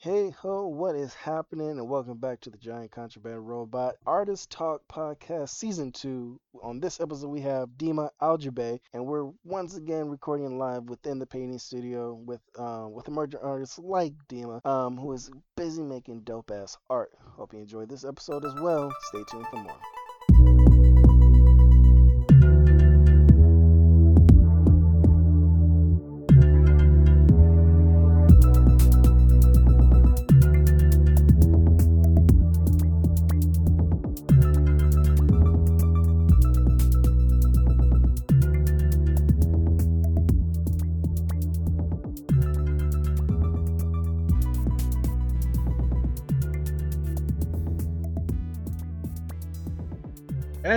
Hey 0.00 0.30
ho, 0.30 0.68
what 0.68 0.94
is 0.94 1.12
happening? 1.12 1.70
And 1.70 1.88
welcome 1.88 2.18
back 2.18 2.40
to 2.42 2.50
the 2.50 2.56
Giant 2.56 2.92
Contraband 2.92 3.48
Robot 3.48 3.96
Artist 4.06 4.48
Talk 4.48 4.82
Podcast 4.86 5.48
Season 5.48 5.90
2. 5.90 6.38
On 6.62 6.78
this 6.78 7.00
episode, 7.00 7.26
we 7.30 7.40
have 7.40 7.70
Dima 7.70 8.10
Aljabe, 8.22 8.78
and 8.92 9.06
we're 9.06 9.28
once 9.42 9.74
again 9.76 10.08
recording 10.08 10.56
live 10.56 10.84
within 10.84 11.18
the 11.18 11.26
painting 11.26 11.58
studio 11.58 12.14
with 12.14 12.40
um, 12.56 12.92
with 12.92 13.08
emerging 13.08 13.40
artists 13.42 13.76
like 13.80 14.14
Dima, 14.28 14.64
um, 14.64 14.96
who 14.96 15.12
is 15.14 15.32
busy 15.56 15.82
making 15.82 16.20
dope 16.20 16.52
ass 16.52 16.78
art. 16.88 17.10
Hope 17.32 17.52
you 17.52 17.58
enjoyed 17.58 17.88
this 17.88 18.04
episode 18.04 18.44
as 18.44 18.54
well. 18.54 18.94
Stay 19.08 19.24
tuned 19.28 19.48
for 19.48 19.56
more. 19.56 19.80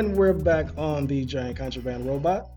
And 0.02 0.18
we're 0.18 0.34
back 0.34 0.66
on 0.80 1.06
the 1.06 1.26
Giant 1.26 1.58
Contraband 1.58 2.08
Robot 2.08 2.50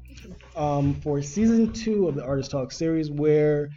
um, 0.56 0.94
for 1.02 1.20
season 1.20 1.74
two 1.74 2.08
of 2.08 2.14
the 2.14 2.24
Artist 2.24 2.50
Talk 2.50 2.72
series, 2.72 3.10
where 3.10 3.68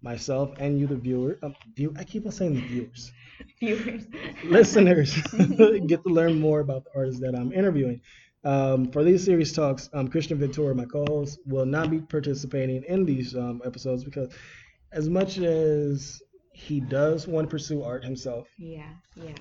myself 0.00 0.52
and 0.60 0.78
you, 0.78 0.86
the 0.86 0.94
viewer, 0.94 1.36
um, 1.42 1.56
view, 1.74 1.92
I 1.98 2.04
keep 2.04 2.24
on 2.24 2.30
saying 2.30 2.54
the 2.54 2.60
viewers, 2.60 3.10
viewers, 3.58 4.06
listeners, 4.44 5.12
get 5.88 6.04
to 6.04 6.08
learn 6.08 6.38
more 6.38 6.60
about 6.60 6.84
the 6.84 6.90
artists 6.94 7.20
that 7.20 7.34
I'm 7.34 7.52
interviewing. 7.52 8.00
Um, 8.44 8.92
for 8.92 9.02
these 9.02 9.24
series 9.24 9.52
talks, 9.52 9.90
um, 9.92 10.06
Christian 10.06 10.38
Ventura, 10.38 10.72
my 10.72 10.84
co-host, 10.84 11.40
will 11.46 11.66
not 11.66 11.90
be 11.90 11.98
participating 11.98 12.84
in 12.86 13.04
these 13.04 13.34
um, 13.34 13.60
episodes 13.64 14.04
because, 14.04 14.32
as 14.92 15.08
much 15.08 15.38
as 15.38 16.22
he 16.52 16.78
does 16.78 17.26
want 17.26 17.48
to 17.48 17.50
pursue 17.50 17.82
art 17.82 18.04
himself, 18.04 18.46
Yeah, 18.56 18.86
yeah. 19.16 19.34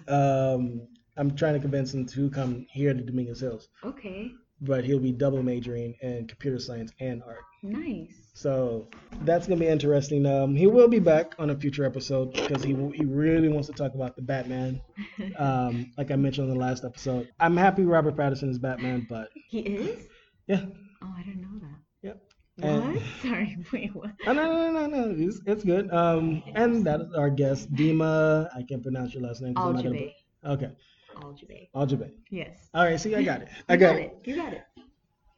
Um, 1.18 1.28
I'm 1.30 1.36
trying 1.36 1.54
to 1.54 1.60
convince 1.60 1.94
him 1.94 2.06
to 2.08 2.30
come 2.30 2.66
here 2.70 2.94
to 2.94 3.02
Dominguez 3.02 3.40
Hills 3.42 3.68
Okay, 3.84 4.32
but 4.62 4.84
he'll 4.86 5.00
be 5.00 5.12
double 5.12 5.44
majoring 5.44 5.96
in 6.02 6.28
computer 6.28 6.60
science 6.60 6.92
and 7.00 7.22
art. 7.24 7.40
nice. 7.64 8.22
So 8.38 8.88
that's 9.22 9.48
gonna 9.48 9.60
be 9.62 9.68
interesting. 9.68 10.26
Um, 10.26 10.56
he 10.56 10.68
will 10.68 10.90
be 10.90 11.00
back 11.00 11.34
on 11.40 11.50
a 11.52 11.56
future 11.56 11.86
episode 11.86 12.34
because 12.34 12.64
he 12.64 12.74
he 12.94 13.06
really 13.06 13.48
wants 13.48 13.68
to 13.68 13.74
talk 13.74 13.94
about 13.96 14.16
the 14.16 14.22
Batman. 14.22 14.82
Um, 15.40 15.92
like 15.98 16.12
I 16.12 16.16
mentioned 16.18 16.50
in 16.50 16.54
the 16.54 16.60
last 16.60 16.84
episode, 16.86 17.30
I'm 17.40 17.56
happy 17.58 17.84
Robert 17.86 18.16
Pattinson 18.16 18.50
is 18.50 18.60
Batman, 18.60 19.06
but 19.10 19.30
he 19.50 19.60
is? 19.60 20.08
yeah, 20.48 20.66
Oh, 21.02 21.14
I 21.18 21.24
didn't 21.24 21.42
know 21.42 21.60
that. 21.62 21.80
Yep. 22.04 22.22
What? 22.58 22.70
And- 22.70 23.02
Sorry, 23.22 23.58
wait, 23.74 23.96
what? 23.96 24.12
oh, 24.28 24.34
no, 24.34 24.44
no, 24.44 24.72
no, 24.72 24.86
no, 24.88 25.06
no, 25.06 25.16
it's, 25.28 25.40
it's 25.46 25.64
good. 25.64 25.92
Um, 25.94 26.44
and 26.54 26.86
that 26.86 27.02
is 27.02 27.14
our 27.16 27.30
guest, 27.30 27.74
Dima. 27.74 28.50
I 28.56 28.64
can't 28.64 28.84
pronounce 28.84 29.14
your 29.14 29.24
last 29.24 29.42
name. 29.42 29.56
Aljabe. 29.56 30.14
Okay, 30.46 30.70
Aljabe. 31.16 31.70
Aljabe. 31.76 32.12
Yes. 32.30 32.70
All 32.74 32.84
right, 32.86 33.00
see, 33.00 33.16
I 33.16 33.24
got 33.24 33.42
it. 33.42 33.50
I 33.70 33.74
You 33.74 33.80
got 33.80 33.96
it. 33.96 34.02
it. 34.24 34.30
You 34.30 34.36
got 34.36 34.54
it. 34.54 34.64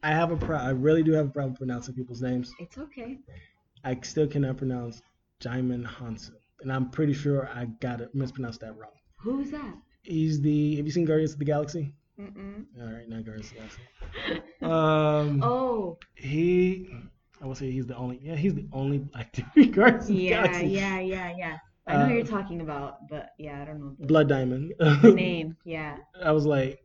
I 0.04 0.10
have 0.12 0.32
a 0.32 0.38
pro. 0.38 0.58
I 0.58 0.70
really 0.72 1.04
do 1.04 1.12
have 1.14 1.28
a 1.28 1.30
problem 1.30 1.56
pronouncing 1.56 1.96
people's 1.96 2.22
names. 2.22 2.54
It's 2.60 2.78
okay. 2.78 3.18
I 3.84 3.98
still 4.04 4.28
cannot 4.28 4.58
pronounce 4.58 5.02
Djimon 5.42 5.86
Hounsou. 5.86 6.32
And 6.62 6.72
I'm 6.72 6.90
pretty 6.90 7.14
sure 7.14 7.50
I 7.54 7.66
got 7.66 8.02
it 8.02 8.14
mispronounced 8.16 8.62
that 8.62 8.78
wrong. 8.78 8.92
Who's 9.18 9.52
that? 9.52 9.76
He's 10.04 10.40
the 10.42 10.76
have 10.78 10.86
you 10.86 10.92
seen 10.92 11.06
Guardians 11.06 11.34
of 11.34 11.40
the 11.40 11.46
Galaxy? 11.46 11.94
Mm-mm. 12.20 12.66
All 12.82 12.92
right, 12.92 13.08
not 13.10 13.26
Guardians 13.26 13.52
of 13.52 13.58
the 13.58 13.60
Galaxy. 13.60 14.44
Um 14.62 15.44
oh, 15.44 15.98
he 16.16 16.90
I 17.42 17.46
would 17.46 17.58
say 17.58 17.70
he's 17.72 17.86
the 17.86 17.96
only 17.96 18.20
yeah, 18.24 18.36
he's 18.36 18.56
the 18.56 18.68
only 18.74 18.98
black 19.00 19.32
dude 19.34 19.74
Guardians 19.74 20.10
of 20.10 20.16
the 20.16 20.30
Galaxy. 20.30 20.68
yeah, 20.68 21.00
yeah, 21.00 21.00
yeah, 21.00 21.36
yeah. 21.38 21.58
I 21.88 21.98
know 21.98 22.06
Uh, 22.06 22.08
you're 22.10 22.26
talking 22.26 22.62
about, 22.62 23.08
but 23.10 23.30
yeah, 23.38 23.62
I 23.62 23.66
don't 23.66 23.80
know 23.80 23.96
the, 24.00 24.06
Blood 24.08 24.28
Diamond. 24.30 24.74
the 24.80 25.12
name. 25.16 25.56
Yeah, 25.66 25.98
I 26.22 26.32
was 26.32 26.46
like, 26.46 26.80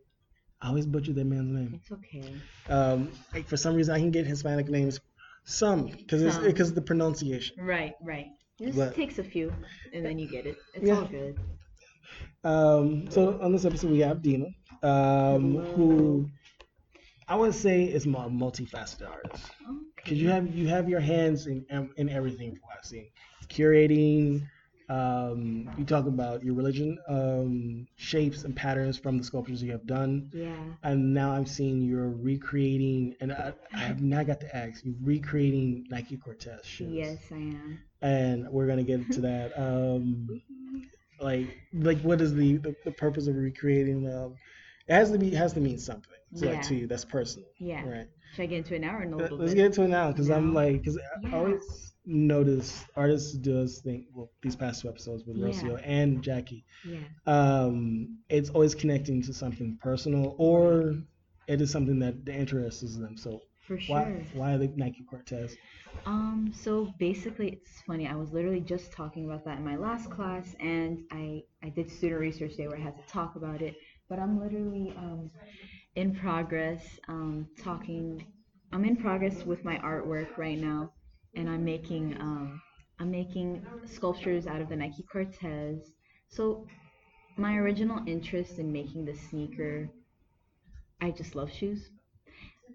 I 0.61 0.69
always 0.69 0.85
butcher 0.85 1.13
that 1.13 1.25
man's 1.25 1.51
name. 1.51 1.73
it's 1.81 1.91
okay. 1.91 2.33
Um 2.69 3.11
like 3.33 3.47
for 3.47 3.57
some 3.57 3.75
reason 3.75 3.93
I 3.95 3.99
can 3.99 4.11
get 4.11 4.25
Hispanic 4.25 4.69
names 4.69 4.99
some 5.45 5.87
because 5.87 6.21
it's 6.21 6.37
because 6.37 6.73
the 6.73 6.81
pronunciation. 6.81 7.55
Right, 7.59 7.95
right. 8.01 8.27
It 8.59 8.67
just 8.67 8.77
But- 8.77 8.95
takes 8.95 9.19
a 9.19 9.23
few, 9.23 9.51
and 9.93 10.05
then 10.05 10.17
you 10.19 10.29
get 10.29 10.45
it. 10.45 10.57
It's 10.73 10.85
Yeah. 10.87 10.99
all 10.99 11.05
good. 11.05 11.37
Um, 12.43 13.09
so 13.09 13.39
on 13.41 13.51
this 13.51 13.65
episode 13.65 13.91
we 13.91 13.99
have 13.99 14.17
Dima, 14.21 14.53
um, 14.83 15.55
who 15.75 16.29
I 17.27 17.35
would 17.35 17.53
say 17.55 17.85
is 17.85 18.05
a 18.05 18.09
multifaceted 18.09 19.09
artist 19.09 19.45
because 19.95 20.17
you 20.21 20.29
have 20.29 20.53
you 20.53 20.67
have 20.67 20.87
your 20.89 20.99
hands 20.99 21.47
in 21.47 21.65
in 21.97 22.09
everything 22.09 22.51
from 22.51 22.61
what 22.67 22.77
I've 22.79 22.85
seen, 22.85 23.07
curating. 23.47 24.47
Um, 24.89 25.69
you 25.77 25.85
talk 25.85 26.05
about 26.07 26.43
your 26.43 26.53
religion, 26.55 26.97
um, 27.07 27.87
shapes 27.95 28.43
and 28.43 28.55
patterns 28.55 28.97
from 28.97 29.17
the 29.17 29.23
sculptures 29.23 29.61
you 29.63 29.71
have 29.71 29.85
done, 29.87 30.29
Yeah. 30.33 30.55
and 30.83 31.13
now 31.13 31.31
I'm 31.31 31.45
seeing 31.45 31.81
you're 31.81 32.09
recreating, 32.11 33.15
and 33.21 33.31
I, 33.33 33.53
I 33.73 33.79
have 33.79 34.01
not 34.01 34.27
got 34.27 34.39
to 34.41 34.55
ask 34.55 34.83
you 34.83 34.95
recreating 35.01 35.85
Nike 35.89 36.17
Cortez 36.17 36.65
shoes. 36.65 36.89
Yes, 36.93 37.31
I 37.31 37.37
am. 37.37 37.79
and 38.01 38.47
we're 38.49 38.67
gonna 38.67 38.83
get 38.83 38.99
into 38.99 39.21
that. 39.21 39.51
Um, 39.57 40.41
like 41.19 41.47
like 41.73 41.99
what 42.01 42.21
is 42.21 42.33
the, 42.33 42.57
the, 42.57 42.75
the 42.85 42.91
purpose 42.91 43.27
of 43.27 43.35
recreating 43.35 44.07
um 44.11 44.35
it 44.87 44.93
has 44.93 45.11
to 45.11 45.17
be 45.17 45.27
it 45.29 45.35
has 45.37 45.53
to 45.53 45.59
mean 45.61 45.77
something 45.77 46.11
so 46.33 46.47
like 46.47 46.61
to 46.63 46.75
you 46.75 46.87
that's 46.87 47.05
personal 47.05 47.47
Yeah. 47.59 47.87
right 47.87 48.07
Should 48.35 48.43
I 48.43 48.45
get 48.47 48.57
into 48.59 48.75
it 48.75 48.81
now 48.81 48.97
or 48.97 49.03
in 49.03 49.13
a 49.13 49.17
little 49.17 49.37
let's 49.37 49.51
bit? 49.53 49.57
get 49.57 49.65
into 49.67 49.83
it 49.83 49.87
now 49.89 50.11
because 50.11 50.29
i'm 50.29 50.53
like 50.53 50.81
because 50.81 50.97
i 51.31 51.35
always 51.37 51.92
notice 52.05 52.85
artists 52.95 53.33
do 53.33 53.53
this 53.61 53.79
thing 53.81 54.07
well 54.13 54.29
these 54.41 54.55
past 54.55 54.81
two 54.81 54.89
episodes 54.89 55.25
with 55.25 55.37
Yeah. 55.37 55.41
rocio 55.41 55.79
and 55.83 56.21
jackie 56.23 56.65
Yeah. 56.83 57.07
um 57.27 58.17
it's 58.29 58.49
always 58.49 58.75
connecting 58.75 59.21
to 59.21 59.33
something 59.33 59.77
personal 59.81 60.35
or 60.37 60.95
it 61.47 61.61
is 61.61 61.71
something 61.71 61.99
that 61.99 62.15
interests 62.27 62.97
them 62.97 63.17
so 63.17 63.41
For 63.67 63.79
sure. 63.79 63.91
why 63.91 64.25
why 64.33 64.57
the 64.57 64.67
nike 64.75 65.03
cortez 65.09 65.57
Um, 66.05 66.51
so 66.53 66.93
basically 66.99 67.49
it's 67.49 67.81
funny, 67.81 68.07
I 68.07 68.15
was 68.15 68.31
literally 68.33 68.59
just 68.61 68.91
talking 68.91 69.25
about 69.25 69.45
that 69.45 69.57
in 69.57 69.63
my 69.65 69.75
last 69.77 70.09
class 70.09 70.55
and 70.59 70.99
I, 71.11 71.43
I 71.63 71.69
did 71.69 71.89
student 71.89 72.19
research 72.19 72.55
day 72.55 72.67
where 72.67 72.77
I 72.77 72.81
had 72.81 72.97
to 72.97 73.03
talk 73.13 73.35
about 73.35 73.61
it. 73.61 73.75
But 74.09 74.19
I'm 74.19 74.39
literally 74.39 74.93
um 74.97 75.31
in 75.95 76.13
progress, 76.15 76.99
um 77.07 77.47
talking 77.61 78.25
I'm 78.71 78.85
in 78.85 78.95
progress 78.97 79.45
with 79.45 79.63
my 79.63 79.77
artwork 79.79 80.37
right 80.37 80.59
now 80.59 80.91
and 81.35 81.49
I'm 81.49 81.63
making 81.65 82.17
um 82.19 82.61
I'm 82.99 83.11
making 83.11 83.65
sculptures 83.85 84.47
out 84.47 84.61
of 84.61 84.69
the 84.69 84.75
Nike 84.75 85.03
Cortez. 85.03 85.91
So 86.29 86.65
my 87.37 87.55
original 87.57 88.01
interest 88.07 88.59
in 88.59 88.71
making 88.71 89.05
the 89.05 89.15
sneaker 89.15 89.89
I 91.01 91.11
just 91.11 91.35
love 91.35 91.51
shoes 91.51 91.89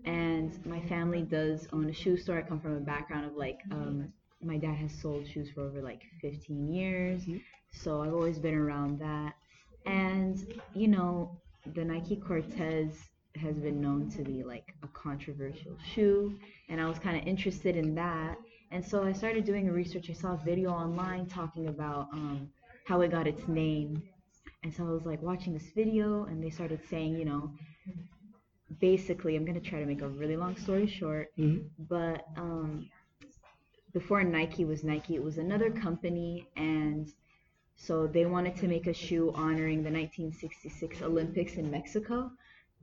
and 0.05 0.65
my 0.67 0.81
family 0.89 1.23
does 1.23 1.67
own 1.73 1.89
a 1.89 1.93
shoe 1.93 2.17
store. 2.17 2.39
I 2.39 2.43
come 2.43 2.61
from 2.61 2.77
a 2.77 2.81
background 2.81 3.27
of 3.27 3.37
like, 3.37 3.59
um, 3.73 4.13
my 4.43 4.57
dad 4.59 4.77
has 4.77 4.93
sold 4.93 5.27
shoes 5.29 5.51
for 5.51 5.63
over 5.63 5.83
like 5.83 6.03
15 6.21 6.69
years, 6.73 7.27
Mhm. 7.27 7.43
so 7.73 8.03
I've 8.03 8.15
always 8.15 8.39
been 8.39 8.55
around 8.55 8.99
that. 9.01 9.35
And 9.87 10.37
you 10.75 10.89
know, 10.89 11.41
the 11.75 11.85
Nike 11.85 12.17
Cortez 12.17 13.09
has 13.37 13.57
been 13.59 13.81
known 13.81 14.09
to 14.11 14.23
be 14.23 14.43
like 14.43 14.75
a 14.83 14.89
controversial 14.89 15.77
shoe, 15.85 16.39
and 16.69 16.81
I 16.81 16.89
was 16.89 16.99
kind 16.99 17.17
of 17.21 17.27
interested 17.27 17.77
in 17.77 17.95
that. 17.97 18.39
And 18.71 18.85
so 18.85 19.03
I 19.05 19.13
started 19.13 19.45
doing 19.45 19.71
research. 19.71 20.11
I 20.11 20.13
saw 20.13 20.35
a 20.35 20.41
video 20.45 20.71
online 20.71 21.27
talking 21.27 21.69
about 21.69 22.09
um, 22.13 22.51
how 22.87 23.01
it 23.01 23.11
got 23.11 23.27
its 23.27 23.49
name. 23.49 24.03
And 24.63 24.75
so 24.75 24.87
I 24.87 24.91
was 24.91 25.07
like 25.07 25.23
watching 25.23 25.55
this 25.55 25.71
video, 25.75 26.25
and 26.25 26.43
they 26.43 26.51
started 26.51 26.81
saying, 26.91 27.17
you 27.17 27.25
know, 27.25 27.53
basically, 28.81 29.37
I'm 29.37 29.45
gonna 29.45 29.61
try 29.61 29.81
to 29.81 29.87
make 29.87 30.03
a 30.03 30.09
really 30.09 30.37
long 30.37 30.57
story 30.57 30.87
short, 30.87 31.29
Mhm. 31.39 31.71
but 31.79 32.25
um, 32.37 32.91
before 33.93 34.23
Nike 34.23 34.65
was 34.65 34.85
Nike, 34.85 35.15
it 35.15 35.23
was 35.23 35.39
another 35.39 35.71
company, 35.71 36.47
and 36.57 37.11
so 37.77 38.07
they 38.07 38.27
wanted 38.27 38.57
to 38.57 38.69
make 38.69 38.87
a 38.87 38.93
shoe 38.93 39.33
honoring 39.35 39.83
the 39.83 39.91
1966 39.91 41.01
Olympics 41.03 41.55
in 41.55 41.71
Mexico, 41.71 42.31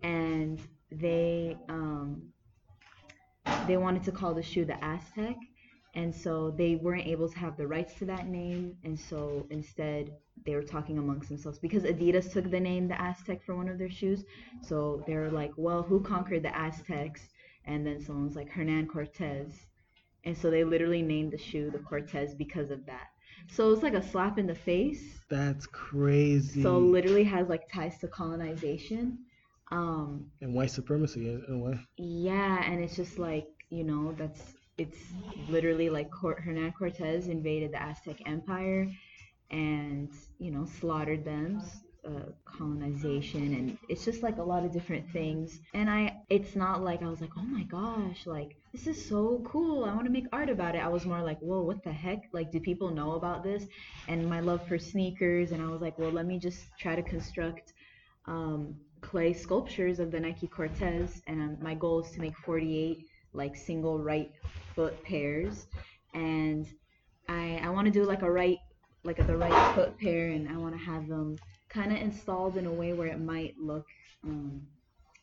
and 0.01 0.59
they 0.91 1.57
um, 1.69 2.33
they 3.67 3.77
wanted 3.77 4.03
to 4.03 4.11
call 4.11 4.33
the 4.33 4.41
shoe 4.43 4.65
the 4.65 4.83
Aztec, 4.83 5.35
and 5.95 6.13
so 6.13 6.51
they 6.51 6.75
weren't 6.75 7.07
able 7.07 7.29
to 7.29 7.39
have 7.39 7.57
the 7.57 7.67
rights 7.67 7.93
to 7.95 8.05
that 8.05 8.27
name, 8.27 8.77
and 8.83 8.99
so 8.99 9.45
instead 9.49 10.11
they 10.45 10.55
were 10.55 10.63
talking 10.63 10.97
amongst 10.97 11.29
themselves 11.29 11.57
because 11.59 11.83
Adidas 11.83 12.31
took 12.31 12.49
the 12.51 12.59
name 12.59 12.87
the 12.87 13.01
Aztec 13.01 13.43
for 13.43 13.55
one 13.55 13.69
of 13.69 13.77
their 13.77 13.89
shoes, 13.89 14.23
so 14.61 15.03
they 15.07 15.15
were 15.15 15.31
like, 15.31 15.51
well, 15.57 15.83
who 15.83 16.01
conquered 16.01 16.43
the 16.43 16.55
Aztecs? 16.55 17.29
And 17.65 17.85
then 17.85 17.99
someone's 18.01 18.35
like 18.35 18.49
Hernan 18.49 18.87
Cortez, 18.87 19.65
and 20.23 20.37
so 20.37 20.49
they 20.51 20.63
literally 20.63 21.01
named 21.01 21.31
the 21.33 21.37
shoe 21.37 21.71
the 21.71 21.79
Cortez 21.79 22.35
because 22.35 22.69
of 22.71 22.85
that. 22.85 23.07
So 23.47 23.71
it's 23.71 23.83
like 23.83 23.93
a 23.93 24.01
slap 24.03 24.37
in 24.37 24.47
the 24.47 24.55
face. 24.55 25.21
That's 25.29 25.65
crazy. 25.67 26.61
So 26.61 26.77
literally 26.79 27.23
has 27.25 27.47
like 27.49 27.69
ties 27.71 27.97
to 27.99 28.07
colonization. 28.07 29.19
Um, 29.71 30.31
and 30.41 30.53
white 30.53 30.71
supremacy 30.71 31.29
in, 31.29 31.43
in 31.47 31.53
a 31.55 31.59
way. 31.59 31.79
yeah, 31.97 32.63
and 32.63 32.83
it's 32.83 32.95
just 32.95 33.17
like 33.19 33.47
you 33.69 33.83
know 33.83 34.13
that's 34.17 34.54
it's 34.77 34.97
literally 35.49 35.89
like 35.89 36.09
Hernan 36.13 36.73
Cortez 36.73 37.27
invaded 37.27 37.71
the 37.71 37.81
Aztec 37.81 38.17
Empire, 38.25 38.87
and 39.51 40.09
you 40.39 40.51
know 40.51 40.65
slaughtered 40.65 41.25
them. 41.25 41.61
Uh, 42.05 42.29
colonization 42.45 43.55
and 43.55 43.79
it's 43.89 44.05
just 44.05 44.21
like 44.21 44.37
a 44.37 44.43
lot 44.43 44.63
of 44.63 44.71
different 44.71 45.09
things. 45.11 45.59
And 45.73 45.89
i 45.89 46.15
it's 46.29 46.55
not 46.55 46.83
like 46.83 47.01
i 47.01 47.07
was 47.07 47.19
like 47.19 47.31
oh 47.35 47.41
my 47.41 47.63
gosh 47.63 48.27
like 48.27 48.55
this 48.71 48.85
is 48.85 49.03
so 49.09 49.41
cool. 49.43 49.85
I 49.85 49.95
want 49.95 50.05
to 50.05 50.11
make 50.11 50.25
art 50.31 50.49
about 50.51 50.75
it. 50.75 50.83
I 50.83 50.87
was 50.87 51.03
more 51.07 51.23
like 51.23 51.39
whoa 51.39 51.63
what 51.63 51.83
the 51.83 51.91
heck? 51.91 52.29
Like 52.31 52.51
do 52.51 52.59
people 52.59 52.91
know 52.91 53.13
about 53.13 53.43
this? 53.43 53.65
And 54.07 54.29
my 54.29 54.39
love 54.39 54.67
for 54.67 54.77
sneakers 54.77 55.51
and 55.51 55.63
i 55.63 55.67
was 55.67 55.81
like 55.81 55.97
well 55.97 56.11
let 56.11 56.27
me 56.27 56.37
just 56.37 56.59
try 56.77 56.95
to 56.95 57.01
construct 57.01 57.73
um, 58.27 58.75
clay 59.01 59.33
sculptures 59.33 59.99
of 59.99 60.11
the 60.11 60.19
nike 60.19 60.47
cortez 60.47 61.21
and 61.27 61.41
um, 61.41 61.57
my 61.61 61.73
goal 61.73 62.03
is 62.03 62.11
to 62.11 62.19
make 62.19 62.37
48 62.37 63.05
like 63.35 63.55
single 63.55 63.99
right 63.99 64.31
foot 64.75 65.03
pairs 65.03 65.67
and 66.13 66.67
i 67.29 67.59
i 67.63 67.69
want 67.69 67.85
to 67.85 67.91
do 67.91 68.03
like 68.05 68.21
a 68.21 68.31
right 68.31 68.57
like 69.03 69.19
a, 69.19 69.23
the 69.23 69.35
right 69.37 69.75
foot 69.75 69.97
pair 69.99 70.29
and 70.29 70.49
i 70.49 70.57
want 70.57 70.73
to 70.73 70.79
have 70.79 71.07
them 71.07 71.37
kind 71.69 71.91
of 71.91 71.97
installed 71.99 72.57
in 72.57 72.65
a 72.65 72.73
way 72.73 72.93
where 72.93 73.07
it 73.07 73.19
might 73.19 73.53
look 73.59 73.85
um, 74.23 74.61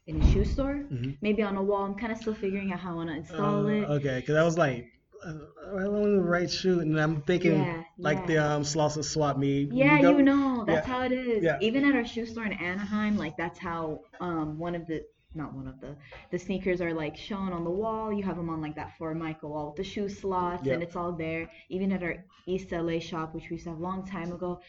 in 0.06 0.20
a 0.20 0.32
shoe 0.32 0.44
store, 0.44 0.84
Mhm. 0.90 1.16
maybe 1.22 1.42
on 1.42 1.56
a 1.56 1.62
wall. 1.62 1.84
I'm 1.84 1.94
kind 1.94 2.12
of 2.12 2.18
still 2.18 2.34
figuring 2.34 2.72
out 2.72 2.80
how 2.80 2.92
I 2.92 2.94
want 2.94 3.10
to 3.10 3.16
install 3.16 3.66
Uh, 3.66 3.70
it. 3.70 3.88
Okay, 3.96 4.20
because 4.20 4.36
I 4.36 4.42
was 4.44 4.58
like, 4.58 4.86
uh, 5.24 5.32
I 5.78 5.88
want 5.88 6.16
the 6.16 6.22
right 6.22 6.50
shoe, 6.50 6.80
and 6.80 7.00
I'm 7.00 7.22
thinking 7.22 7.54
Yeah, 7.54 7.82
like 8.02 8.26
the 8.26 8.36
yeah. 8.36 8.54
um 8.54 8.62
Slauson 8.62 9.04
Swap 9.04 9.38
Meet. 9.38 9.70
Yeah, 9.70 10.00
you 10.00 10.22
know, 10.22 10.64
that's 10.66 10.86
yeah, 10.86 10.86
how 10.86 11.02
it 11.04 11.12
is. 11.12 11.44
yeah. 11.44 11.58
Even 11.60 11.84
at 11.84 11.94
our 11.94 12.04
shoe 12.04 12.26
store 12.26 12.44
in 12.44 12.52
Anaheim, 12.52 13.16
like 13.16 13.36
that's 13.36 13.58
how 13.58 14.00
um 14.20 14.58
one 14.58 14.74
of 14.74 14.86
the 14.86 15.02
not 15.34 15.54
one 15.54 15.66
of 15.66 15.80
the 15.80 15.96
the 16.30 16.38
sneakers 16.38 16.80
are 16.80 16.92
like 16.94 17.16
shown 17.16 17.52
on 17.52 17.64
the 17.64 17.70
wall. 17.70 18.12
You 18.12 18.22
have 18.24 18.36
them 18.36 18.48
on 18.50 18.60
like 18.60 18.74
that 18.76 18.96
Formica 18.98 19.46
wall 19.48 19.66
with 19.68 19.76
the 19.76 19.84
shoe 19.84 20.08
slots, 20.08 20.68
Yeah. 20.68 20.74
and 20.74 20.82
it's 20.82 20.96
all 20.96 21.12
there. 21.12 21.48
Even 21.68 21.92
at 21.92 22.02
our 22.02 22.16
East 22.46 22.72
LA 22.72 22.98
shop, 22.98 23.34
which 23.34 23.48
we 23.50 23.54
used 23.54 23.64
to 23.64 23.70
have 23.70 23.78
a 23.78 23.82
long 23.82 24.04
time 24.06 24.32
ago, 24.32 24.60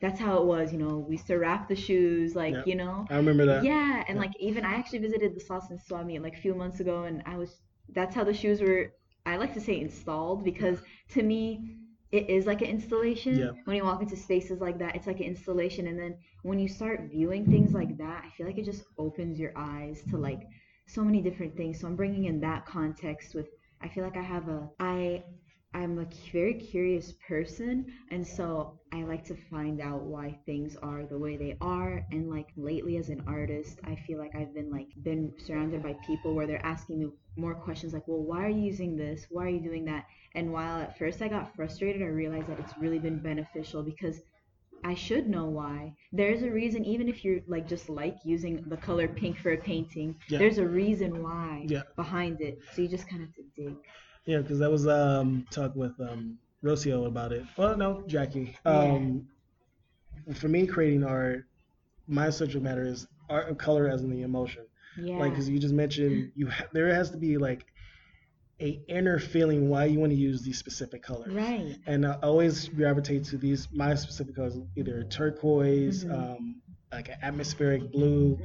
that's 0.00 0.18
how 0.20 0.38
it 0.38 0.44
was. 0.44 0.72
You 0.72 0.78
know, 0.78 0.98
we 0.98 1.14
used 1.14 1.26
to 1.28 1.36
wrap 1.38 1.68
the 1.68 1.76
shoes, 1.76 2.34
like 2.34 2.54
Yeah. 2.54 2.62
you 2.64 2.74
know. 2.76 3.06
I 3.10 3.16
remember 3.16 3.46
that. 3.46 3.62
Yeah, 3.62 4.04
and 4.08 4.16
Yeah. 4.16 4.24
like 4.24 4.32
even 4.38 4.64
I 4.64 4.74
actually 4.74 4.98
visited 5.00 5.34
the 5.34 5.40
Slauson 5.40 5.80
Swap 5.80 6.04
Meet 6.06 6.22
like 6.22 6.34
a 6.34 6.40
few 6.40 6.54
months 6.54 6.80
ago, 6.80 7.04
and 7.04 7.22
I 7.26 7.36
was 7.36 7.62
that's 7.92 8.14
how 8.14 8.24
the 8.24 8.34
shoes 8.34 8.60
were. 8.60 8.92
I 9.26 9.36
like 9.36 9.54
to 9.54 9.60
say 9.60 9.80
installed 9.80 10.44
because 10.44 10.82
to 11.10 11.22
me 11.22 11.78
it 12.14 12.30
is 12.30 12.46
like 12.46 12.62
an 12.62 12.68
installation. 12.68 13.36
Yeah. 13.36 13.50
When 13.64 13.76
you 13.76 13.84
walk 13.84 14.00
into 14.00 14.16
spaces 14.16 14.60
like 14.60 14.78
that, 14.78 14.94
it's 14.94 15.08
like 15.08 15.18
an 15.18 15.26
installation, 15.26 15.88
and 15.88 15.98
then 15.98 16.16
when 16.42 16.58
you 16.60 16.68
start 16.68 17.10
viewing 17.10 17.44
things 17.46 17.72
like 17.72 17.98
that, 17.98 18.22
I 18.24 18.30
feel 18.36 18.46
like 18.46 18.58
it 18.58 18.64
just 18.64 18.84
opens 18.98 19.38
your 19.38 19.52
eyes 19.56 20.02
to 20.10 20.16
like 20.16 20.42
so 20.86 21.02
many 21.02 21.20
different 21.20 21.56
things. 21.56 21.80
So 21.80 21.88
I'm 21.88 21.96
bringing 21.96 22.26
in 22.26 22.40
that 22.40 22.66
context 22.66 23.34
with. 23.34 23.48
I 23.82 23.88
feel 23.88 24.04
like 24.04 24.16
I 24.16 24.22
have 24.22 24.48
a 24.48 24.70
I 24.78 25.24
I'm 25.74 25.98
a 25.98 26.06
very 26.32 26.54
curious 26.54 27.14
person, 27.26 27.84
and 28.12 28.24
so 28.24 28.78
I 28.92 29.02
like 29.02 29.24
to 29.24 29.34
find 29.34 29.80
out 29.80 30.02
why 30.02 30.38
things 30.46 30.76
are 30.76 31.04
the 31.04 31.18
way 31.18 31.36
they 31.36 31.56
are. 31.60 32.06
And 32.12 32.30
like 32.30 32.46
lately, 32.56 32.96
as 32.96 33.08
an 33.08 33.24
artist, 33.26 33.80
I 33.82 33.96
feel 33.96 34.18
like 34.20 34.36
I've 34.36 34.54
been 34.54 34.70
like 34.70 34.86
been 35.02 35.32
surrounded 35.44 35.82
by 35.82 35.96
people 36.06 36.34
where 36.34 36.46
they're 36.46 36.64
asking 36.64 37.00
me 37.00 37.08
more 37.36 37.54
questions, 37.54 37.92
like, 37.92 38.06
"Well, 38.08 38.22
why 38.22 38.44
are 38.44 38.48
you 38.48 38.62
using 38.62 38.96
this? 38.96 39.26
Why 39.30 39.46
are 39.46 39.50
you 39.50 39.60
doing 39.60 39.84
that?" 39.86 40.06
And 40.34 40.52
while 40.52 40.80
at 40.80 40.98
first 40.98 41.22
I 41.22 41.28
got 41.28 41.54
frustrated, 41.54 42.02
I 42.02 42.06
realized 42.06 42.48
that 42.48 42.60
it's 42.60 42.76
really 42.78 42.98
been 42.98 43.18
beneficial 43.18 43.82
because 43.82 44.20
I 44.84 44.94
should 44.94 45.28
know 45.28 45.46
why. 45.46 45.94
There's 46.12 46.42
a 46.42 46.50
reason, 46.50 46.84
even 46.84 47.08
if 47.08 47.24
you're 47.24 47.40
like 47.46 47.66
just 47.66 47.88
like 47.88 48.16
using 48.24 48.62
the 48.68 48.76
color 48.76 49.08
pink 49.08 49.38
for 49.38 49.52
a 49.52 49.56
painting, 49.58 50.14
Yeah. 50.28 50.38
there's 50.38 50.58
a 50.58 50.66
reason 50.68 51.22
why 51.22 51.66
Yeah. 51.68 51.82
behind 51.96 52.40
it. 52.40 52.58
So 52.74 52.82
you 52.82 52.88
just 52.88 53.08
kind 53.08 53.22
of 53.22 53.28
have 53.28 53.36
to 53.36 53.44
dig. 53.56 53.76
Yeah, 54.26 54.38
because 54.38 54.58
that 54.58 54.70
was 54.70 54.86
um 54.86 55.46
talk 55.50 55.74
with 55.74 55.98
um 56.00 56.38
Rocio 56.62 57.06
about 57.06 57.32
it. 57.32 57.44
Well, 57.56 57.76
no, 57.76 58.02
Jackie. 58.06 58.56
Yeah. 58.64 58.72
Um, 58.72 59.28
for 60.34 60.48
me, 60.48 60.66
creating 60.66 61.04
art, 61.04 61.46
my 62.06 62.30
subject 62.30 62.62
matter 62.64 62.84
is 62.84 63.06
art 63.28 63.48
of 63.48 63.58
color 63.58 63.88
as 63.88 64.02
in 64.02 64.10
the 64.10 64.22
emotion. 64.22 64.66
Yeah. 64.98 65.18
Like, 65.18 65.32
because 65.32 65.48
you 65.48 65.58
just 65.58 65.74
mentioned, 65.74 66.32
you 66.34 66.48
ha- 66.48 66.66
there 66.72 66.94
has 66.94 67.10
to 67.10 67.16
be 67.16 67.38
like 67.38 67.64
a 68.60 68.80
inner 68.88 69.18
feeling 69.18 69.68
why 69.68 69.84
you 69.86 69.98
want 69.98 70.12
to 70.12 70.16
use 70.18 70.42
these 70.42 70.58
specific 70.58 71.02
colors. 71.02 71.32
right. 71.32 71.76
And 71.86 72.06
I 72.06 72.12
always 72.22 72.68
gravitate 72.68 73.24
to 73.26 73.36
these 73.38 73.68
my 73.72 73.94
specific 73.96 74.36
colors, 74.36 74.56
either 74.76 75.02
turquoise, 75.04 76.04
Mhm. 76.04 76.12
um, 76.36 76.62
like 76.92 77.08
an 77.08 77.16
atmospheric 77.22 77.90
blue, 77.90 78.38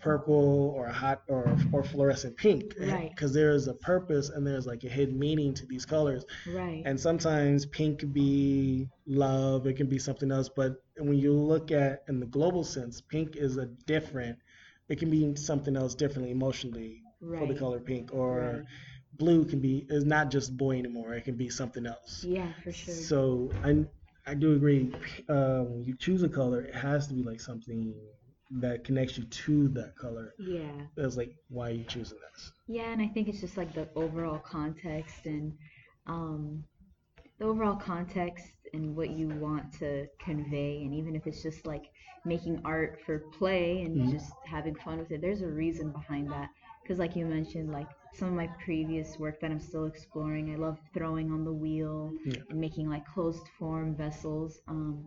purple, 0.00 0.72
or 0.76 0.86
a 0.86 0.92
hot 0.92 1.22
or 1.26 1.56
or 1.72 1.82
fluorescent 1.82 2.36
pink. 2.36 2.74
Right. 2.78 3.10
Because 3.10 3.32
there 3.34 3.50
is 3.50 3.66
a 3.66 3.74
purpose 3.74 4.28
and 4.28 4.46
there's 4.46 4.64
like 4.64 4.84
a 4.84 4.88
hidden 4.88 5.18
meaning 5.18 5.52
to 5.54 5.66
these 5.66 5.84
colors. 5.84 6.24
Right. 6.46 6.82
And 6.86 6.98
sometimes 7.00 7.66
pink 7.66 7.98
can 7.98 8.12
be 8.12 8.88
love, 9.08 9.66
it 9.66 9.74
can 9.76 9.88
be 9.88 9.98
something 9.98 10.30
else. 10.30 10.48
But 10.48 10.76
when 10.98 11.18
you 11.18 11.32
look 11.32 11.72
at 11.72 12.04
in 12.08 12.20
the 12.20 12.26
global 12.26 12.62
sense, 12.62 13.00
pink 13.00 13.34
is 13.34 13.56
a 13.56 13.66
different. 13.86 14.38
It 14.88 14.98
can 14.98 15.10
be 15.10 15.34
something 15.36 15.76
else 15.76 15.94
differently 15.94 16.30
emotionally 16.30 17.02
for 17.38 17.46
the 17.46 17.54
color 17.54 17.80
pink, 17.80 18.12
or 18.14 18.40
Right. 18.40 18.64
blue 19.18 19.44
can 19.44 19.60
be 19.60 19.86
is 19.88 20.04
not 20.04 20.30
just 20.30 20.56
boy 20.56 20.78
anymore. 20.78 21.14
It 21.14 21.24
can 21.24 21.36
be 21.36 21.48
something 21.48 21.86
else. 21.86 22.24
Yeah, 22.24 22.52
for 22.64 22.72
sure. 22.72 22.94
So 22.94 23.50
I 23.64 23.86
I 24.26 24.34
do 24.34 24.54
agree. 24.54 24.92
Uh, 25.28 25.62
when 25.64 25.84
you 25.84 25.94
choose 25.96 26.22
a 26.22 26.28
color, 26.28 26.62
it 26.62 26.74
has 26.74 27.06
to 27.08 27.14
be 27.14 27.22
like 27.22 27.40
something 27.40 27.94
that 28.60 28.84
connects 28.84 29.18
you 29.18 29.24
to 29.24 29.68
that 29.68 29.96
color. 29.96 30.34
yeah. 30.38 30.86
It's 30.96 31.16
like 31.16 31.34
why 31.48 31.68
are 31.70 31.74
you 31.74 31.84
choosing 31.84 32.18
this? 32.32 32.52
Yeah, 32.66 32.92
and 32.92 33.02
I 33.02 33.08
think 33.08 33.28
it's 33.28 33.40
just 33.40 33.56
like 33.56 33.74
the 33.74 33.88
overall 33.96 34.38
context 34.38 35.26
and 35.26 35.54
um, 36.06 36.64
the 37.38 37.46
overall 37.46 37.76
context 37.76 38.46
and 38.74 38.96
what 38.96 39.10
you 39.10 39.28
want 39.28 39.72
to 39.74 40.06
convey, 40.18 40.82
and 40.84 40.94
even 40.94 41.14
if 41.16 41.26
it's 41.26 41.42
just 41.42 41.66
like 41.66 41.84
making 42.24 42.60
art 42.64 43.00
for 43.04 43.18
play 43.38 43.82
and 43.82 44.04
Mhm. 44.04 44.08
just 44.08 44.32
having 44.44 44.74
fun 44.76 44.98
with 44.98 45.10
it, 45.12 45.20
there's 45.20 45.42
a 45.42 45.48
reason 45.48 45.90
behind 45.92 46.30
that. 46.32 46.48
Because, 46.82 46.98
like 46.98 47.16
you 47.16 47.26
mentioned, 47.26 47.70
like 47.72 47.88
some 48.12 48.28
of 48.28 48.34
my 48.34 48.48
previous 48.64 49.18
work 49.18 49.40
that 49.40 49.50
I'm 49.50 49.60
still 49.60 49.86
exploring, 49.86 50.52
I 50.52 50.56
love 50.56 50.78
throwing 50.94 51.30
on 51.30 51.44
the 51.44 51.52
wheel 51.52 52.14
Yeah. 52.24 52.42
and 52.50 52.60
making 52.60 52.88
like 52.88 53.06
closed 53.06 53.46
form 53.58 53.94
vessels. 53.96 54.60
Um, 54.68 55.04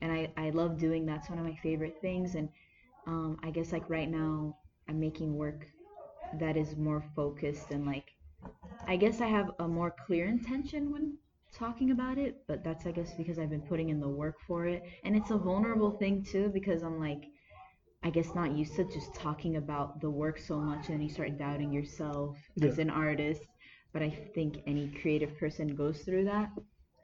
and 0.00 0.12
I, 0.12 0.32
I 0.36 0.50
love 0.50 0.78
doing 0.78 1.06
that's 1.06 1.28
one 1.30 1.38
of 1.38 1.44
my 1.44 1.54
favorite 1.62 1.96
things. 2.00 2.34
And 2.34 2.48
um, 3.06 3.38
I 3.42 3.50
guess 3.50 3.72
like 3.72 3.88
right 3.88 4.10
now, 4.10 4.56
I'm 4.88 5.00
making 5.00 5.36
work 5.36 5.66
that 6.34 6.56
is 6.56 6.76
more 6.76 7.02
focused 7.14 7.70
and 7.70 7.86
like 7.86 8.12
I 8.86 8.96
guess 8.96 9.20
I 9.20 9.26
have 9.26 9.50
a 9.58 9.68
more 9.68 9.90
clear 10.06 10.26
intention 10.26 10.90
when 10.92 11.18
talking 11.54 11.90
about 11.90 12.18
it, 12.18 12.42
but 12.46 12.62
that's 12.64 12.86
I 12.86 12.92
guess 12.92 13.14
because 13.14 13.38
I've 13.38 13.50
been 13.50 13.62
putting 13.62 13.88
in 13.88 14.00
the 14.00 14.08
work 14.08 14.36
for 14.46 14.66
it. 14.66 14.82
And 15.04 15.16
it's 15.16 15.30
a 15.30 15.38
vulnerable 15.38 15.92
thing 15.92 16.24
too 16.24 16.50
because 16.52 16.82
I'm 16.82 16.98
like 16.98 17.24
I 18.02 18.10
guess 18.10 18.34
not 18.34 18.52
used 18.52 18.76
to 18.76 18.84
just 18.84 19.14
talking 19.14 19.56
about 19.56 20.00
the 20.00 20.10
work 20.10 20.38
so 20.38 20.58
much 20.58 20.88
and 20.88 21.02
you 21.02 21.10
start 21.10 21.36
doubting 21.38 21.72
yourself 21.72 22.36
as 22.62 22.78
an 22.78 22.90
artist. 22.90 23.42
But 23.92 24.02
I 24.02 24.10
think 24.34 24.58
any 24.66 24.88
creative 25.00 25.36
person 25.38 25.74
goes 25.74 26.02
through 26.02 26.24
that. 26.26 26.50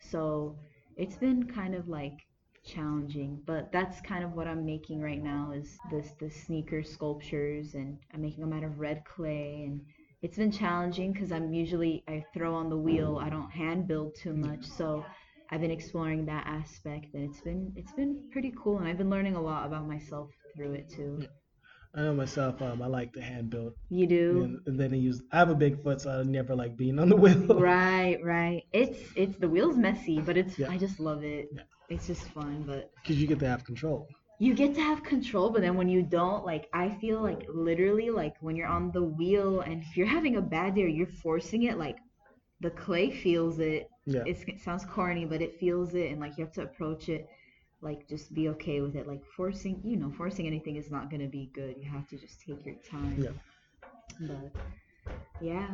So 0.00 0.56
it's 0.96 1.16
been 1.16 1.44
kind 1.46 1.74
of 1.74 1.88
like 1.88 2.18
challenging 2.64 3.40
but 3.44 3.70
that's 3.72 4.00
kind 4.00 4.24
of 4.24 4.32
what 4.32 4.46
i'm 4.46 4.64
making 4.64 5.00
right 5.00 5.22
now 5.22 5.52
is 5.54 5.76
this 5.90 6.12
the 6.18 6.30
sneaker 6.30 6.82
sculptures 6.82 7.74
and 7.74 7.98
i'm 8.14 8.22
making 8.22 8.40
them 8.40 8.54
out 8.54 8.64
of 8.64 8.78
red 8.80 9.02
clay 9.04 9.64
and 9.66 9.82
it's 10.25 10.37
been 10.38 10.50
challenging 10.52 11.12
because 11.12 11.31
i'm 11.33 11.52
usually 11.52 12.04
i 12.09 12.25
throw 12.35 12.54
on 12.54 12.69
the 12.71 12.76
wheel 12.87 13.21
i 13.23 13.28
don't 13.28 13.50
hand 13.50 13.87
build 13.87 14.14
too 14.23 14.35
much 14.35 14.64
so 14.64 15.04
i've 15.50 15.61
been 15.61 15.71
exploring 15.78 16.25
that 16.26 16.45
aspect 16.47 17.14
and 17.14 17.23
it's 17.28 17.40
been 17.43 17.73
it's 17.76 17.93
been 17.93 18.12
pretty 18.33 18.52
cool 18.62 18.78
and 18.78 18.88
i've 18.88 18.99
been 18.99 19.11
learning 19.11 19.37
a 19.37 19.43
lot 19.50 19.66
about 19.66 19.87
myself 19.87 20.31
through 20.57 20.73
it 20.73 20.88
too 20.90 21.12
I 21.97 22.02
know 22.02 22.14
myself. 22.14 22.61
Um, 22.61 22.83
I 22.83 22.87
like 22.88 23.12
the 23.12 23.23
hand 23.23 23.50
build. 23.50 23.75
you 23.88 24.07
do 24.07 24.43
and, 24.45 24.59
and 24.66 24.81
then 24.81 24.93
I 24.93 24.97
use. 24.97 25.23
I 25.31 25.38
have 25.38 25.50
a 25.50 25.54
big 25.54 25.81
foot, 25.83 26.00
so 26.00 26.11
I 26.11 26.23
never 26.25 26.54
like 26.57 26.76
being 26.76 26.99
on 26.99 27.09
the 27.09 27.16
wheel. 27.25 27.61
right 27.61 28.19
right 28.25 28.62
it's 28.73 28.99
it's 29.16 29.37
the 29.38 29.49
wheel's 29.49 29.76
messy 29.76 30.19
but 30.21 30.37
it's 30.37 30.59
Yeah. 30.59 30.71
i 30.71 30.76
just 30.76 30.99
love 30.99 31.23
it 31.23 31.49
Yeah. 31.54 31.62
it's 31.88 32.07
just 32.09 32.25
fun 32.31 32.64
but 32.66 32.90
Because 33.00 33.21
you 33.21 33.28
get 33.28 33.38
to 33.40 33.49
have 33.49 33.64
control. 33.64 34.09
You 34.38 34.55
get 34.55 34.75
to 34.75 34.81
have 34.81 35.03
control 35.05 35.50
but 35.50 35.62
then 35.62 35.76
when 35.76 35.88
you 35.88 36.03
don't 36.03 36.45
like 36.45 36.69
i 36.73 36.88
feel 37.00 37.21
like 37.21 37.47
literally 37.49 38.11
like 38.11 38.35
when 38.41 38.57
you're 38.57 38.67
on 38.67 38.91
the 38.93 39.03
wheel 39.03 39.61
and 39.61 39.83
if 39.83 39.97
you're 39.97 40.07
having 40.07 40.37
a 40.37 40.41
bad 40.41 40.75
day 40.75 40.83
or 40.83 40.88
you're 40.88 41.07
forcing 41.07 41.64
it 41.64 41.79
like 41.79 41.99
the 42.61 42.71
clay 42.71 43.11
feels 43.11 43.59
it. 43.59 43.91
Yeah. 44.07 44.23
it's, 44.26 44.43
it 44.43 44.61
sounds 44.61 44.85
corny 44.85 45.25
but 45.25 45.41
it 45.41 45.59
feels 45.61 45.95
it 45.95 46.11
and 46.11 46.21
like 46.21 46.37
you 46.37 46.45
have 46.45 46.53
to 46.55 46.62
approach 46.62 47.09
it 47.09 47.29
like 47.81 48.09
just 48.09 48.33
be 48.35 48.49
okay 48.49 48.81
with 48.81 48.97
it. 48.97 49.07
Like 49.07 49.23
forcing 49.37 49.81
you 49.85 49.97
know 49.97 50.11
forcing 50.17 50.47
anything 50.47 50.76
is 50.76 50.91
not 50.91 51.11
going 51.11 51.21
to 51.21 51.29
be 51.29 51.50
good. 51.55 51.76
You 51.79 51.91
have 51.91 52.09
to 52.09 52.17
just 52.17 52.41
take 52.41 52.64
your 52.64 52.76
time. 52.91 53.23
Yeah. 54.19 54.26
but 54.29 54.62
yeah 55.41 55.69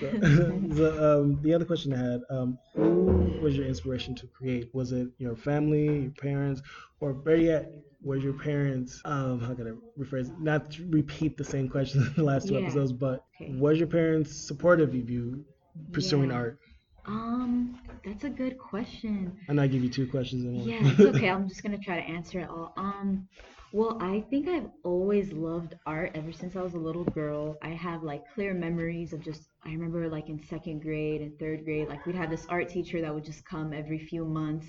so, 0.00 0.10
the, 0.20 1.18
um, 1.20 1.38
the 1.42 1.54
other 1.54 1.64
question 1.64 1.92
I 1.92 1.98
had, 1.98 2.20
um, 2.30 2.58
who 2.76 3.36
was 3.40 3.56
your 3.56 3.66
inspiration 3.66 4.14
to 4.16 4.26
create? 4.26 4.68
Was 4.74 4.92
it 4.92 5.08
your 5.18 5.36
family, 5.36 5.98
your 6.02 6.10
parents, 6.12 6.62
or 7.00 7.12
better 7.12 7.36
yet, 7.36 7.70
was 8.02 8.22
your 8.22 8.34
parents, 8.34 9.00
um, 9.04 9.40
how 9.40 9.54
can 9.54 9.66
I 9.68 10.00
rephrase 10.00 10.28
it? 10.28 10.38
Not 10.40 10.70
to 10.72 10.86
repeat 10.90 11.36
the 11.36 11.44
same 11.44 11.68
question 11.68 12.02
in 12.02 12.12
the 12.16 12.22
last 12.22 12.48
two 12.48 12.54
Yeah. 12.54 12.60
episodes, 12.62 12.92
but 12.92 13.24
Okay. 13.40 13.52
was 13.58 13.78
your 13.78 13.88
parents 13.88 14.46
supportive 14.46 14.90
of 14.90 15.10
you 15.10 15.44
pursuing 15.92 16.30
Yeah. 16.30 16.36
art? 16.36 16.58
Um, 17.06 17.78
that's 18.04 18.24
a 18.24 18.30
good 18.30 18.58
question. 18.58 19.36
And 19.48 19.60
I 19.60 19.66
give 19.66 19.82
you 19.82 19.88
two 19.88 20.06
questions 20.06 20.44
in 20.44 20.54
one. 20.56 20.68
Yeah, 20.68 20.80
it's 20.82 21.06
okay. 21.06 21.28
I'm 21.30 21.48
just 21.48 21.62
gonna 21.62 21.78
try 21.78 21.96
to 22.00 22.06
answer 22.06 22.40
it 22.40 22.48
all. 22.48 22.72
Um, 22.76 23.28
well, 23.72 23.98
I 24.00 24.20
think 24.30 24.48
I've 24.48 24.70
always 24.84 25.32
loved 25.32 25.74
art 25.86 26.12
ever 26.14 26.32
since 26.32 26.56
I 26.56 26.62
was 26.62 26.74
a 26.74 26.78
little 26.78 27.04
girl. 27.04 27.56
I 27.62 27.70
have 27.70 28.02
like 28.02 28.22
clear 28.34 28.54
memories 28.54 29.12
of 29.12 29.20
just 29.22 29.42
I 29.64 29.70
remember 29.70 30.08
like 30.08 30.28
in 30.28 30.42
second 30.44 30.80
grade 30.82 31.20
and 31.20 31.38
third 31.38 31.64
grade, 31.64 31.88
like 31.88 32.06
we'd 32.06 32.14
have 32.16 32.30
this 32.30 32.46
art 32.48 32.68
teacher 32.68 33.00
that 33.00 33.14
would 33.14 33.24
just 33.24 33.44
come 33.44 33.72
every 33.72 33.98
few 33.98 34.24
months, 34.24 34.66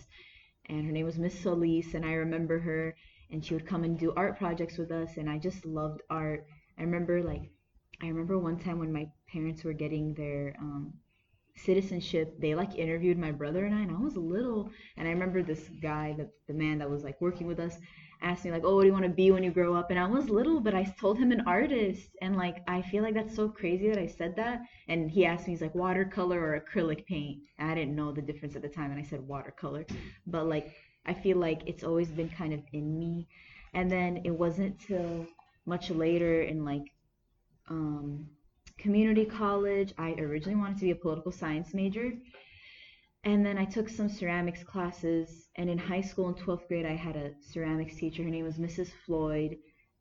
and 0.68 0.86
her 0.86 0.92
name 0.92 1.06
was 1.06 1.18
Miss 1.20 1.40
Solis, 1.40 1.94
and 1.94 2.06
I 2.06 2.14
remember 2.14 2.60
her, 2.60 2.96
and 3.32 3.44
she 3.46 3.54
would 3.54 3.68
come 3.68 3.84
and 3.84 3.98
do 4.00 4.14
art 4.16 4.38
projects 4.38 4.78
with 4.78 4.92
us, 4.92 5.18
and 5.18 5.30
I 5.30 5.38
just 5.38 5.66
loved 5.66 6.02
art. 6.10 6.46
I 6.78 6.84
remember 6.84 7.24
like 7.24 7.44
I 8.02 8.08
remember 8.08 8.38
one 8.40 8.60
time 8.60 8.80
when 8.80 8.94
my 8.94 9.08
parents 9.32 9.64
were 9.64 9.74
getting 9.74 10.14
their 10.16 10.56
um 10.60 10.94
citizenship, 11.56 12.40
they 12.40 12.54
like 12.56 12.76
interviewed 12.76 13.18
my 13.18 13.32
brother 13.32 13.66
and 13.66 13.74
I, 13.76 13.82
and 13.82 13.92
I 13.92 14.00
was 14.00 14.16
little, 14.16 14.70
and 14.96 15.08
I 15.08 15.12
remember 15.12 15.42
this 15.44 15.70
guy, 15.82 16.14
the, 16.18 16.30
the 16.48 16.54
man 16.54 16.78
that 16.80 16.90
was 16.90 17.04
like 17.04 17.20
working 17.20 17.48
with 17.48 17.60
us, 17.60 17.76
asked 18.22 18.46
me 18.46 18.52
like, 18.52 18.64
"Oh, 18.66 18.76
what 18.76 18.82
do 18.82 18.88
you 18.88 18.94
want 18.94 19.06
to 19.06 19.10
be 19.10 19.32
when 19.32 19.44
you 19.44 19.52
grow 19.52 19.76
up?" 19.76 19.90
And 19.90 20.00
I 20.00 20.06
was 20.08 20.30
little, 20.30 20.60
but 20.60 20.74
I 20.76 20.84
told 21.00 21.18
him 21.18 21.32
an 21.32 21.42
artist, 21.48 22.10
and 22.22 22.36
like 22.36 22.58
I 22.68 22.82
feel 22.82 23.04
like 23.04 23.14
that's 23.14 23.36
so 23.36 23.50
crazy 23.50 23.90
that 23.90 24.00
I 24.00 24.08
said 24.08 24.36
that. 24.38 24.62
And 24.88 25.10
he 25.10 25.26
asked 25.26 25.48
me, 25.48 25.54
he's 25.54 25.62
like, 25.62 25.76
watercolor 25.76 26.40
or 26.40 26.60
acrylic 26.60 27.06
paint? 27.06 27.42
And 27.60 27.70
I 27.72 27.76
didn't 27.76 27.96
know 27.96 28.12
the 28.12 28.22
difference 28.22 28.56
at 28.56 28.62
the 28.62 28.70
time, 28.70 28.92
and 28.92 29.00
I 29.00 29.04
said 29.04 29.28
watercolor. 29.28 29.86
But 30.26 30.46
like 30.48 30.74
I 31.06 31.14
feel 31.14 31.38
like 31.38 31.62
it's 31.66 31.84
always 31.84 32.10
been 32.10 32.30
kind 32.30 32.54
of 32.54 32.62
in 32.74 33.00
me. 33.00 33.28
And 33.74 33.92
then 33.92 34.22
it 34.26 34.32
wasn't 34.32 34.80
till 34.80 35.26
much 35.66 35.90
later 35.90 36.42
in 36.42 36.66
like 36.66 36.84
um, 37.70 38.28
community 38.78 39.26
college. 39.26 39.94
I 39.98 40.12
originally 40.14 40.60
wanted 40.60 40.78
to 40.78 40.86
be 40.86 40.92
a 40.92 40.96
political 40.96 41.32
science 41.32 41.74
major. 41.74 42.12
And 43.28 43.46
then 43.46 43.58
I 43.58 43.66
took 43.66 43.90
some 43.90 44.08
ceramics 44.08 44.64
classes. 44.64 45.50
And 45.58 45.70
in 45.70 45.78
high 45.78 46.00
school 46.00 46.30
in 46.30 46.36
12th 46.36 46.66
grade, 46.70 46.86
I 46.86 46.96
had 46.96 47.18
a 47.18 47.34
ceramics 47.42 47.98
teacher. 47.98 48.24
Her 48.24 48.30
name 48.30 48.46
was 48.46 48.58
Mrs. 48.58 48.90
Floyd. 49.06 49.58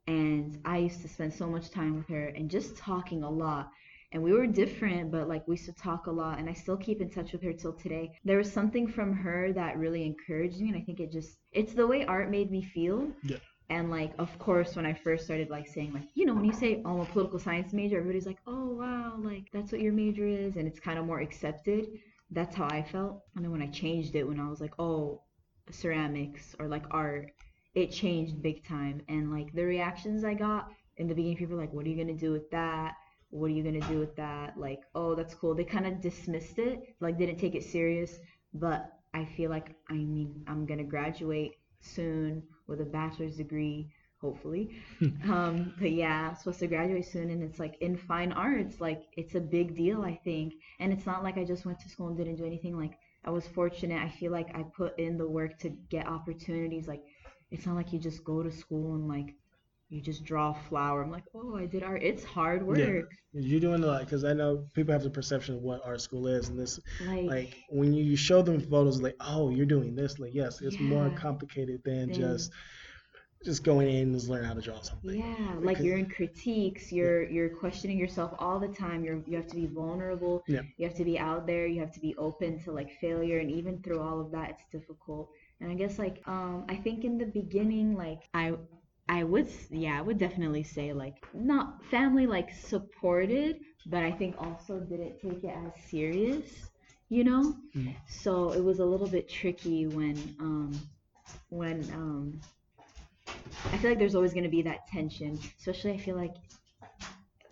And 0.07 0.61
I 0.63 0.77
used 0.77 1.01
to 1.01 1.09
spend 1.09 1.33
so 1.33 1.45
much 1.45 1.69
time 1.69 1.97
with 1.97 2.07
her 2.07 2.27
and 2.27 2.49
just 2.49 2.77
talking 2.77 3.23
a 3.23 3.29
lot. 3.29 3.69
And 4.13 4.23
we 4.23 4.31
were 4.31 4.47
different, 4.47 5.11
but 5.11 5.27
like 5.27 5.45
we 5.45 5.55
used 5.55 5.65
to 5.65 5.73
talk 5.73 6.07
a 6.07 6.11
lot. 6.11 6.39
And 6.39 6.49
I 6.49 6.53
still 6.53 6.77
keep 6.77 7.01
in 7.01 7.09
touch 7.09 7.33
with 7.33 7.43
her 7.43 7.51
till 7.51 7.73
today. 7.73 8.13
There 8.23 8.37
was 8.37 8.49
something 8.49 8.87
from 8.87 9.11
her 9.11 9.51
that 9.51 9.77
really 9.77 10.05
encouraged 10.05 10.61
me. 10.61 10.69
And 10.69 10.77
I 10.77 10.81
think 10.85 11.01
it 11.01 11.11
just, 11.11 11.35
it's 11.51 11.73
the 11.73 11.85
way 11.85 12.05
art 12.05 12.31
made 12.31 12.49
me 12.49 12.63
feel. 12.63 13.09
Yeah. 13.23 13.39
And 13.69 13.91
like, 13.91 14.13
of 14.19 14.39
course, 14.39 14.77
when 14.77 14.85
I 14.85 14.93
first 14.93 15.25
started 15.25 15.49
like 15.49 15.67
saying 15.67 15.91
like, 15.91 16.07
you 16.13 16.25
know, 16.25 16.33
when 16.33 16.45
you 16.45 16.53
say 16.53 16.81
oh, 16.85 16.91
I'm 16.91 16.99
a 17.01 17.05
political 17.05 17.39
science 17.39 17.73
major, 17.73 17.97
everybody's 17.97 18.25
like, 18.25 18.39
oh 18.47 18.69
wow, 18.69 19.15
like 19.19 19.49
that's 19.51 19.73
what 19.73 19.81
your 19.81 19.91
major 19.91 20.25
is, 20.25 20.55
and 20.55 20.65
it's 20.65 20.79
kind 20.79 20.97
of 20.97 21.05
more 21.05 21.19
accepted. 21.19 21.87
That's 22.31 22.55
how 22.55 22.65
I 22.69 22.83
felt. 22.83 23.23
And 23.35 23.43
then 23.43 23.51
when 23.51 23.61
I 23.61 23.67
changed 23.67 24.15
it, 24.15 24.27
when 24.27 24.39
I 24.39 24.49
was 24.49 24.61
like, 24.61 24.73
oh, 24.79 25.21
ceramics 25.71 26.55
or 26.59 26.67
like 26.67 26.85
art, 26.91 27.31
it 27.75 27.91
changed 27.91 28.41
big 28.41 28.65
time. 28.65 29.01
And 29.09 29.31
like 29.31 29.53
the 29.53 29.63
reactions 29.65 30.23
I 30.23 30.33
got 30.33 30.69
in 30.97 31.07
the 31.07 31.13
beginning, 31.15 31.37
people 31.37 31.55
were 31.55 31.61
like, 31.61 31.73
what 31.73 31.85
are 31.85 31.89
you 31.89 31.97
gonna 31.97 32.13
do 32.17 32.31
with 32.31 32.49
that? 32.51 32.95
What 33.29 33.47
are 33.47 33.53
you 33.53 33.63
gonna 33.63 33.87
do 33.87 33.99
with 33.99 34.15
that? 34.15 34.57
Like, 34.57 34.79
oh, 34.95 35.15
that's 35.15 35.33
cool. 35.35 35.53
They 35.55 35.63
kind 35.65 35.85
of 35.87 36.01
dismissed 36.01 36.59
it, 36.59 36.95
like 37.01 37.17
didn't 37.17 37.37
take 37.39 37.55
it 37.55 37.63
serious. 37.63 38.19
But 38.53 38.91
I 39.13 39.25
feel 39.25 39.49
like 39.49 39.75
I 39.89 39.93
mean 39.93 40.43
I'm 40.47 40.65
gonna 40.65 40.83
graduate 40.83 41.53
soon 41.79 42.43
with 42.67 42.81
a 42.81 42.85
bachelor's 42.85 43.37
degree, 43.37 43.89
hopefully. 44.21 44.79
um, 45.25 45.73
but 45.79 45.91
yeah, 45.91 46.29
I'm 46.29 46.35
supposed 46.35 46.59
to 46.59 46.67
graduate 46.67 47.05
soon, 47.05 47.29
and 47.29 47.43
it's 47.43 47.59
like 47.59 47.75
in 47.81 47.97
fine 47.97 48.31
arts, 48.31 48.79
like 48.79 49.03
it's 49.15 49.35
a 49.35 49.39
big 49.39 49.75
deal, 49.75 50.03
I 50.03 50.19
think. 50.23 50.53
And 50.79 50.91
it's 50.91 51.05
not 51.05 51.23
like 51.23 51.37
I 51.37 51.43
just 51.43 51.65
went 51.65 51.79
to 51.79 51.89
school 51.89 52.07
and 52.07 52.17
didn't 52.17 52.35
do 52.35 52.45
anything. 52.45 52.77
Like 52.77 52.97
I 53.25 53.29
was 53.29 53.47
fortunate. 53.47 54.01
I 54.01 54.09
feel 54.09 54.31
like 54.31 54.55
I 54.55 54.63
put 54.75 54.97
in 54.99 55.17
the 55.17 55.27
work 55.27 55.59
to 55.59 55.69
get 55.69 56.07
opportunities. 56.07 56.87
Like 56.87 57.03
it's 57.51 57.65
not 57.65 57.75
like 57.75 57.93
you 57.93 57.99
just 57.99 58.23
go 58.23 58.43
to 58.43 58.51
school 58.51 58.95
and 58.95 59.07
like 59.07 59.35
you 59.89 60.01
just 60.01 60.25
draw 60.25 60.51
a 60.51 60.69
flower. 60.69 61.01
I'm 61.01 61.11
like, 61.11 61.23
oh, 61.33 61.55
I 61.55 61.65
did 61.65 61.81
art. 61.81 62.03
It's 62.03 62.23
hard 62.23 62.65
work. 62.65 62.77
Yeah. 62.77 63.01
You're 63.31 63.61
doing 63.61 63.83
a 63.83 63.87
lot 63.87 64.01
because 64.01 64.25
I 64.25 64.33
know 64.33 64.65
people 64.73 64.91
have 64.91 65.03
the 65.03 65.09
perception 65.09 65.55
of 65.55 65.61
what 65.61 65.81
art 65.85 66.01
school 66.01 66.27
is, 66.27 66.49
and 66.49 66.59
this 66.59 66.79
Like, 67.05 67.25
like 67.25 67.57
when 67.69 67.93
you 67.93 68.17
show 68.17 68.41
them 68.41 68.59
photos, 68.59 69.01
like 69.01 69.15
oh, 69.21 69.49
you're 69.49 69.65
doing 69.65 69.95
this. 69.95 70.19
Like 70.19 70.33
yes, 70.33 70.61
it's 70.61 70.79
more 70.79 71.09
complicated 71.11 71.81
than 71.85 72.07
Than- 72.07 72.13
just 72.13 72.51
just 73.45 73.63
going 73.63 73.87
in 73.87 74.13
and 74.13 74.23
learn 74.27 74.43
how 74.43 74.53
to 74.53 74.61
draw 74.61 74.79
something. 74.81 75.15
Yeah, 75.19 75.53
like 75.55 75.61
Because- 75.77 75.85
you're 75.85 75.97
in 75.97 76.09
critiques, 76.09 76.91
you're 76.91 77.23
you're 77.29 77.49
questioning 77.49 77.97
yourself 77.97 78.33
all 78.39 78.59
the 78.59 78.67
time. 78.67 79.03
You're 79.03 79.21
you 79.27 79.35
have 79.37 79.47
to 79.47 79.55
be 79.55 79.67
vulnerable. 79.67 80.43
Yeah. 80.47 80.61
You 80.77 80.87
have 80.87 80.97
to 80.97 81.05
be 81.05 81.17
out 81.19 81.45
there. 81.47 81.67
You 81.67 81.79
have 81.81 81.91
to 81.93 81.99
be 81.99 82.15
open 82.17 82.59
to 82.63 82.71
like 82.71 82.91
failure, 82.99 83.39
and 83.39 83.51
even 83.51 83.81
through 83.81 84.01
all 84.01 84.19
of 84.19 84.31
that, 84.31 84.49
it's 84.51 84.65
difficult. 84.71 85.29
And 85.61 85.71
I 85.71 85.75
guess 85.75 85.97
like 85.99 86.21
um 86.27 86.65
I 86.69 86.75
think 86.75 87.03
in 87.03 87.17
the 87.17 87.25
beginning, 87.27 87.95
like 87.95 88.23
I 88.33 88.53
I 89.09 89.23
would 89.23 89.47
yeah 89.69 89.97
I 89.97 90.01
would 90.01 90.17
definitely 90.17 90.63
say 90.63 90.91
like 90.93 91.17
not 91.33 91.83
family 91.85 92.27
like 92.27 92.51
supported, 92.53 93.59
but 93.85 94.03
I 94.03 94.11
think 94.11 94.35
also 94.39 94.79
didn't 94.79 95.19
take 95.21 95.43
it 95.43 95.55
as 95.65 95.73
serious, 95.89 96.69
you 97.09 97.23
know. 97.23 97.55
Mhm. 97.75 97.95
So 98.07 98.51
it 98.51 98.63
was 98.63 98.79
a 98.79 98.85
little 98.85 99.07
bit 99.07 99.29
tricky 99.29 99.87
when 99.87 100.17
um 100.39 100.71
when 101.49 101.81
um 101.93 102.39
I 103.65 103.77
feel 103.77 103.91
like 103.91 103.99
there's 103.99 104.15
always 104.15 104.33
going 104.33 104.43
to 104.43 104.49
be 104.49 104.61
that 104.63 104.87
tension, 104.87 105.39
especially 105.59 105.91
I 105.91 105.97
feel 105.97 106.15
like 106.15 106.35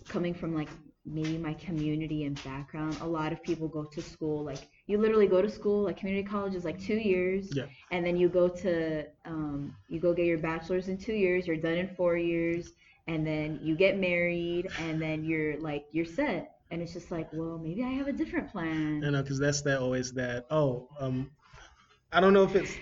coming 0.08 0.34
from 0.34 0.56
like 0.56 0.70
maybe 1.06 1.38
my 1.38 1.54
community 1.56 2.24
and 2.24 2.42
background, 2.44 2.98
a 3.02 3.08
lot 3.08 3.32
of 3.32 3.42
people 3.44 3.68
go 3.68 3.84
to 3.84 4.02
school 4.02 4.44
like 4.44 4.68
you 4.88 4.98
literally 4.98 5.28
go 5.28 5.42
to 5.42 5.50
school 5.50 5.84
like 5.84 5.98
community 5.98 6.28
college 6.28 6.56
is 6.56 6.66
like 6.66 6.80
2 6.80 6.96
years 6.96 7.56
Yeah. 7.56 7.66
and 7.92 8.06
then 8.06 8.18
you 8.18 8.28
go 8.30 8.48
to 8.48 9.06
um 9.26 9.76
you 9.88 10.00
go 10.00 10.14
get 10.14 10.26
your 10.26 10.38
bachelor's 10.40 10.88
in 10.88 10.98
2 10.98 11.14
years, 11.14 11.48
you're 11.48 11.58
done 11.58 11.78
in 11.78 11.88
4 11.96 12.18
years 12.18 12.72
and 13.08 13.26
then 13.26 13.60
you 13.62 13.76
get 13.76 14.00
married 14.00 14.68
and 14.80 15.00
then 15.02 15.24
you're 15.24 15.60
like 15.60 15.86
you're 15.92 16.06
set 16.06 16.52
and 16.72 16.82
it's 16.82 16.94
just 16.94 17.12
like, 17.12 17.30
well, 17.32 17.60
maybe 17.60 17.84
I 17.84 17.90
have 17.90 18.08
a 18.08 18.12
different 18.14 18.52
plan. 18.52 19.04
I 19.06 19.10
know 19.12 19.22
because 19.22 19.38
that's 19.40 19.62
that 19.64 19.80
always 19.80 20.12
that 20.14 20.46
oh 20.50 20.88
um 21.00 21.30
I 22.12 22.20
don't 22.20 22.34
know 22.34 22.44
if 22.44 22.56
it's 22.56 22.76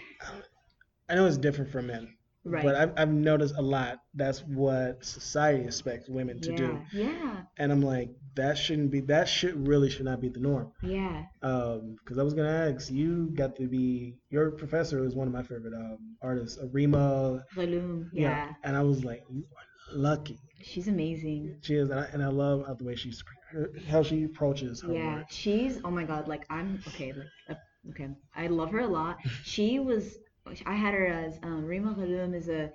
I 1.10 1.16
know 1.16 1.26
it's 1.26 1.38
different 1.38 1.72
for 1.72 1.82
men, 1.82 2.16
right. 2.46 2.64
but 2.64 2.76
I've 2.76 2.94
I've 2.98 3.12
noticed 3.14 3.56
a 3.58 3.62
lot. 3.62 4.00
That's 4.14 4.40
what 4.42 5.04
society 5.06 5.64
expects 5.66 6.10
women 6.10 6.40
to 6.42 6.52
yeah. 6.52 6.58
do, 6.58 6.82
Yeah. 6.94 7.42
and 7.58 7.72
I'm 7.72 7.82
like 7.82 8.10
that 8.36 8.58
shouldn't 8.58 8.90
be 8.92 9.02
that 9.02 9.28
should 9.28 9.68
really 9.68 9.90
should 9.90 10.06
not 10.06 10.20
be 10.22 10.30
the 10.30 10.40
norm. 10.40 10.72
Yeah. 10.82 11.24
Um, 11.42 11.96
because 12.00 12.18
I 12.18 12.24
was 12.24 12.34
gonna 12.34 12.72
ask 12.76 12.92
you 12.92 13.30
got 13.36 13.56
to 13.58 13.68
be 13.68 14.16
your 14.30 14.52
professor 14.52 15.02
was 15.02 15.16
one 15.16 15.28
of 15.28 15.34
my 15.34 15.44
favorite 15.44 15.74
um 15.74 16.16
artists, 16.22 16.58
Arima. 16.62 17.44
Volume. 17.56 18.10
yeah. 18.14 18.54
and 18.64 18.76
I 18.76 18.82
was 18.82 19.04
like 19.04 19.24
you 19.30 19.44
are 19.58 19.98
lucky. 19.98 20.40
She's 20.62 20.88
amazing. 20.88 21.58
She 21.62 21.76
is, 21.76 21.90
and 21.90 22.00
I, 22.00 22.06
and 22.14 22.24
I 22.24 22.28
love 22.28 22.66
how 22.66 22.74
the 22.74 22.86
way 22.86 22.96
she's 22.96 23.22
her, 23.52 23.70
how 23.90 24.02
she 24.02 24.24
approaches 24.24 24.82
her 24.82 24.94
Yeah, 24.94 25.16
work. 25.18 25.26
she's 25.30 25.80
oh 25.84 25.92
my 25.92 26.04
god, 26.06 26.28
like 26.28 26.46
I'm 26.50 26.80
okay, 26.88 27.12
like 27.14 27.28
uh, 27.50 27.56
okay, 27.90 28.10
I 28.36 28.48
love 28.48 28.72
her 28.72 28.80
a 28.80 28.88
lot. 28.88 29.18
She 29.44 29.80
was 29.80 30.18
I 30.66 30.74
had 30.76 30.94
her 30.94 31.08
as 31.08 31.40
um, 31.44 31.66
Rima 31.66 31.94
Khalum 31.96 32.36
is 32.36 32.50
a 32.50 32.72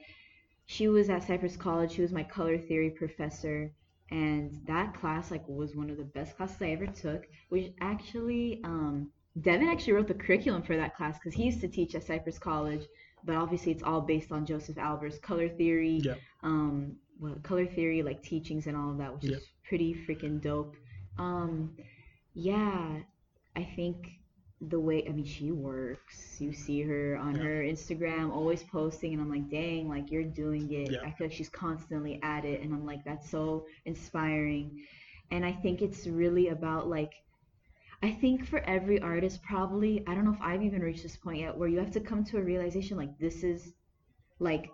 she 0.67 0.89
was 0.89 1.09
at 1.09 1.23
Cypress 1.25 1.57
College. 1.57 1.93
She 1.93 2.03
was 2.03 2.13
my 2.13 2.23
color 2.23 2.59
theory 2.59 2.91
professor, 2.91 3.73
and 4.11 4.61
that 4.67 4.95
class 4.95 5.31
like 5.31 5.47
was 5.49 5.75
one 5.75 5.89
of 5.91 5.97
the 5.97 6.05
best 6.05 6.37
classes 6.37 6.61
I 6.61 6.71
ever 6.71 6.87
took. 6.87 7.27
Which 7.49 7.73
actually, 7.81 8.61
um, 8.65 9.11
Devin 9.41 9.69
actually 9.69 9.95
wrote 9.95 10.09
the 10.09 10.15
curriculum 10.15 10.63
for 10.63 10.77
that 10.77 10.95
class 10.97 11.19
because 11.19 11.35
he 11.35 11.45
used 11.45 11.61
to 11.63 11.69
teach 11.69 11.95
at 11.95 12.05
Cypress 12.05 12.39
College. 12.39 12.83
But 13.25 13.37
obviously, 13.37 13.73
it's 13.73 13.83
all 13.83 14.01
based 14.03 14.31
on 14.31 14.47
Josef 14.47 14.77
Albers' 14.77 15.21
color 15.21 15.49
theory, 15.49 16.01
Yeah. 16.05 16.15
um, 16.43 16.97
well, 17.19 17.35
color 17.43 17.67
theory 17.67 18.03
like 18.03 18.23
teachings 18.23 18.67
and 18.67 18.77
all 18.77 18.91
of 18.91 18.99
that, 18.99 19.13
which 19.15 19.25
Yeah. 19.25 19.37
is 19.37 19.47
pretty 19.69 19.95
freaking 19.95 20.41
dope. 20.41 20.77
Um, 21.19 21.77
yeah, 22.35 23.01
I 23.57 23.65
think 23.65 24.18
the 24.61 24.81
way 24.81 25.07
I 25.09 25.13
mean 25.13 25.25
she 25.25 25.53
works. 25.53 26.41
You 26.41 26.53
see 26.53 26.83
her 26.83 27.17
on 27.17 27.37
Yeah. 27.37 27.43
her 27.45 27.63
Instagram 27.63 28.33
always 28.33 28.63
posting 28.65 29.13
and 29.13 29.23
I'm 29.23 29.31
like, 29.31 29.49
"Dang, 29.51 29.89
like 29.89 30.11
you're 30.11 30.25
doing 30.25 30.73
it." 30.73 30.93
Yeah. 30.93 30.99
I 31.05 31.11
feel 31.13 31.29
like 31.29 31.33
she's 31.37 31.49
constantly 31.49 32.21
at 32.23 32.45
it 32.45 32.63
and 32.63 32.73
I'm 32.75 32.85
like, 32.85 33.05
"That's 33.05 33.31
so 33.31 33.67
inspiring." 33.85 34.85
And 35.31 35.45
I 35.45 35.53
think 35.53 35.83
it's 35.83 36.07
really 36.07 36.49
about 36.49 36.89
like 36.89 37.13
I 38.03 38.11
think 38.13 38.47
for 38.47 38.61
every 38.61 39.01
artist 39.01 39.43
probably, 39.43 40.05
I 40.07 40.15
don't 40.15 40.25
know 40.25 40.33
if 40.33 40.41
I've 40.41 40.63
even 40.63 40.83
reached 40.83 41.03
this 41.03 41.17
point 41.17 41.41
yet 41.41 41.57
where 41.57 41.69
you 41.69 41.79
have 41.79 41.91
to 41.93 42.01
come 42.01 42.25
to 42.25 42.39
a 42.39 42.43
realization 42.43 42.97
like 42.97 43.19
this 43.19 43.43
is 43.45 43.73
like 44.41 44.71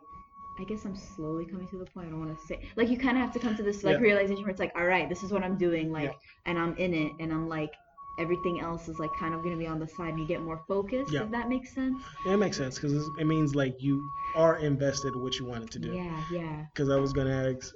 I 0.61 0.65
guess 0.65 0.85
I'm 0.85 0.97
slowly 0.97 1.47
coming 1.47 1.69
to 1.69 1.79
the 1.79 1.87
point. 1.87 2.09
I 2.09 2.11
don't 2.11 2.21
want 2.27 2.39
to 2.39 2.47
say 2.47 2.61
like 2.77 2.89
you 2.89 2.99
kind 2.99 3.17
of 3.17 3.23
have 3.25 3.33
to 3.35 3.41
come 3.41 3.57
to 3.57 3.63
this 3.63 3.83
like 3.85 3.97
Yeah. 3.97 4.03
realization 4.03 4.43
where 4.45 4.51
it's 4.51 4.61
like, 4.61 4.73
all 4.77 4.87
right, 4.87 5.09
this 5.09 5.23
is 5.23 5.33
what 5.33 5.43
I'm 5.45 5.57
doing, 5.59 5.91
like, 5.93 6.15
and 6.47 6.59
I'm 6.59 6.77
in 6.77 6.95
it, 6.95 7.13
and 7.21 7.33
I'm 7.33 7.49
like, 7.49 7.73
everything 8.19 8.61
else 8.61 8.89
is 8.89 8.99
like 8.99 9.13
kind 9.19 9.35
of 9.35 9.43
gonna 9.43 9.57
be 9.57 9.67
on 9.67 9.79
the 9.79 9.89
side, 9.89 10.11
and 10.11 10.21
you 10.21 10.27
get 10.27 10.43
more 10.43 10.63
focused. 10.69 11.13
Yeah. 11.13 11.25
If 11.25 11.31
that 11.31 11.49
makes 11.49 11.75
sense. 11.75 12.03
Yeah, 12.27 12.35
it 12.35 12.37
makes 12.39 12.57
sense 12.57 12.79
because 12.79 13.09
it 13.19 13.27
means 13.27 13.55
like 13.55 13.83
you 13.83 14.09
are 14.35 14.59
invested 14.59 15.15
in 15.15 15.23
what 15.23 15.39
you 15.39 15.45
wanted 15.45 15.71
to 15.73 15.79
do. 15.79 15.93
Yeah, 15.93 16.25
yeah. 16.31 16.65
Because 16.73 16.91
I 16.91 16.97
was 16.97 17.13
gonna 17.13 17.55
ask, 17.55 17.75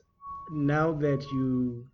now 0.51 0.93
that 0.93 1.23
you 1.33 1.87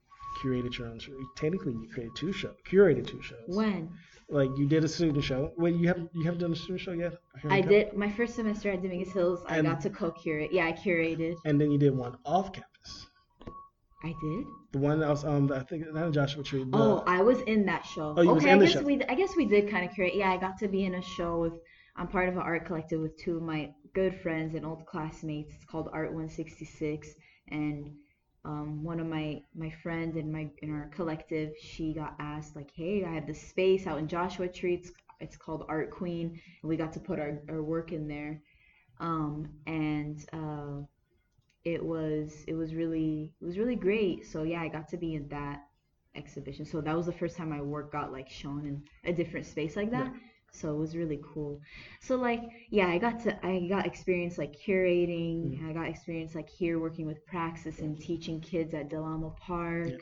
curated 0.42 0.76
your 0.76 0.88
own 0.88 0.98
show, 0.98 1.12
technically 1.36 1.72
you 1.72 1.88
created 1.92 2.14
two 2.16 2.32
shows, 2.32 2.54
curated 2.70 3.06
two 3.06 3.22
shows. 3.22 3.44
When 3.46 3.90
Like 4.28 4.50
you 4.56 4.66
did 4.66 4.84
a 4.84 4.88
student 4.88 5.22
show. 5.22 5.52
Wait, 5.56 5.76
you 5.76 5.86
haven't 5.88 6.10
you 6.14 6.24
haven't 6.24 6.40
done 6.40 6.52
a 6.52 6.56
student 6.56 6.80
show 6.80 6.92
yet? 6.92 7.14
I 7.48 7.60
did 7.60 7.94
my 7.96 8.10
first 8.10 8.34
semester 8.34 8.70
at 8.70 8.82
Dominguez 8.82 9.12
Hills, 9.12 9.40
I 9.46 9.60
got 9.62 9.80
to 9.82 9.90
co-curate. 9.90 10.52
Yeah, 10.52 10.66
I 10.66 10.72
curated. 10.72 11.36
And 11.44 11.60
then 11.60 11.70
you 11.70 11.78
did 11.78 11.94
one 11.94 12.16
off 12.24 12.52
campus. 12.52 13.06
I 14.02 14.14
did. 14.20 14.44
The 14.74 14.80
one 14.80 14.98
that 14.98 15.08
was 15.08 15.24
um 15.24 15.52
I 15.52 15.60
think 15.60 15.80
not 15.94 16.12
Joshua 16.12 16.42
Tree. 16.42 16.64
But, 16.64 16.80
Oh, 16.80 17.04
I 17.06 17.22
was 17.22 17.40
in 17.42 17.64
that 17.66 17.86
show. 17.86 18.12
Oh, 18.16 18.22
you 18.22 18.34
was 18.34 18.42
okay, 18.42 18.50
in 18.50 18.60
I 18.60 18.64
guess 18.64 18.72
show. 18.72 18.82
we 18.82 19.02
I 19.04 19.14
guess 19.14 19.36
we 19.36 19.44
did 19.46 19.70
kind 19.70 19.88
of 19.88 19.94
create. 19.94 20.16
Yeah, 20.16 20.32
I 20.32 20.36
got 20.36 20.58
to 20.58 20.68
be 20.68 20.84
in 20.84 20.94
a 20.96 21.02
show 21.02 21.40
with 21.42 21.52
I'm 21.96 22.08
part 22.08 22.28
of 22.28 22.34
an 22.34 22.42
art 22.42 22.66
collective 22.66 23.00
with 23.00 23.16
two 23.16 23.36
of 23.36 23.42
my 23.44 23.70
good 23.94 24.18
friends 24.20 24.56
and 24.56 24.66
old 24.66 24.84
classmates. 24.84 25.54
It's 25.54 25.64
called 25.64 25.88
Art 25.92 26.08
166 26.08 27.08
and 27.52 27.92
um, 28.44 28.82
one 28.82 28.98
of 29.00 29.06
my 29.06 29.42
my 29.54 29.70
friends 29.82 30.16
in 30.16 30.30
my 30.32 30.48
in 30.60 30.70
our 30.72 30.90
collective, 30.94 31.52
she 31.60 31.94
got 31.94 32.14
asked 32.18 32.56
like, 32.56 32.70
"Hey, 32.74 33.04
I 33.04 33.14
have 33.14 33.26
this 33.28 33.40
space 33.40 33.86
out 33.86 33.98
in 33.98 34.08
Joshua 34.08 34.48
Tree. 34.48 34.74
It's, 34.74 34.90
it's 35.20 35.36
called 35.36 35.64
Art 35.68 35.92
Queen, 35.92 36.40
and 36.62 36.68
we 36.68 36.76
got 36.76 36.92
to 36.94 37.00
put 37.00 37.20
our, 37.20 37.40
our 37.48 37.62
work 37.62 37.92
in 37.92 38.08
there." 38.08 38.42
Um, 39.00 39.48
and 39.66 40.18
uh, 40.32 40.84
it 41.64 41.82
was 41.84 42.44
it 42.46 42.54
was 42.54 42.74
really 42.74 43.32
it 43.40 43.44
was 43.44 43.58
really 43.58 43.76
great. 43.76 44.26
So 44.26 44.42
yeah, 44.42 44.62
I 44.62 44.68
got 44.68 44.88
to 44.90 44.96
be 44.96 45.14
in 45.14 45.28
that 45.28 45.62
exhibition. 46.14 46.64
So 46.64 46.80
that 46.80 46.96
was 46.96 47.06
the 47.06 47.12
first 47.12 47.36
time 47.36 47.50
my 47.50 47.60
work 47.60 47.92
got 47.92 48.12
like 48.12 48.28
shown 48.28 48.66
in 48.66 48.82
a 49.10 49.12
different 49.14 49.46
space 49.46 49.76
like 49.76 49.90
that. 49.90 50.12
So 50.52 50.72
it 50.74 50.78
was 50.78 50.96
really 50.96 51.20
cool. 51.34 51.60
So 52.00 52.16
like 52.16 52.42
yeah, 52.70 52.88
I 52.88 52.98
got 52.98 53.20
to 53.24 53.46
I 53.46 53.66
got 53.68 53.86
experience 53.86 54.38
like 54.38 54.54
curating. 54.56 55.58
Mm. 55.60 55.70
I 55.70 55.72
got 55.72 55.88
experience 55.88 56.34
like 56.34 56.48
here 56.48 56.78
working 56.78 57.06
with 57.06 57.24
Praxis 57.26 57.80
and 57.80 58.00
teaching 58.00 58.40
kids 58.40 58.74
at 58.74 58.88
Del 58.90 59.04
Amo 59.04 59.30
Park, 59.40 59.88
Yeah. 59.90 59.96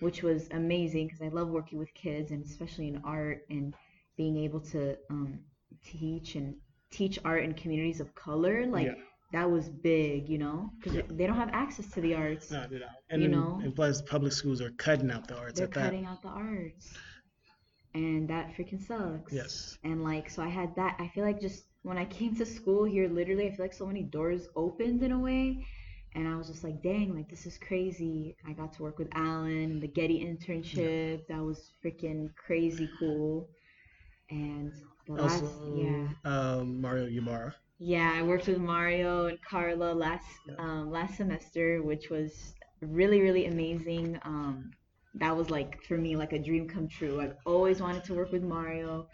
which 0.00 0.22
was 0.22 0.48
amazing 0.50 1.06
because 1.06 1.22
I 1.22 1.28
love 1.28 1.48
working 1.48 1.78
with 1.78 1.92
kids 1.94 2.30
and 2.30 2.44
especially 2.44 2.88
in 2.88 3.00
art 3.04 3.46
and 3.50 3.74
being 4.16 4.36
able 4.38 4.60
to 4.60 4.96
um, 5.10 5.40
teach 5.84 6.34
and 6.34 6.56
teach 6.90 7.18
art 7.24 7.44
in 7.44 7.54
communities 7.54 8.00
of 8.00 8.14
color. 8.14 8.66
Like 8.66 8.86
Yeah. 8.88 8.94
That 9.32 9.50
was 9.50 9.68
big, 9.68 10.28
you 10.28 10.38
know, 10.38 10.70
because 10.78 10.94
Yeah. 10.94 11.02
they 11.10 11.26
don't 11.26 11.36
have 11.36 11.50
access 11.52 11.90
to 11.92 12.00
the 12.00 12.14
arts. 12.14 12.50
No, 12.50 12.66
they 12.68 12.78
don't. 12.78 12.90
And 13.10 13.22
You 13.22 13.28
then, 13.28 13.38
know? 13.38 13.60
and 13.62 13.74
plus 13.74 14.00
public 14.02 14.32
schools 14.32 14.60
are 14.60 14.70
cutting 14.72 15.10
out 15.10 15.26
the 15.28 15.36
arts 15.36 15.58
They're 15.58 15.66
at 15.68 15.74
that. 15.74 15.84
cutting 15.84 16.04
out 16.06 16.22
the 16.22 16.28
arts, 16.28 16.96
and 17.94 18.28
that 18.28 18.54
freaking 18.54 18.80
sucks. 18.80 19.32
Yes. 19.32 19.78
And 19.82 20.04
like, 20.04 20.30
so 20.30 20.42
I 20.42 20.48
had 20.48 20.74
that. 20.76 20.96
I 20.98 21.08
feel 21.08 21.24
like 21.24 21.40
just 21.40 21.64
when 21.82 21.98
I 21.98 22.04
came 22.04 22.34
to 22.36 22.46
school 22.46 22.84
here, 22.84 23.08
literally, 23.08 23.46
I 23.46 23.50
feel 23.50 23.64
like 23.64 23.72
so 23.72 23.86
many 23.86 24.02
doors 24.02 24.48
opened 24.54 25.02
in 25.02 25.12
a 25.12 25.18
way. 25.18 25.64
And 26.14 26.26
I 26.26 26.36
was 26.36 26.46
just 26.48 26.64
like, 26.64 26.82
dang, 26.82 27.14
like 27.14 27.28
this 27.28 27.44
is 27.46 27.58
crazy. 27.58 28.36
I 28.46 28.52
got 28.54 28.72
to 28.74 28.82
work 28.82 28.98
with 28.98 29.08
Alan, 29.12 29.80
the 29.80 29.86
Getty 29.88 30.24
internship. 30.24 31.26
That 31.28 31.42
was 31.42 31.72
freaking 31.84 32.34
crazy 32.36 32.88
cool. 32.98 33.50
And 34.30 34.72
the 35.06 35.12
last, 35.12 35.42
Also, 35.44 35.76
yeah, 35.76 36.08
um, 36.24 36.80
Mario 36.80 37.06
Ybarra. 37.06 37.54
Yeah, 37.78 38.12
I 38.14 38.22
worked 38.22 38.46
with 38.48 38.58
Mario 38.58 39.26
and 39.26 39.38
Karla 39.42 39.92
last 39.92 40.40
um, 40.58 40.90
last 40.90 41.16
semester, 41.16 41.82
which 41.82 42.08
was 42.10 42.54
really 42.80 43.20
really 43.20 43.46
amazing. 43.46 44.18
Um, 44.24 44.70
that 45.14 45.36
was 45.36 45.50
like 45.50 45.82
for 45.84 45.96
me 45.98 46.16
like 46.16 46.32
a 46.32 46.38
dream 46.38 46.68
come 46.68 46.88
true. 46.88 47.20
I've 47.20 47.36
always 47.44 47.80
wanted 47.80 48.04
to 48.04 48.14
work 48.14 48.32
with 48.32 48.42
Mario, 48.42 49.08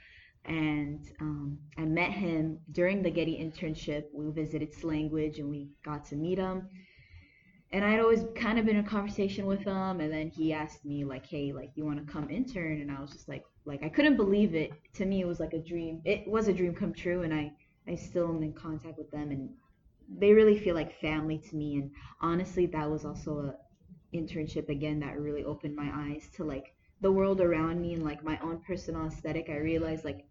and 0.45 1.01
um, 1.21 1.59
I 1.77 1.85
met 1.85 2.11
him 2.13 2.59
during 2.71 3.03
the 3.03 3.11
Getty 3.11 3.37
internship. 3.39 4.05
We 4.15 4.31
visited 4.31 4.73
Slanguage 4.73 5.39
and 5.39 5.51
we 5.51 5.69
got 5.85 6.05
to 6.07 6.17
meet 6.17 6.39
him. 6.39 6.69
And 7.73 7.85
I'd 7.85 8.01
always 8.01 8.25
kind 8.37 8.59
of 8.59 8.67
been 8.67 8.77
in 8.77 8.85
conversation 8.85 9.47
with 9.47 9.65
him, 9.65 10.01
and 10.01 10.13
then 10.13 10.29
he 10.29 10.53
asked 10.53 10.85
me 10.85 11.05
like, 11.05 11.27
"Hey, 11.27 11.53
like, 11.53 11.71
you 11.75 11.85
want 11.85 12.05
to 12.07 12.13
come 12.13 12.29
intern?" 12.31 12.81
And 12.81 12.91
I 12.93 13.01
was 13.01 13.11
just 13.11 13.29
like, 13.29 13.43
like 13.65 13.83
I 13.83 13.89
couldn't 13.89 14.17
believe 14.17 14.55
it. 14.55 14.71
To 14.95 15.07
me, 15.07 15.21
it 15.23 15.27
was 15.27 15.41
like 15.41 15.55
a 15.55 15.59
dream. 15.59 16.03
It 16.05 16.29
was 16.29 16.49
a 16.49 16.53
dream 16.53 16.75
come 16.75 16.93
true, 16.93 17.23
and 17.23 17.33
I 17.33 17.53
I 17.89 17.95
still 17.97 18.29
am 18.29 18.43
in 18.43 18.53
contact 18.53 18.99
with 18.99 19.11
them, 19.11 19.31
and 19.31 19.51
they 20.19 20.33
really 20.33 20.59
feel 20.59 20.75
like 20.75 21.01
family 21.01 21.39
to 21.39 21.57
me. 21.57 21.77
And 21.77 21.91
honestly, 22.21 22.67
that 22.67 22.91
was 22.91 23.05
also 23.05 23.39
a 23.41 24.17
internship 24.17 24.69
again 24.69 25.01
that 25.01 25.19
really 25.21 25.45
opened 25.45 25.75
my 25.77 25.91
eyes 25.93 26.29
to 26.37 26.45
like 26.45 26.75
the 27.01 27.11
world 27.13 27.41
around 27.41 27.81
me 27.81 27.95
and 27.95 28.03
like 28.05 28.23
my 28.25 28.39
own 28.43 28.61
personal 28.67 29.07
aesthetic. 29.07 29.49
I 29.49 29.57
realized 29.59 30.05
like 30.05 30.27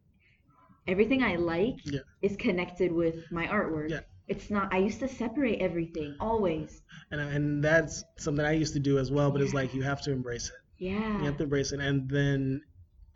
everything 0.88 1.24
I 1.24 1.36
like 1.36 1.78
Yeah. 1.86 2.00
is 2.22 2.36
connected 2.38 2.92
with 2.92 3.32
my 3.32 3.48
artwork. 3.48 3.90
Yeah. 3.90 4.02
It's 4.28 4.50
not. 4.50 4.74
I 4.74 4.78
used 4.78 5.00
to 5.00 5.08
separate 5.08 5.60
everything 5.62 6.16
always. 6.20 6.82
And 7.12 7.22
and 7.22 7.64
that's 7.64 8.04
something 8.18 8.46
I 8.46 8.54
used 8.54 8.74
to 8.74 8.80
do 8.80 8.98
as 8.98 9.12
well, 9.12 9.32
but 9.32 9.42
it's 9.42 9.54
like 9.54 9.74
you 9.74 9.84
have 9.84 10.02
to 10.04 10.12
embrace 10.12 10.48
it. 10.50 10.56
Yeah. 10.78 11.20
You 11.20 11.26
have 11.26 11.38
to 11.38 11.44
embrace 11.44 11.72
it, 11.72 11.80
and 11.80 12.10
then 12.10 12.62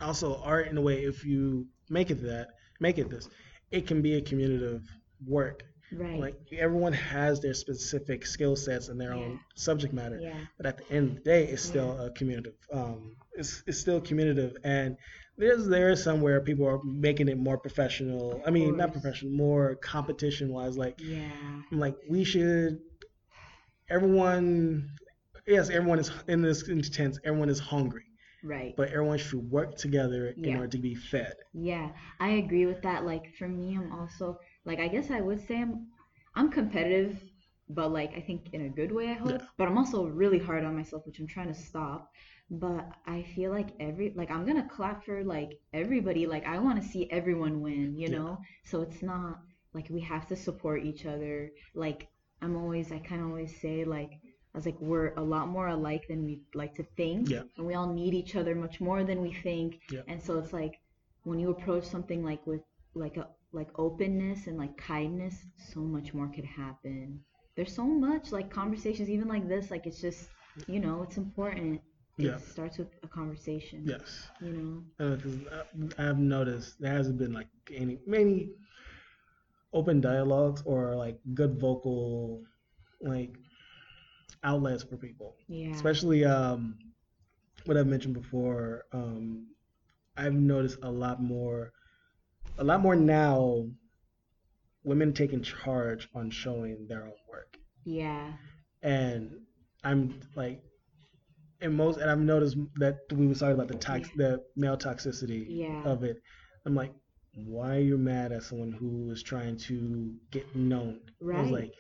also 0.02 0.42
art 0.44 0.68
in 0.68 0.78
a 0.78 0.82
way. 0.82 1.04
If 1.06 1.26
you 1.26 1.68
make 1.90 2.10
it 2.12 2.22
that, 2.24 2.48
make 2.80 2.98
it 2.98 3.10
this, 3.10 3.30
it 3.76 3.88
can 3.88 4.02
be 4.02 4.16
a 4.16 4.22
communicative 4.22 4.84
work. 5.28 5.64
Right. 5.94 6.20
Like 6.20 6.36
everyone 6.58 6.94
has 6.94 7.40
their 7.42 7.54
specific 7.54 8.26
skill 8.26 8.56
sets 8.56 8.88
and 8.90 9.00
their 9.00 9.14
own 9.14 9.40
subject 9.56 9.94
matter, 9.94 10.20
yeah. 10.20 10.34
but 10.58 10.66
at 10.66 10.78
the 10.78 10.92
end 10.92 11.10
of 11.10 11.16
the 11.18 11.22
day, 11.22 11.46
it's 11.46 11.62
still 11.62 11.92
a 12.00 12.10
communicative. 12.12 12.58
Um, 12.74 13.16
it's 13.34 13.64
it's 13.68 13.80
still 13.80 14.02
communicative, 14.02 14.58
and 14.64 14.98
there's 15.38 15.68
there's 15.68 16.04
somewhere 16.04 16.42
people 16.42 16.66
are 16.68 16.84
making 16.84 17.28
it 17.30 17.38
more 17.38 17.58
professional. 17.58 18.42
I 18.46 18.50
mean, 18.50 18.78
not 18.78 18.94
professional, 18.94 19.32
more 19.32 19.76
competition 19.76 20.52
wise. 20.52 20.76
Like 20.76 21.00
Yeah. 21.00 21.30
I'm 21.72 21.80
like, 21.80 21.96
we 22.10 22.24
should. 22.24 22.80
Everyone, 23.90 24.90
yes, 25.46 25.70
everyone 25.70 26.00
is 26.00 26.12
in 26.28 26.42
this 26.42 26.68
intense. 26.68 27.20
Everyone 27.24 27.50
is 27.50 27.60
hungry, 27.60 28.06
Right. 28.46 28.76
but 28.78 28.90
everyone 28.90 29.18
should 29.18 29.52
work 29.52 29.76
together 29.78 30.36
in 30.42 30.56
order 30.56 30.70
to 30.70 30.78
be 30.78 30.96
fed. 30.96 31.36
Yeah, 31.54 31.92
I 32.20 32.32
agree 32.32 32.66
with 32.66 32.82
that. 32.84 33.06
Like 33.06 33.34
for 33.38 33.48
me, 33.48 33.76
I'm 33.78 33.92
also 33.92 34.40
like 34.66 34.80
I 34.80 34.88
guess 34.88 35.10
I 35.12 35.22
would 35.22 35.46
say 35.48 35.62
I'm 35.62 35.88
I'm 36.36 36.52
competitive, 36.52 37.22
but 37.70 37.92
like 37.92 38.14
I 38.16 38.22
think 38.22 38.54
in 38.54 38.62
a 38.66 38.70
good 38.70 38.92
way, 38.92 39.10
I 39.12 39.14
hope. 39.14 39.40
Yeah. 39.40 39.46
But 39.58 39.68
I'm 39.68 39.78
also 39.78 40.06
really 40.08 40.40
hard 40.40 40.66
on 40.66 40.76
myself, 40.76 41.04
which 41.06 41.20
I'm 41.20 41.28
trying 41.28 41.48
to 41.54 41.60
stop. 41.60 42.10
But 42.52 42.86
I 43.08 43.24
feel 43.36 43.52
like 43.52 43.70
every 43.80 44.14
like 44.16 44.32
I'm 44.32 44.46
gonna 44.46 44.68
clap 44.70 45.06
for 45.06 45.24
like 45.24 45.60
everybody. 45.74 46.28
Like 46.28 46.46
I 46.46 46.60
want 46.60 46.82
to 46.82 46.88
see 46.88 47.10
everyone 47.12 47.62
win, 47.62 47.96
you 47.98 48.08
Yeah. 48.08 48.18
know? 48.18 48.40
So 48.66 48.82
it's 48.82 49.02
not 49.02 49.40
like 49.74 49.90
we 49.90 50.02
have 50.02 50.28
to 50.28 50.36
support 50.36 50.84
each 50.84 51.06
other. 51.06 51.52
Like 51.74 52.08
I'm 52.42 52.56
always 52.58 52.92
I 52.92 53.00
kind 53.00 53.22
of 53.22 53.28
always 53.30 53.60
say 53.62 53.86
like 53.86 54.12
I 54.56 54.58
was 54.58 54.66
like 54.66 54.80
we're 54.80 55.14
a 55.18 55.22
lot 55.22 55.50
more 55.50 55.68
alike 55.68 56.08
than 56.08 56.24
we 56.24 56.40
like 56.54 56.76
to 56.76 56.84
think, 56.96 57.30
Yeah. 57.30 57.44
and 57.58 57.68
we 57.68 57.74
all 57.74 57.92
need 57.92 58.14
each 58.14 58.38
other 58.38 58.56
much 58.56 58.80
more 58.80 59.04
than 59.04 59.22
we 59.22 59.34
think. 59.34 59.82
Yeah. 59.92 60.04
And 60.08 60.22
so 60.22 60.40
it's 60.40 60.54
like 60.54 60.80
when 61.24 61.40
you 61.40 61.50
approach 61.50 61.84
something 61.84 62.24
like 62.24 62.48
with 62.48 62.62
like 62.94 63.18
a 63.18 63.28
like 63.52 63.68
openness 63.78 64.48
and 64.48 64.58
like 64.58 64.78
kindness, 64.78 65.36
so 65.74 65.82
much 65.82 66.14
more 66.14 66.30
could 66.30 66.46
happen. 66.46 67.20
There's 67.58 67.76
so 67.76 67.84
much 67.86 68.32
like 68.32 68.50
conversations, 68.50 69.10
even 69.10 69.28
like 69.28 69.46
this, 69.50 69.72
like 69.72 69.86
it's 69.88 70.00
just 70.00 70.30
you 70.68 70.80
know, 70.80 71.04
it's 71.04 71.18
important. 71.18 71.82
Yeah. 72.18 72.36
It 72.38 72.42
starts 72.48 72.78
with 72.78 72.88
a 73.04 73.10
conversation. 73.10 73.84
Yes. 73.86 74.30
You 74.42 74.54
know. 75.00 75.18
Uh, 75.52 75.64
I've 75.98 76.18
noticed 76.18 76.80
there 76.80 76.94
hasn't 76.94 77.18
been 77.18 77.34
like 77.34 77.50
any 77.74 78.00
many 78.08 78.52
open 79.74 80.00
dialogues 80.00 80.64
or 80.66 80.96
like 80.96 81.20
good 81.34 81.60
vocal 81.60 82.42
like 83.02 83.36
outlets 84.44 84.84
for 84.84 84.98
people. 84.98 85.36
Yeah. 85.48 85.70
Especially 85.74 86.26
um, 86.26 86.78
what 87.66 87.78
I've 87.78 87.88
mentioned 87.88 88.14
before. 88.14 88.84
Um, 88.92 89.48
I've 90.18 90.34
noticed 90.34 90.78
a 90.84 90.90
lot 90.92 91.22
more, 91.22 91.72
a 92.58 92.64
lot 92.64 92.82
more 92.82 92.96
now. 92.96 93.68
Women 94.84 95.14
taking 95.14 95.42
charge 95.42 96.08
on 96.14 96.30
showing 96.30 96.86
their 96.88 97.06
own 97.06 97.14
work, 97.28 97.58
Yeah. 97.86 98.34
and 98.84 99.32
I'm 99.84 100.20
like, 100.36 100.62
and 101.60 101.74
most, 101.76 101.98
and 101.98 102.08
I've 102.08 102.20
noticed 102.20 102.56
that 102.76 103.00
we 103.12 103.26
were 103.26 103.34
talking 103.34 103.56
about 103.56 103.68
the 103.68 103.80
tox, 103.80 104.08
the 104.16 104.44
male 104.56 104.78
toxicity 104.78 105.44
Yeah. 105.50 105.82
of 105.86 106.04
it. 106.04 106.18
I'm 106.68 106.76
like, 106.76 106.94
why 107.34 107.78
are 107.78 107.82
you 107.82 107.98
mad 107.98 108.32
at 108.32 108.44
someone 108.44 108.74
who 108.74 109.10
is 109.10 109.24
trying 109.24 109.58
to 109.58 110.14
get 110.30 110.56
known? 110.56 111.00
I 111.20 111.26
was 111.26 111.50
Right. 111.50 111.52
like, 111.52 111.74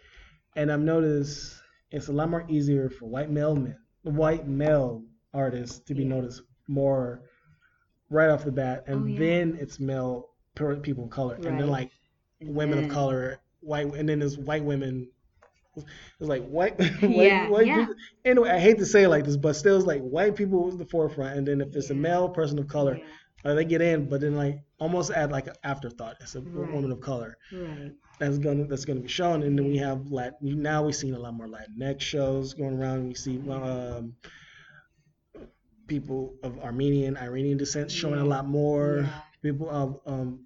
and 0.55 0.71
I've 0.71 0.79
noticed 0.81 1.61
it's 1.91 2.07
a 2.07 2.13
lot 2.13 2.29
more 2.29 2.45
easier 2.49 2.89
for 2.89 3.05
white 3.05 3.29
male 3.29 3.55
men, 3.55 3.77
white 4.03 4.47
male 4.47 5.03
artists 5.33 5.79
to 5.79 5.93
be 5.93 6.03
Yeah. 6.03 6.09
noticed 6.09 6.41
more 6.67 7.21
right 8.09 8.29
off 8.29 8.43
the 8.45 8.51
bat, 8.51 8.83
and 8.87 9.03
Oh, 9.03 9.05
yeah. 9.05 9.19
then 9.19 9.57
it's 9.59 9.79
male 9.79 10.29
people 10.81 11.05
of 11.05 11.09
color, 11.09 11.35
and 11.35 11.59
then 11.59 11.67
like 11.67 11.91
women 12.41 12.77
then- 12.77 12.85
of 12.85 12.91
color, 12.91 13.39
white, 13.61 13.93
and 13.95 14.07
then 14.07 14.19
there's 14.19 14.37
white 14.37 14.63
women 14.63 15.09
it's 15.75 15.85
like 16.29 16.47
white, 16.47 16.77
white, 17.01 17.01
Yeah, 17.01 17.49
white 17.49 17.67
yeah. 17.67 17.79
people. 17.79 17.95
Anyway, 18.23 18.49
I 18.49 18.59
hate 18.59 18.77
to 18.77 18.85
say 18.85 19.03
it 19.03 19.09
like 19.09 19.25
this, 19.25 19.35
but 19.35 19.57
still, 19.57 19.75
it's 19.75 19.85
like 19.85 20.01
white 20.01 20.33
people 20.35 20.63
was 20.63 20.77
the 20.77 20.85
forefront, 20.85 21.37
and 21.37 21.45
then 21.45 21.59
if 21.59 21.75
it's 21.75 21.89
a 21.89 21.93
male 21.93 22.29
person 22.29 22.57
of 22.59 22.69
color, 22.69 22.97
Yeah, 23.45 23.53
they 23.53 23.65
get 23.65 23.81
in, 23.81 24.09
but 24.09 24.21
then 24.21 24.35
like 24.35 24.59
almost 24.79 25.11
add 25.11 25.31
like 25.31 25.47
an 25.47 25.53
afterthought. 25.63 26.15
It's 26.21 26.35
a 26.35 26.41
Right. 26.41 26.73
woman 26.73 26.91
of 26.91 26.99
color 26.99 27.37
right. 27.53 27.91
that's 28.19 28.39
gonna 28.39 28.65
that's 28.65 28.85
gonna 28.85 29.01
be 29.01 29.07
shown, 29.07 29.43
and 29.43 29.57
then 29.57 29.67
we 29.67 29.77
have 29.77 30.11
Lat. 30.11 30.33
Now 30.41 30.83
we've 30.83 30.95
seen 30.95 31.13
a 31.13 31.19
lot 31.19 31.33
more 31.35 31.47
Latinx 31.47 32.01
shows 32.01 32.53
going 32.55 32.77
around. 32.79 33.07
We 33.07 33.13
see 33.13 33.37
um, 33.49 34.15
people 35.87 36.35
of 36.43 36.59
Armenian, 36.59 37.17
Iranian 37.17 37.57
descent 37.57 37.91
showing 37.91 38.19
a 38.19 38.25
lot 38.25 38.47
more. 38.47 39.01
Yeah. 39.03 39.21
People 39.41 39.69
of 39.69 39.99
um, 40.07 40.39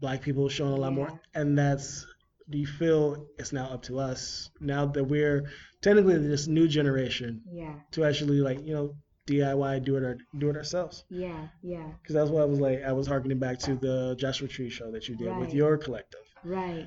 black 0.00 0.22
people 0.22 0.48
showing 0.48 0.72
a 0.72 0.76
lot 0.76 0.92
Yeah. 0.92 0.96
more, 0.96 1.20
and 1.34 1.58
that's. 1.58 2.06
Do 2.48 2.58
you 2.58 2.66
feel 2.66 3.28
it's 3.38 3.52
now 3.52 3.66
up 3.66 3.82
to 3.84 4.00
us 4.00 4.50
now 4.60 4.84
that 4.86 5.04
we're 5.04 5.48
technically 5.82 6.18
this 6.18 6.48
new 6.48 6.66
generation 6.66 7.42
Yeah, 7.48 7.74
to 7.92 8.02
actually 8.04 8.40
like 8.40 8.66
you 8.66 8.74
know 8.74 8.94
DIY 9.30 9.84
do 9.84 9.96
it 9.96 10.18
do 10.38 10.50
it 10.50 10.56
ourselves? 10.56 11.04
yeah, 11.10 11.48
yeah. 11.62 11.88
Because 12.02 12.14
that's 12.14 12.30
what 12.30 12.42
I 12.42 12.46
was 12.46 12.60
like. 12.60 12.82
I 12.82 12.92
was 12.92 13.06
harkening 13.06 13.38
back 13.38 13.58
to 13.60 13.74
the 13.76 14.16
Joshua 14.18 14.48
Tree 14.48 14.70
show 14.70 14.90
that 14.92 15.08
you 15.08 15.16
did 15.16 15.36
with 15.36 15.54
your 15.54 15.76
collective. 15.78 16.20
Right. 16.44 16.86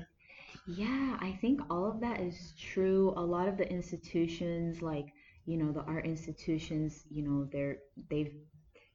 Yeah, 0.66 1.18
I 1.20 1.32
think 1.40 1.60
all 1.70 1.84
of 1.90 2.00
that 2.00 2.20
is 2.20 2.54
true. 2.58 3.12
A 3.16 3.22
lot 3.22 3.48
of 3.48 3.56
the 3.58 3.68
institutions, 3.70 4.80
like, 4.82 5.06
you 5.46 5.56
know, 5.58 5.72
the 5.72 5.82
art 5.82 6.06
institutions, 6.06 7.04
you 7.10 7.22
know, 7.22 7.48
they're 7.52 7.78
they've 8.10 8.32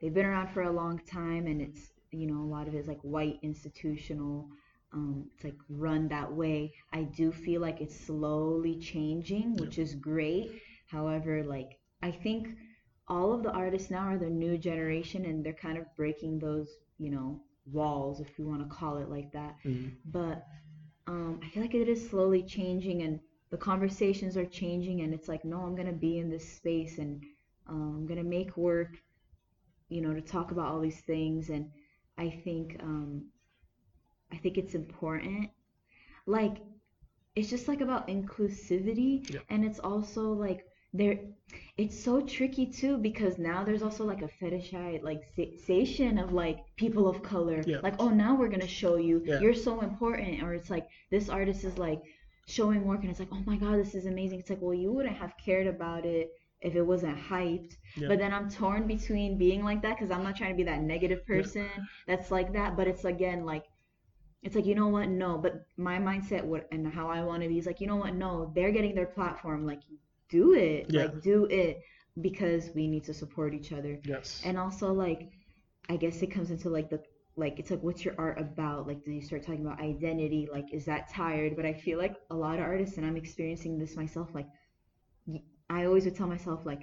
they've 0.02 0.14
been 0.14 0.26
around 0.26 0.50
for 0.50 0.64
a 0.64 0.72
long 0.72 1.00
time 1.00 1.46
and 1.48 1.62
it's, 1.62 1.92
you 2.12 2.28
know, 2.28 2.42
a 2.42 2.50
lot 2.56 2.68
of 2.68 2.74
it 2.76 2.80
is 2.80 2.88
like 2.88 3.02
white 3.02 3.38
institutional 3.44 4.50
um 4.94 5.30
it's 5.36 5.44
like 5.44 5.58
run 5.70 6.08
that 6.10 6.32
way. 6.32 6.74
I 6.94 7.04
do 7.04 7.32
feel 7.32 7.62
like 7.62 7.82
it's 7.82 8.00
slowly 8.00 8.80
changing, 8.80 9.56
which 9.58 9.78
is 9.78 9.94
great. 9.96 10.52
However, 10.88 11.44
like 11.44 11.78
I 12.02 12.12
think 12.12 12.48
all 13.10 13.34
of 13.34 13.44
the 13.44 13.52
artists 13.52 13.92
now 13.92 14.08
are 14.08 14.18
the 14.18 14.30
new 14.30 14.58
generation 14.58 15.26
and 15.26 15.44
they're 15.46 15.54
kind 15.54 15.78
of 15.78 15.86
breaking 15.96 16.40
those, 16.40 16.70
you 17.00 17.12
know, 17.12 17.42
walls 17.72 18.20
if 18.22 18.38
you 18.40 18.48
want 18.48 18.62
to 18.62 18.76
call 18.76 18.98
it 18.98 19.10
like 19.10 19.32
that 19.32 19.56
Mhm. 19.66 19.98
but 20.06 20.46
um, 21.08 21.40
I 21.44 21.50
feel 21.50 21.64
like 21.64 21.76
it 21.76 21.90
is 21.90 22.10
slowly 22.10 22.44
changing 22.44 23.02
and 23.04 23.20
the 23.52 23.58
conversations 23.58 24.38
are 24.38 24.46
changing 24.46 25.02
and 25.02 25.14
it's 25.14 25.28
like 25.28 25.46
no 25.46 25.62
I'm 25.62 25.76
gonna 25.76 25.94
be 25.94 26.20
in 26.20 26.30
this 26.30 26.48
space 26.58 26.98
and 27.00 27.24
um, 27.68 27.96
I'm 27.98 28.08
gonna 28.08 28.24
make 28.24 28.58
work 28.58 28.98
you 29.90 30.02
know 30.02 30.14
to 30.14 30.22
talk 30.22 30.52
about 30.52 30.72
all 30.72 30.80
these 30.82 31.02
things 31.02 31.50
and 31.50 31.70
I 32.18 32.30
think 32.30 32.78
um, 32.82 33.26
I 34.32 34.38
think 34.38 34.58
it's 34.58 34.76
important 34.76 35.50
like 36.26 36.58
it's 37.36 37.50
just 37.50 37.68
like 37.68 37.82
about 37.82 38.08
inclusivity 38.08 39.26
Yeah. 39.30 39.42
and 39.50 39.66
it's 39.66 39.80
also 39.80 40.32
like 40.34 40.66
there 40.94 41.20
it's 41.78 41.98
so 41.98 42.22
tricky 42.22 42.66
too 42.66 42.98
because 42.98 43.38
now 43.38 43.64
there's 43.64 43.82
also 43.82 44.04
like 44.04 44.22
a 44.22 44.30
fetishized 44.44 45.04
like 45.04 45.24
sensation 45.36 46.18
of 46.18 46.34
like 46.34 46.60
people 46.76 47.08
of 47.08 47.24
color. 47.24 47.64
Yeah. 47.66 47.80
like 47.82 47.96
oh 48.00 48.10
now 48.10 48.36
we're 48.36 48.50
gonna 48.50 48.68
show 48.68 48.98
you. 48.98 49.22
Yeah. 49.26 49.40
you're 49.40 49.54
so 49.54 49.82
important. 49.82 50.44
Or 50.44 50.54
it's 50.54 50.70
like 50.70 50.88
this 51.10 51.30
artist 51.30 51.64
is 51.64 51.78
like 51.78 52.02
showing 52.48 52.86
work 52.86 53.02
and 53.02 53.10
it's 53.10 53.20
like 53.20 53.30
oh 53.32 53.44
my 53.46 53.56
god 53.56 53.78
this 53.80 53.96
is 53.96 54.08
amazing. 54.08 54.40
It's 54.40 54.50
like 54.50 54.62
well 54.62 54.74
you 54.74 54.92
wouldn't 54.92 55.16
have 55.16 55.34
cared 55.44 55.68
about 55.68 56.06
it 56.06 56.32
if 56.62 56.76
it 56.76 56.82
wasn't 56.82 57.18
hyped. 57.18 57.78
Yeah. 57.96 58.10
but 58.10 58.20
then 58.20 58.34
i'm 58.34 58.50
torn 58.50 58.86
between 58.86 59.38
being 59.38 59.64
like 59.64 59.82
that 59.84 59.98
because 59.98 60.12
i'm 60.12 60.24
not 60.24 60.36
trying 60.36 60.52
to 60.52 60.58
be 60.58 60.64
that 60.64 60.82
negative 60.82 61.26
person 61.26 61.70
that's 62.08 62.32
like 62.32 62.52
that. 62.54 62.76
But 62.76 62.88
it's 62.88 63.06
again 63.06 63.46
like 63.46 63.66
it's 64.42 64.56
like 64.56 64.66
you 64.66 64.76
know 64.76 64.88
what? 64.88 65.10
No. 65.10 65.38
But 65.38 65.66
my 65.78 65.98
mindset 65.98 66.44
and 66.72 66.92
how 66.92 67.08
i 67.08 67.22
want 67.24 67.44
to 67.44 67.50
be 67.50 67.60
is 67.60 67.66
like 67.66 67.80
you 67.80 67.88
know 67.88 67.98
what? 67.98 68.16
No. 68.16 68.52
They're 68.56 68.72
getting 68.72 68.96
their 68.96 69.06
platform. 69.06 69.66
Like 69.66 69.82
do 70.30 70.54
it 70.54 70.88
Yeah. 70.90 71.04
like 71.04 71.22
do 71.22 71.46
it 71.46 71.80
because 72.22 72.70
we 72.76 72.88
need 72.88 73.04
to 73.06 73.14
support 73.14 73.54
each 73.54 73.72
other. 73.72 74.00
Yes. 74.06 74.42
and 74.46 74.58
also 74.58 74.94
like 74.94 75.22
i 75.90 75.96
guess 75.98 76.22
it 76.22 76.28
comes 76.32 76.52
into 76.52 76.70
like 76.70 76.90
the 76.90 77.00
like 77.38 77.58
it's 77.60 77.72
like 77.72 77.82
what's 77.82 78.04
your 78.04 78.16
art 78.18 78.38
about? 78.40 78.86
Like 78.86 79.04
do 79.06 79.12
you 79.12 79.22
start 79.22 79.44
talking 79.44 79.66
about 79.66 79.80
identity? 79.80 80.48
Like 80.52 80.66
is 80.74 80.86
that 80.86 81.10
tired? 81.10 81.56
But 81.56 81.66
i 81.66 81.74
feel 81.74 81.98
like 81.98 82.16
a 82.30 82.36
lot 82.36 82.56
of 82.60 82.66
artists 82.66 82.98
and 82.98 83.06
i'm 83.06 83.16
experiencing 83.16 83.78
this 83.80 83.96
myself 83.96 84.30
like 84.34 84.48
i 85.70 85.86
always 85.86 86.06
would 86.06 86.16
tell 86.16 86.28
myself 86.28 86.66
like 86.66 86.82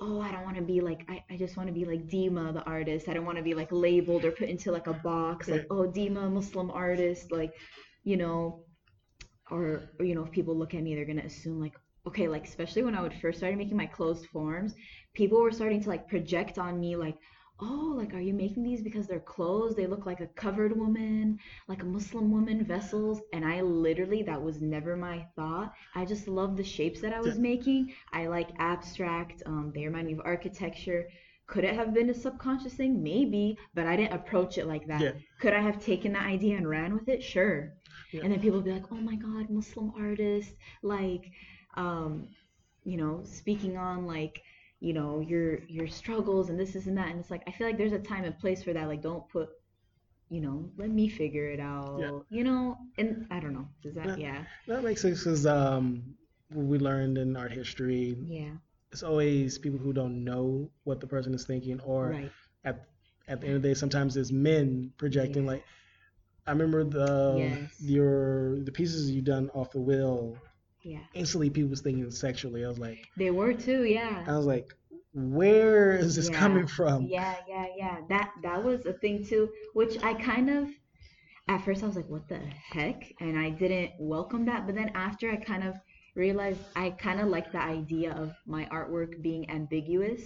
oh 0.00 0.20
i 0.20 0.30
don't 0.32 0.44
want 0.44 0.56
to 0.56 0.62
be 0.62 0.80
like 0.80 1.02
i, 1.08 1.22
I 1.30 1.36
just 1.36 1.56
want 1.56 1.68
to 1.68 1.72
be 1.74 1.84
like 1.84 2.08
dima 2.08 2.52
the 2.52 2.62
artist. 2.64 3.08
I 3.08 3.14
don't 3.14 3.24
want 3.24 3.38
to 3.38 3.44
be 3.44 3.54
like 3.54 3.70
labeled 3.70 4.24
or 4.24 4.32
put 4.32 4.48
into 4.48 4.72
like 4.72 4.86
a 4.86 4.94
box 4.94 5.48
like 5.48 5.66
oh 5.70 5.86
dima 5.86 6.32
muslim 6.32 6.70
artist 6.70 7.30
like 7.30 7.52
you 8.04 8.16
know 8.16 8.64
or, 9.50 9.82
or 9.98 10.04
you 10.04 10.14
know 10.14 10.24
if 10.24 10.32
people 10.32 10.56
look 10.56 10.74
at 10.74 10.82
me 10.82 10.94
they're 10.94 11.04
gonna 11.04 11.22
assume 11.22 11.60
like 11.60 11.74
okay 12.06 12.28
like 12.28 12.44
especially 12.46 12.82
when 12.82 12.94
i 12.94 13.02
would 13.02 13.14
first 13.14 13.38
started 13.38 13.58
making 13.58 13.76
my 13.76 13.86
closed 13.86 14.26
forms 14.26 14.74
people 15.14 15.40
were 15.40 15.52
starting 15.52 15.80
to 15.82 15.88
like 15.88 16.08
project 16.08 16.58
on 16.58 16.78
me 16.80 16.96
like 16.96 17.16
oh 17.60 17.94
like 17.96 18.12
are 18.14 18.20
you 18.20 18.34
making 18.34 18.62
these 18.64 18.82
because 18.82 19.06
they're 19.06 19.20
closed 19.20 19.76
they 19.76 19.86
look 19.86 20.06
like 20.06 20.20
a 20.20 20.26
covered 20.28 20.76
woman 20.76 21.38
like 21.68 21.82
a 21.82 21.86
muslim 21.86 22.30
woman 22.30 22.64
vessels. 22.64 23.20
And 23.32 23.44
i 23.44 23.60
literally 23.60 24.22
that 24.24 24.42
was 24.42 24.60
never 24.60 24.96
my 24.96 25.24
thought. 25.36 25.72
I 25.94 26.04
just 26.04 26.26
love 26.26 26.56
the 26.56 26.64
shapes 26.64 27.00
that 27.02 27.12
i 27.14 27.20
was 27.20 27.36
Yeah. 27.36 27.42
making. 27.42 27.92
I 28.12 28.26
like 28.26 28.50
abstract 28.58 29.42
um, 29.46 29.70
they 29.74 29.84
remind 29.86 30.06
me 30.08 30.14
of 30.14 30.20
architecture. 30.24 31.06
Could 31.46 31.64
it 31.64 31.74
have 31.74 31.94
been 31.94 32.10
a 32.10 32.14
subconscious 32.14 32.74
thing? 32.74 33.02
Maybe 33.02 33.56
but 33.74 33.86
i 33.86 33.94
didn't 33.96 34.14
approach 34.14 34.58
it 34.58 34.66
like 34.66 34.86
that. 34.88 35.00
Yeah. 35.00 35.12
could 35.40 35.52
i 35.52 35.60
have 35.60 35.78
taken 35.78 36.12
that 36.14 36.26
idea 36.26 36.56
and 36.56 36.68
ran 36.68 36.92
with 36.92 37.08
it? 37.08 37.22
Sure. 37.22 37.72
Yeah. 38.12 38.22
and 38.24 38.32
then 38.32 38.40
people 38.40 38.58
would 38.58 38.64
be 38.64 38.72
like 38.72 38.90
oh 38.90 38.96
my 39.10 39.14
god 39.16 39.48
muslim 39.50 39.92
artist 39.96 40.52
like 40.82 41.24
um 41.76 42.28
you 42.84 42.96
know 42.96 43.20
speaking 43.24 43.76
on 43.76 44.06
like 44.06 44.42
you 44.80 44.92
know 44.92 45.20
your 45.20 45.60
your 45.68 45.86
struggles 45.88 46.50
and 46.50 46.58
this 46.58 46.74
is 46.76 46.86
and 46.86 46.96
that 46.96 47.08
and 47.08 47.18
it's 47.20 47.30
like 47.30 47.42
i 47.46 47.50
feel 47.52 47.66
like 47.66 47.78
there's 47.78 47.92
a 47.92 47.98
time 47.98 48.24
and 48.24 48.38
place 48.38 48.62
for 48.62 48.72
that 48.72 48.88
like 48.88 49.02
don't 49.02 49.28
put 49.28 49.48
you 50.28 50.40
know 50.40 50.68
let 50.76 50.90
me 50.90 51.08
figure 51.08 51.48
it 51.50 51.60
out 51.60 51.98
Yeah. 52.00 52.10
you 52.30 52.44
know 52.44 52.76
and 52.98 53.26
i 53.30 53.40
don't 53.40 53.52
know 53.52 53.68
does 53.82 53.94
that 53.94 54.18
yeah 54.18 54.44
That 54.66 54.82
makes 54.84 55.02
sense 55.02 55.20
because 55.24 55.46
um, 55.46 56.02
what 56.50 56.66
we 56.66 56.78
learned 56.78 57.18
in 57.18 57.36
art 57.36 57.52
history, 57.52 58.16
yeah 58.26 58.52
it's 58.92 59.02
always 59.02 59.58
people 59.58 59.78
who 59.78 59.92
don't 59.92 60.24
know 60.24 60.70
what 60.84 61.00
the 61.00 61.06
person 61.06 61.34
is 61.34 61.44
thinking, 61.44 61.80
or 61.80 62.10
right 62.10 62.32
at 62.64 62.86
at 63.28 63.40
the 63.40 63.46
end 63.48 63.56
of 63.56 63.62
the 63.62 63.68
day, 63.68 63.74
sometimes 63.74 64.16
it's 64.16 64.30
men 64.32 64.92
projecting. 64.98 65.44
Yeah. 65.44 65.52
Like 65.52 65.64
I 66.46 66.52
remember 66.52 66.84
the 66.84 67.58
Yes. 67.60 67.80
your 67.80 68.58
the 68.60 68.72
pieces 68.72 69.10
you've 69.10 69.24
done 69.24 69.50
off 69.54 69.70
the 69.72 69.80
wheel. 69.80 70.36
Yeah 70.84 71.00
Instantly, 71.14 71.50
people 71.50 71.70
was 71.70 71.80
thinking 71.80 72.10
sexually. 72.10 72.64
I 72.64 72.68
was 72.68 72.78
like, 72.78 73.08
they 73.16 73.30
were 73.30 73.54
too 73.54 73.84
yeah 73.84 74.24
I 74.26 74.36
was 74.36 74.46
like, 74.46 74.74
where 75.14 75.92
is 75.96 76.16
this 76.16 76.28
Yeah. 76.28 76.38
coming 76.38 76.66
from? 76.66 77.06
Yeah, 77.08 77.36
yeah, 77.48 77.66
yeah. 77.76 77.96
That 78.08 78.32
that 78.42 78.62
was 78.64 78.86
a 78.86 78.92
thing 78.92 79.24
too, 79.24 79.50
which 79.74 80.02
I 80.02 80.14
kind 80.14 80.50
of 80.50 80.68
at 81.48 81.64
first 81.64 81.82
I 81.82 81.86
was 81.86 81.96
like, 81.96 82.08
what 82.08 82.28
the 82.28 82.38
heck? 82.38 83.12
And 83.20 83.38
I 83.38 83.50
didn't 83.50 83.92
welcome 83.98 84.44
that. 84.46 84.66
But 84.66 84.74
then 84.76 84.90
after 84.94 85.30
I 85.30 85.36
kind 85.36 85.64
of 85.64 85.74
realized 86.14 86.60
I 86.76 86.90
kind 86.90 87.20
of 87.20 87.28
like 87.28 87.52
the 87.52 87.62
idea 87.62 88.12
of 88.12 88.34
my 88.46 88.66
artwork 88.66 89.22
being 89.22 89.48
ambiguous 89.50 90.22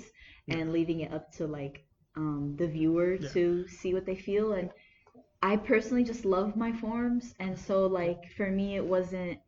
and 0.49 0.73
leaving 0.73 1.01
it 1.01 1.13
up 1.13 1.33
to 1.35 1.47
like 1.47 1.85
um, 2.17 2.55
the 2.59 2.67
viewer 2.69 3.17
Yeah. 3.19 3.29
to 3.33 3.67
see 3.69 3.95
what 3.95 4.07
they 4.07 4.17
feel. 4.17 4.53
And 4.53 4.71
I 5.43 5.57
personally 5.57 6.05
just 6.05 6.25
love 6.25 6.57
my 6.57 6.73
forms. 6.73 7.35
And 7.39 7.59
so 7.59 7.87
like 7.87 8.31
for 8.37 8.51
me 8.51 8.77
it 8.77 8.85
wasn't 8.85 9.39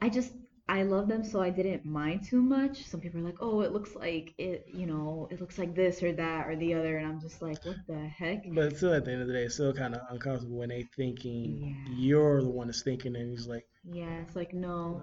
I 0.00 0.08
just 0.08 0.32
I 0.68 0.82
love 0.84 1.08
them 1.08 1.24
so 1.24 1.40
I 1.40 1.50
didn't 1.50 1.84
mind 1.84 2.22
too 2.24 2.40
much. 2.40 2.84
Some 2.86 3.00
people 3.00 3.20
are 3.20 3.24
like, 3.24 3.38
"Oh, 3.40 3.60
it 3.62 3.72
looks 3.72 3.94
like 3.96 4.34
it, 4.38 4.66
you 4.72 4.86
know, 4.86 5.28
it 5.30 5.40
looks 5.40 5.58
like 5.58 5.74
this 5.74 6.02
or 6.02 6.12
that 6.12 6.46
or 6.46 6.56
the 6.56 6.74
other," 6.74 6.98
and 6.98 7.06
I'm 7.06 7.20
just 7.20 7.42
like, 7.42 7.64
"What 7.64 7.76
the 7.88 7.98
heck?" 8.08 8.44
But 8.54 8.76
still, 8.76 8.94
at 8.94 9.04
the 9.04 9.12
end 9.12 9.22
of 9.22 9.28
the 9.28 9.34
day, 9.34 9.44
it's 9.44 9.54
still 9.54 9.72
kind 9.72 9.94
of 9.94 10.02
uncomfortable 10.10 10.58
when 10.58 10.68
they 10.68 10.84
thinking 10.96 11.58
Yeah. 11.58 11.94
you're 11.96 12.42
the 12.42 12.50
one 12.50 12.68
that's 12.68 12.82
thinking, 12.82 13.16
and 13.16 13.30
he's 13.30 13.46
like, 13.48 13.66
Yeah, 13.84 14.20
it's 14.22 14.36
like 14.36 14.54
no, 14.54 15.02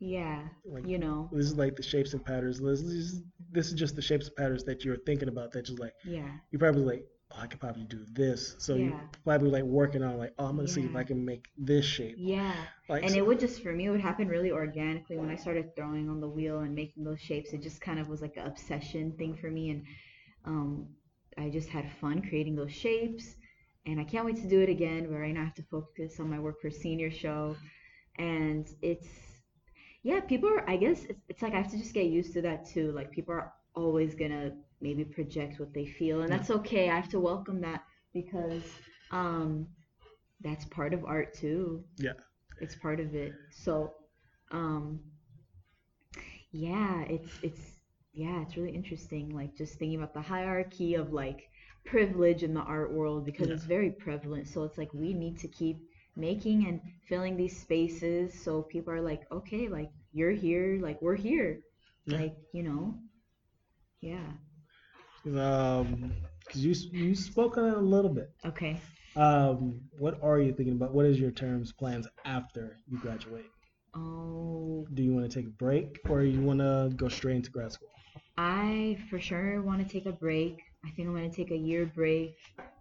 yeah, 0.00 0.48
like 0.64 0.86
you 0.86 0.98
know, 0.98 1.28
this 1.32 1.46
is 1.46 1.56
like 1.56 1.76
the 1.76 1.82
shapes 1.82 2.12
and 2.14 2.24
patterns. 2.24 2.60
This 2.60 2.80
is 2.80 3.22
this 3.52 3.68
is 3.68 3.74
just 3.74 3.94
the 3.96 4.02
shapes 4.02 4.26
and 4.26 4.36
patterns 4.36 4.64
that 4.64 4.84
you're 4.84 4.96
thinking 5.06 5.28
about. 5.28 5.52
That 5.52 5.66
just 5.66 5.78
like 5.78 5.92
yeah, 6.04 6.30
you 6.50 6.58
probably 6.58 6.82
like, 6.84 7.06
oh, 7.36 7.40
I 7.42 7.46
could 7.46 7.60
probably 7.60 7.84
do 7.84 8.04
this. 8.12 8.54
So 8.58 8.74
you 8.74 8.94
probably 9.24 9.50
like 9.50 9.64
working 9.64 10.02
on 10.02 10.18
like, 10.18 10.34
oh, 10.38 10.46
I'm 10.46 10.56
gonna 10.56 10.68
see 10.68 10.82
if 10.84 10.96
I 10.96 11.04
can 11.04 11.24
make 11.24 11.46
this 11.58 11.84
shape. 11.84 12.16
yeah. 12.18 12.54
Like, 12.88 13.02
And 13.02 13.12
so- 13.12 13.18
it 13.18 13.26
would 13.26 13.40
just 13.40 13.62
for 13.62 13.72
me 13.72 13.86
it 13.86 13.90
would 13.90 14.00
happen 14.00 14.28
really 14.28 14.50
organically 14.50 15.16
when 15.16 15.30
I 15.30 15.36
started 15.36 15.74
throwing 15.76 16.08
on 16.08 16.20
the 16.20 16.28
wheel 16.28 16.60
and 16.60 16.74
making 16.74 17.04
those 17.04 17.20
shapes. 17.20 17.52
It 17.52 17.62
just 17.62 17.80
kind 17.80 17.98
of 17.98 18.08
was 18.08 18.20
like 18.22 18.36
an 18.36 18.46
obsession 18.46 19.12
thing 19.12 19.36
for 19.36 19.50
me, 19.50 19.70
and 19.70 19.84
um, 20.44 20.88
I 21.38 21.50
just 21.50 21.68
had 21.68 21.90
fun 22.00 22.22
creating 22.22 22.56
those 22.56 22.72
shapes. 22.72 23.36
And 23.86 24.00
I 24.00 24.04
can't 24.04 24.24
wait 24.24 24.36
to 24.36 24.48
do 24.48 24.60
it 24.60 24.70
again. 24.70 25.06
But 25.10 25.16
right 25.18 25.34
now 25.34 25.42
I 25.42 25.44
have 25.44 25.54
to 25.54 25.62
focus 25.70 26.18
on 26.18 26.30
my 26.30 26.38
work 26.38 26.60
for 26.62 26.70
senior 26.70 27.10
show, 27.10 27.56
and 28.18 28.66
it's 28.80 29.08
yeah, 30.02 30.20
people 30.20 30.48
are. 30.50 30.68
I 30.68 30.76
guess 30.76 31.04
it's, 31.04 31.20
it's 31.28 31.42
like 31.42 31.54
I 31.54 31.58
have 31.62 31.70
to 31.70 31.78
just 31.78 31.94
get 31.94 32.06
used 32.06 32.32
to 32.34 32.42
that 32.42 32.66
too. 32.66 32.92
Like 32.92 33.10
people 33.10 33.34
are 33.34 33.52
always 33.74 34.14
gonna 34.14 34.52
maybe 34.84 35.04
project 35.04 35.60
what 35.60 35.74
they 35.74 35.86
feel, 35.86 36.22
and 36.22 36.32
that's 36.32 36.50
okay. 36.50 36.90
I 36.90 36.96
have 36.96 37.10
to 37.10 37.20
welcome 37.20 37.62
that 37.62 37.84
because 38.14 38.64
um, 39.12 39.68
that's 40.42 40.64
part 40.66 40.94
of 40.94 41.04
art 41.04 41.34
too 41.34 41.84
yeah, 41.98 42.12
it's 42.60 42.76
part 42.76 43.00
of 43.00 43.14
it. 43.14 43.34
So, 43.50 43.94
Um, 44.52 45.00
yeah, 46.52 47.02
it's 47.02 47.38
it's 47.42 47.80
yeah, 48.14 48.42
it's 48.42 48.56
really 48.56 48.74
interesting. 48.74 49.30
Like 49.34 49.56
just 49.56 49.78
thinking 49.78 49.98
about 49.98 50.14
the 50.14 50.22
hierarchy 50.22 50.94
of 50.94 51.12
like 51.12 51.50
privilege 51.84 52.42
in 52.44 52.54
the 52.54 52.60
art 52.62 52.92
world 52.92 53.24
because 53.26 53.50
Yeah. 53.50 53.54
it's 53.54 53.64
very 53.64 53.90
prevalent. 53.90 54.48
So 54.48 54.64
it's 54.64 54.78
like 54.78 54.94
we 54.94 55.14
need 55.14 55.38
to 55.40 55.48
keep 55.48 55.78
making 56.16 56.66
and 56.66 56.80
filling 57.08 57.36
these 57.36 57.60
spaces 57.60 58.34
so 58.42 58.62
people 58.62 58.92
are 58.94 59.02
like, 59.02 59.22
okay, 59.32 59.68
like 59.68 59.90
you're 60.12 60.32
here, 60.32 60.78
like 60.82 61.00
we're 61.02 61.16
here, 61.16 61.60
Yeah. 62.06 62.20
like 62.20 62.34
you 62.52 62.62
know, 62.64 62.94
yeah. 64.00 64.32
Um, 65.26 66.12
because 66.40 66.64
you 66.64 66.74
you 66.92 67.14
spoke 67.14 67.56
on 67.56 67.64
it 67.66 67.76
a 67.76 67.80
little 67.80 68.10
bit. 68.12 68.30
Okay. 68.44 68.80
Um, 69.16 69.80
what 69.98 70.22
are 70.22 70.38
you 70.38 70.52
thinking 70.52 70.74
about? 70.74 70.92
What 70.92 71.06
is 71.06 71.18
your 71.18 71.30
terms 71.30 71.72
plans 71.72 72.06
after 72.24 72.78
you 72.88 72.98
graduate? 72.98 73.46
Oh, 73.94 74.86
Do 74.92 75.02
you 75.02 75.12
want 75.14 75.30
to 75.30 75.34
take 75.34 75.46
a 75.46 75.50
break 75.50 76.00
or 76.08 76.22
you 76.22 76.40
want 76.40 76.58
to 76.60 76.92
go 76.96 77.08
straight 77.08 77.36
into 77.36 77.50
grad 77.50 77.72
school? 77.72 77.88
I 78.36 78.98
for 79.08 79.20
sure 79.20 79.62
want 79.62 79.86
to 79.86 79.92
take 79.92 80.06
a 80.06 80.12
break. 80.12 80.60
I 80.84 80.90
think 80.90 81.08
I'm 81.08 81.14
gonna 81.14 81.30
take 81.30 81.52
a 81.52 81.56
year 81.56 81.86
break. 81.86 82.36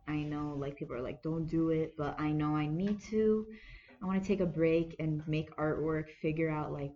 I 0.07 0.17
know 0.17 0.55
like 0.57 0.75
people 0.75 0.95
are 0.95 1.01
like, 1.01 1.21
don't 1.21 1.45
do 1.47 1.69
it, 1.69 1.93
but 1.97 2.19
I 2.19 2.31
know 2.31 2.55
I 2.55 2.67
need 2.67 2.99
to. 3.11 3.45
I 4.01 4.05
want 4.05 4.21
to 4.21 4.27
take 4.27 4.41
a 4.41 4.45
break 4.45 4.95
and 4.99 5.25
make 5.27 5.55
artwork, 5.55 6.09
figure 6.21 6.49
out 6.49 6.73
like, 6.73 6.91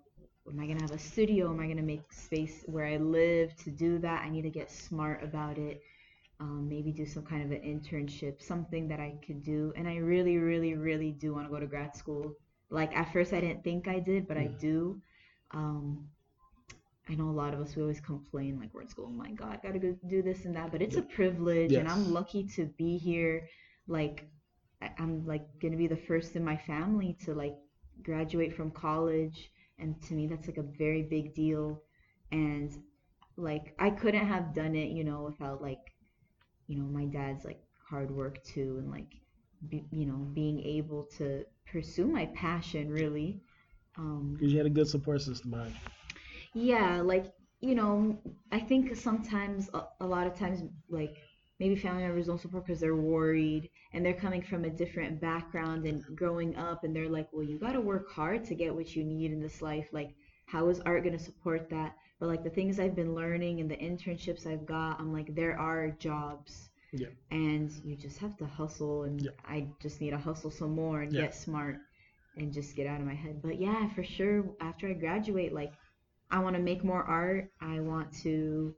am 0.49 0.59
I 0.59 0.67
gonna 0.67 0.81
have 0.81 0.91
a 0.91 0.97
studio? 0.97 1.49
Am 1.51 1.59
I 1.59 1.67
gonna 1.67 1.81
make 1.83 2.11
space 2.11 2.63
where 2.67 2.85
I 2.85 2.97
live 2.97 3.55
to 3.57 3.71
do 3.71 3.99
that? 3.99 4.23
I 4.23 4.29
need 4.29 4.43
to 4.43 4.49
get 4.49 4.71
smart 4.71 5.23
about 5.23 5.57
it. 5.57 5.81
Um, 6.39 6.67
maybe 6.69 6.91
do 6.91 7.05
some 7.05 7.23
kind 7.23 7.43
of 7.43 7.51
an 7.51 7.61
internship, 7.61 8.41
something 8.41 8.87
that 8.89 8.99
I 8.99 9.15
could 9.25 9.43
do. 9.43 9.73
And 9.75 9.87
I 9.87 9.97
really, 9.97 10.37
really, 10.37 10.75
really 10.75 11.11
do 11.11 11.33
want 11.33 11.45
to 11.47 11.51
go 11.51 11.59
to 11.59 11.67
grad 11.67 11.95
school. 11.95 12.33
Like 12.69 12.95
at 12.95 13.11
first 13.13 13.33
I 13.33 13.41
didn't 13.41 13.63
think 13.63 13.87
I 13.87 13.99
did, 13.99 14.27
but 14.27 14.37
I 14.37 14.47
Mm. 14.47 14.57
do. 14.59 15.01
Um, 15.51 16.07
I 17.09 17.15
know 17.15 17.29
a 17.29 17.31
lot 17.31 17.53
of 17.53 17.61
us 17.61 17.75
we 17.75 17.81
always 17.83 17.99
complain 18.01 18.59
like 18.59 18.73
we're 18.73 18.81
in 18.83 18.87
school. 18.89 19.07
Oh 19.09 19.11
my 19.13 19.31
God, 19.31 19.59
gotta 19.63 19.79
go 19.79 19.93
do 19.93 20.11
this 20.11 20.33
and 20.45 20.45
that, 20.45 20.71
but 20.71 20.71
it's 20.71 20.85
a 20.85 20.91
privilege, 20.91 21.65
and 21.77 21.77
I'm 21.87 22.13
lucky 22.13 22.43
to 22.55 22.65
be 22.77 22.97
here. 22.97 23.47
Like 23.87 24.25
I'm 24.99 25.25
like 25.25 25.45
gonna 25.61 25.77
be 25.77 25.87
the 25.87 25.97
first 25.97 26.35
in 26.35 26.43
my 26.43 26.57
family 26.57 27.15
to 27.25 27.33
like 27.33 27.55
graduate 28.03 28.53
from 28.53 28.71
college, 28.71 29.51
and 29.79 30.01
to 30.03 30.13
me 30.13 30.27
that's 30.27 30.47
like 30.47 30.57
a 30.57 30.63
very 30.77 31.03
big 31.03 31.33
deal. 31.33 31.81
And 32.31 32.71
like 33.37 33.75
I 33.79 33.89
couldn't 33.91 34.25
have 34.27 34.53
done 34.53 34.75
it, 34.75 34.89
you 34.91 35.03
know, 35.03 35.23
without 35.23 35.61
like, 35.61 35.79
you 36.67 36.77
know, 36.77 36.85
my 36.85 37.05
dad's 37.05 37.45
like 37.45 37.61
hard 37.89 38.11
work 38.11 38.43
too, 38.43 38.77
and 38.79 38.91
like, 38.91 39.13
be, 39.69 39.85
you 39.91 40.05
know, 40.05 40.27
being 40.33 40.59
able 40.63 41.07
to 41.17 41.43
pursue 41.71 42.07
my 42.07 42.27
passion 42.27 42.89
really. 42.91 43.41
Um, 43.97 44.39
Because 44.39 44.51
you 44.51 44.57
had 44.57 44.67
a 44.67 44.71
good 44.71 44.87
support 44.87 45.21
system 45.21 45.51
behind 45.51 45.73
you. 45.73 45.91
yeah, 46.53 47.01
like, 47.01 47.25
you 47.61 47.75
know, 47.75 48.17
I 48.51 48.59
think 48.59 48.95
sometimes, 48.95 49.69
a, 49.73 49.83
a 50.01 50.07
lot 50.07 50.27
of 50.27 50.35
times, 50.35 50.63
like, 50.89 51.17
maybe 51.59 51.75
family 51.75 52.03
members 52.03 52.27
don't 52.27 52.39
support 52.39 52.65
because 52.65 52.79
they're 52.79 52.95
worried 52.95 53.69
and 53.93 54.05
they're 54.05 54.13
coming 54.13 54.41
from 54.41 54.65
a 54.65 54.69
different 54.69 55.19
background 55.19 55.85
and 55.85 56.03
growing 56.15 56.55
up 56.55 56.83
and 56.83 56.95
they're 56.95 57.09
like, 57.09 57.27
well, 57.31 57.43
you 57.43 57.57
got 57.57 57.73
to 57.73 57.81
work 57.81 58.11
hard 58.11 58.43
to 58.45 58.55
get 58.55 58.73
what 58.73 58.95
you 58.95 59.03
need 59.03 59.31
in 59.31 59.41
this 59.41 59.61
life. 59.61 59.87
Like, 59.91 60.13
how 60.45 60.69
is 60.69 60.79
art 60.81 61.03
going 61.03 61.17
to 61.17 61.23
support 61.23 61.69
that? 61.69 61.95
But, 62.19 62.27
like, 62.27 62.43
the 62.43 62.49
things 62.49 62.79
I've 62.79 62.95
been 62.95 63.13
learning 63.13 63.59
and 63.59 63.69
the 63.69 63.75
internships 63.77 64.47
I've 64.47 64.65
got, 64.65 64.99
I'm 64.99 65.13
like, 65.13 65.35
there 65.35 65.59
are 65.59 65.91
jobs. 65.99 66.69
Yeah. 66.93 67.07
And 67.31 67.71
you 67.83 67.95
just 67.95 68.17
have 68.19 68.37
to 68.37 68.45
hustle, 68.45 69.03
and 69.03 69.21
Yeah. 69.21 69.31
I 69.45 69.67
just 69.81 70.01
need 70.01 70.11
to 70.11 70.17
hustle 70.17 70.49
some 70.49 70.71
more 70.71 71.01
and 71.01 71.13
Yeah. 71.13 71.23
get 71.23 71.35
smart 71.35 71.77
and 72.37 72.53
just 72.53 72.75
get 72.75 72.87
out 72.87 72.99
of 73.01 73.05
my 73.05 73.13
head. 73.13 73.41
But 73.41 73.59
yeah, 73.59 73.89
for 73.89 74.03
sure, 74.03 74.45
after 74.61 74.87
I 74.87 74.93
graduate, 74.93 75.53
like, 75.53 75.73
I 76.31 76.39
want 76.39 76.55
to 76.55 76.61
make 76.61 76.83
more 76.83 77.03
art. 77.03 77.51
I 77.61 77.79
want 77.79 78.11
to 78.23 78.75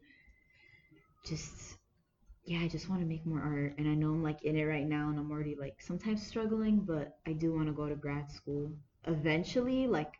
just, 1.25 1.77
yeah, 2.49 2.61
I 2.61 2.67
just 2.67 2.89
want 2.89 3.01
to 3.01 3.07
make 3.07 3.25
more 3.25 3.41
art. 3.41 3.75
And 3.77 3.87
I 3.87 3.95
know 3.95 4.09
I'm 4.11 4.23
like 4.23 4.43
in 4.43 4.55
it 4.57 4.65
right 4.65 4.87
now 4.87 5.09
and 5.09 5.19
I'm 5.19 5.31
already 5.31 5.55
like 5.55 5.81
sometimes 5.81 6.25
struggling, 6.25 6.79
but 6.81 7.17
I 7.27 7.33
do 7.33 7.53
want 7.53 7.67
to 7.67 7.73
go 7.73 7.87
to 7.89 7.95
grad 7.95 8.31
school. 8.31 8.73
Eventually, 9.05 9.87
like, 9.87 10.15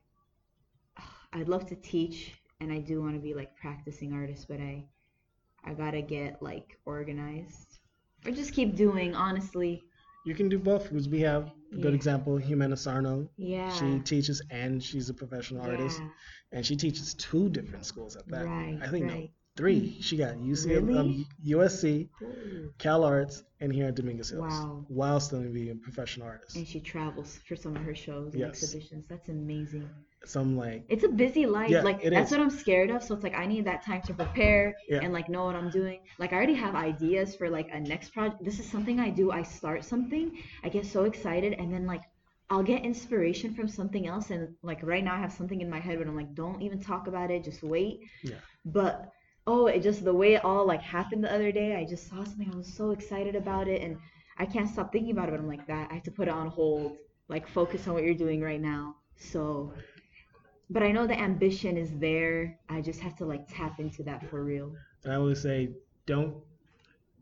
I'd 1.33 1.49
love 1.49 1.65
to 1.67 1.75
teach 1.75 2.33
and 2.61 2.71
I 2.71 2.79
do 2.79 3.01
want 3.01 3.15
to 3.15 3.21
be 3.21 3.33
like 3.33 3.55
practicing 3.55 4.13
artist, 4.13 4.47
but 4.47 4.59
I, 4.59 4.85
I 5.63 5.73
gotta 5.73 6.01
get 6.01 6.41
like 6.41 6.77
organized 6.85 7.79
or 8.25 8.31
just 8.31 8.53
keep 8.53 8.75
doing, 8.75 9.15
honestly. 9.15 9.83
You 10.25 10.35
can 10.35 10.49
do 10.49 10.59
both 10.59 10.83
because 10.89 11.09
we 11.09 11.21
have 11.21 11.51
a 11.73 11.77
good 11.79 11.93
Yeah. 11.93 11.95
example, 11.95 12.39
Jimena 12.39 12.77
Sarno. 12.77 13.29
Yeah. 13.37 13.69
She 13.71 13.99
teaches 13.99 14.41
and 14.51 14.83
she's 14.83 15.09
a 15.09 15.13
professional 15.13 15.61
artist. 15.63 16.03
And 16.51 16.65
she 16.65 16.75
teaches 16.75 17.15
two 17.15 17.49
different 17.49 17.85
schools 17.85 18.15
at 18.17 18.27
that. 18.29 18.49
Right. 18.49 18.79
I 18.81 18.87
think 18.87 19.05
no, 19.07 19.15
right. 19.15 19.31
Three. 19.59 19.97
She 19.99 20.15
got 20.17 20.35
UC, 20.37 20.63
um, 20.97 21.25
USC, 21.45 22.07
Ooh. 22.21 22.73
Cal 22.77 23.03
Arts, 23.03 23.43
and 23.59 23.73
here 23.73 23.87
at 23.87 23.95
Dominguez 23.95 24.29
Hills. 24.29 24.49
Wow. 24.53 24.85
While 24.87 25.19
still 25.19 25.41
being 25.41 25.71
a 25.71 25.75
professional 25.75 26.27
artist. 26.27 26.55
And 26.55 26.65
she 26.67 26.79
travels 26.79 27.39
for 27.47 27.55
some 27.57 27.75
of 27.75 27.83
her 27.83 27.93
shows 27.93 28.31
and 28.33 28.39
Yes. 28.41 28.49
exhibitions. 28.63 29.05
That's 29.07 29.27
amazing. 29.27 29.89
So 30.25 30.39
I'm 30.41 30.55
like, 30.57 30.85
It's 30.89 31.03
a 31.03 31.09
busy 31.09 31.45
life. 31.45 31.69
Yeah, 31.69 31.81
like 31.81 32.01
that's 32.01 32.31
is. 32.31 32.37
what 32.37 32.41
I'm 32.45 32.49
scared 32.49 32.89
of. 32.89 33.03
So 33.03 33.13
it's 33.15 33.23
like 33.23 33.35
I 33.35 33.45
need 33.45 33.65
that 33.65 33.81
time 33.83 34.01
to 34.03 34.13
prepare 34.13 34.75
Yeah. 34.87 34.99
and 35.03 35.11
like 35.13 35.27
know 35.29 35.43
what 35.45 35.55
I'm 35.55 35.69
doing. 35.69 35.99
Like 36.17 36.31
I 36.33 36.35
already 36.37 36.55
have 36.65 36.75
ideas 36.75 37.35
for 37.35 37.49
like 37.49 37.69
a 37.73 37.79
next 37.79 38.07
project. 38.13 38.43
This 38.43 38.59
is 38.59 38.65
something 38.75 38.99
I 38.99 39.09
do. 39.09 39.31
I 39.31 39.43
start 39.43 39.83
something, 39.83 40.25
I 40.63 40.69
get 40.69 40.85
so 40.85 41.03
excited, 41.03 41.51
and 41.53 41.67
then 41.73 41.85
like 41.85 42.03
I'll 42.49 42.63
get 42.63 42.83
inspiration 42.83 43.53
from 43.53 43.67
something 43.67 44.07
else. 44.07 44.29
And 44.31 44.55
like 44.61 44.81
right 44.83 45.03
now 45.03 45.15
I 45.15 45.19
have 45.19 45.33
something 45.33 45.59
in 45.61 45.69
my 45.69 45.79
head, 45.79 45.99
but 45.99 46.07
I'm 46.07 46.15
like, 46.15 46.33
don't 46.33 46.61
even 46.61 46.79
talk 46.81 47.07
about 47.07 47.29
it. 47.31 47.43
Just 47.43 47.61
wait. 47.61 47.99
Yeah. 48.23 48.35
But 48.65 49.11
oh, 49.51 49.65
it 49.67 49.81
just 49.81 50.03
the 50.03 50.13
way 50.13 50.31
it 50.37 50.43
all 50.45 50.65
like 50.73 50.81
happened 50.81 51.23
the 51.23 51.33
other 51.33 51.51
day. 51.51 51.69
I 51.75 51.83
just 51.93 52.07
saw 52.09 52.23
something. 52.23 52.49
I 52.53 52.57
was 52.57 52.71
so 52.81 52.91
excited 52.91 53.35
about 53.35 53.67
it, 53.67 53.81
and 53.85 53.97
I 54.37 54.45
can't 54.45 54.69
stop 54.69 54.91
thinking 54.91 55.11
about 55.11 55.27
it. 55.29 55.31
But 55.31 55.39
I'm 55.41 55.47
like 55.55 55.67
that. 55.67 55.89
I 55.91 55.95
have 55.95 56.03
to 56.03 56.11
put 56.19 56.27
it 56.27 56.33
on 56.41 56.47
hold. 56.49 56.97
Like 57.27 57.47
focus 57.47 57.87
on 57.87 57.93
what 57.95 58.03
you're 58.03 58.21
doing 58.25 58.41
right 58.41 58.61
now. 58.61 58.95
So 59.15 59.73
but 60.69 60.83
I 60.83 60.91
know 60.91 61.07
the 61.07 61.19
ambition 61.19 61.77
is 61.77 61.91
there. 61.99 62.59
I 62.69 62.81
just 62.81 62.99
have 63.01 63.15
to 63.17 63.25
like 63.25 63.47
tap 63.47 63.79
into 63.79 64.03
that 64.03 64.29
for 64.29 64.43
real. 64.43 64.73
and 65.03 65.13
I 65.13 65.15
always 65.15 65.41
say, 65.41 65.69
don't 66.05 66.33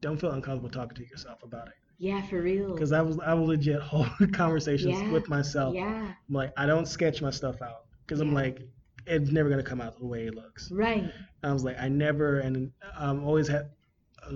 don't 0.02 0.20
feel 0.20 0.32
uncomfortable 0.32 0.70
talking 0.70 0.96
to 0.98 1.10
yourself 1.10 1.44
about 1.44 1.68
it. 1.68 1.74
Yeah, 2.00 2.22
for 2.22 2.42
real. 2.42 2.74
Because 2.74 2.92
I 2.92 3.02
was 3.02 3.18
I 3.20 3.34
will 3.34 3.48
legit 3.48 3.82
hold 3.92 4.10
conversations 4.34 5.00
Yeah. 5.02 5.12
with 5.12 5.28
myself. 5.30 5.74
Yeah, 5.76 6.14
I'm 6.30 6.34
like, 6.42 6.52
I 6.58 6.66
don't 6.66 6.88
sketch 6.88 7.22
my 7.22 7.32
stuff 7.32 7.62
out 7.62 7.86
because 8.06 8.20
I'm 8.22 8.34
like, 8.34 8.60
it's 9.08 9.32
never 9.32 9.50
gonna 9.50 9.64
come 9.64 9.82
out 9.82 9.98
the 9.98 10.06
way 10.06 10.28
it 10.28 10.36
looks. 10.36 10.72
right. 10.72 11.12
I 11.44 11.54
was 11.54 11.64
like, 11.64 11.80
I 11.80 11.88
never, 11.88 12.40
and 12.40 12.72
um, 12.98 13.24
always 13.24 13.48
had, 13.48 13.70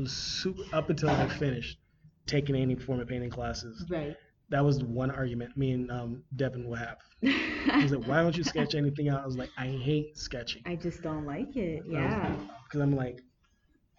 super, 0.06 0.62
up 0.72 0.90
until 0.90 1.10
I 1.10 1.28
finished 1.28 1.78
taking 2.28 2.56
any 2.56 2.76
form 2.76 3.00
of 3.00 3.08
painting 3.08 3.30
classes. 3.30 3.86
Right. 3.90 4.16
That 4.50 4.64
was 4.64 4.80
the 4.80 4.86
one 4.86 5.12
argument 5.12 5.56
me 5.58 5.72
and 5.72 5.92
um, 5.92 6.24
Devin 6.36 6.68
would 6.68 6.80
have. 6.80 6.98
He 7.22 7.84
was 7.84 7.92
like, 7.92 8.08
why 8.08 8.22
don't 8.24 8.36
you 8.36 8.44
sketch 8.44 8.74
anything 8.74 9.08
out? 9.10 9.22
I 9.22 9.26
was 9.26 9.38
like, 9.38 9.52
I 9.56 9.68
hate 9.68 10.18
sketching. 10.18 10.64
I 10.66 10.76
just 10.76 11.04
don't 11.04 11.28
like 11.28 11.56
it. 11.56 11.84
Yeah. 11.88 12.36
Because 12.64 12.82
I'm 12.82 12.96
like, 12.96 13.22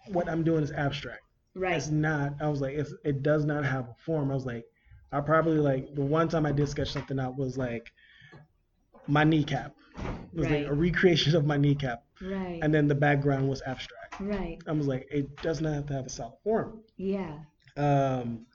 what 0.07 0.27
I'm 0.27 0.43
doing 0.43 0.63
is 0.63 0.71
abstract. 0.71 1.21
Right. 1.55 1.77
It's 1.77 1.89
not, 1.89 2.33
I 2.41 2.49
was 2.49 2.59
like, 2.59 2.73
it's, 2.75 2.93
it 3.05 3.23
does 3.23 3.45
not 3.45 3.63
have 3.63 3.85
a 3.85 3.95
form. 4.05 4.31
I 4.31 4.33
was 4.33 4.45
like, 4.45 4.65
I 5.13 5.21
probably 5.21 5.59
like, 5.59 5.95
the 5.95 6.01
one 6.01 6.27
time 6.27 6.45
I 6.45 6.51
did 6.51 6.67
sketch 6.67 6.91
something 6.91 7.19
out 7.19 7.37
was 7.37 7.57
like 7.57 7.89
my 9.07 9.23
kneecap. 9.23 9.73
It 10.33 10.39
was 10.39 10.49
like 10.49 10.65
a 10.65 10.73
recreation 10.73 11.35
of 11.35 11.45
my 11.45 11.57
kneecap. 11.57 12.03
Right. 12.21 12.59
And 12.61 12.73
then 12.73 12.87
the 12.87 12.95
background 12.95 13.47
was 13.49 13.61
abstract. 13.65 14.19
Right. 14.19 14.57
I 14.67 14.71
was 14.71 14.87
like, 14.87 15.07
it 15.11 15.35
does 15.41 15.61
not 15.61 15.73
have 15.73 15.85
to 15.87 15.93
have 15.93 16.05
a 16.05 16.09
solid 16.09 16.37
form. 16.43 16.81
Yeah. 16.97 17.39
Um, 17.77 18.45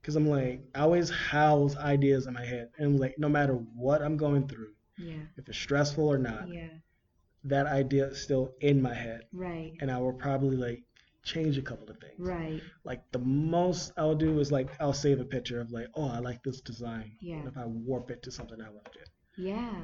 because 0.00 0.14
I'm 0.16 0.28
like, 0.28 0.60
I 0.74 0.80
always 0.80 1.10
house 1.10 1.76
ideas 1.76 2.26
in 2.28 2.34
my 2.34 2.44
head, 2.44 2.68
and 2.78 3.00
like, 3.00 3.18
no 3.18 3.28
matter 3.28 3.54
what 3.54 4.02
I'm 4.02 4.16
going 4.16 4.46
through, 4.46 4.72
Yeah. 4.98 5.16
if 5.36 5.48
it's 5.48 5.58
stressful 5.58 6.06
or 6.06 6.18
not, 6.18 6.48
Yeah. 6.48 6.68
that 7.44 7.66
idea 7.66 8.06
is 8.08 8.22
still 8.22 8.54
in 8.60 8.80
my 8.80 8.94
head, 8.94 9.22
Right. 9.32 9.74
and 9.80 9.90
I 9.90 9.98
will 9.98 10.12
probably 10.12 10.56
like 10.56 10.84
change 11.24 11.58
a 11.58 11.62
couple 11.62 11.90
of 11.90 11.98
things. 11.98 12.20
Right. 12.20 12.60
Like 12.84 13.02
the 13.10 13.18
most 13.18 13.92
I'll 13.96 14.14
do 14.14 14.38
is 14.38 14.52
like 14.52 14.68
I'll 14.80 14.92
save 14.92 15.18
a 15.20 15.24
picture 15.24 15.60
of 15.60 15.72
like, 15.72 15.88
oh, 15.94 16.08
I 16.08 16.20
like 16.20 16.40
this 16.44 16.60
design. 16.60 17.10
Yeah. 17.20 17.38
And 17.38 17.48
if 17.48 17.56
I 17.56 17.64
warp 17.66 18.10
it 18.12 18.22
to 18.24 18.30
something 18.30 18.60
I 18.60 18.70
want 18.70 18.86
it. 18.94 19.08
Yeah. 19.36 19.74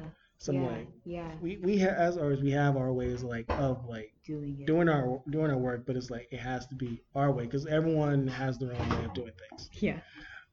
So 0.43 0.53
I'm 0.53 0.61
yeah. 0.61 0.67
like, 0.67 0.89
yeah. 1.05 1.31
we 1.39 1.57
we 1.57 1.79
ha- 1.79 1.95
as 1.97 2.17
artists 2.17 2.43
we 2.43 2.51
have 2.51 2.77
our 2.77 2.93
ways 2.93 3.23
like 3.23 3.47
of 3.57 3.85
like 3.85 4.13
Doing 4.25 4.61
it. 4.61 4.71
doing 4.71 4.89
our 4.89 5.21
doing 5.29 5.51
our 5.51 5.57
work, 5.57 5.85
but 5.87 5.95
it's 5.97 6.09
like 6.11 6.27
it 6.31 6.39
has 6.39 6.67
to 6.67 6.75
be 6.75 7.01
our 7.15 7.31
way 7.31 7.45
because 7.45 7.65
everyone 7.67 8.27
has 8.27 8.57
their 8.59 8.73
own 8.73 8.89
way 8.91 9.03
of 9.05 9.13
doing 9.13 9.33
things. 9.49 9.71
Yeah. 9.79 9.99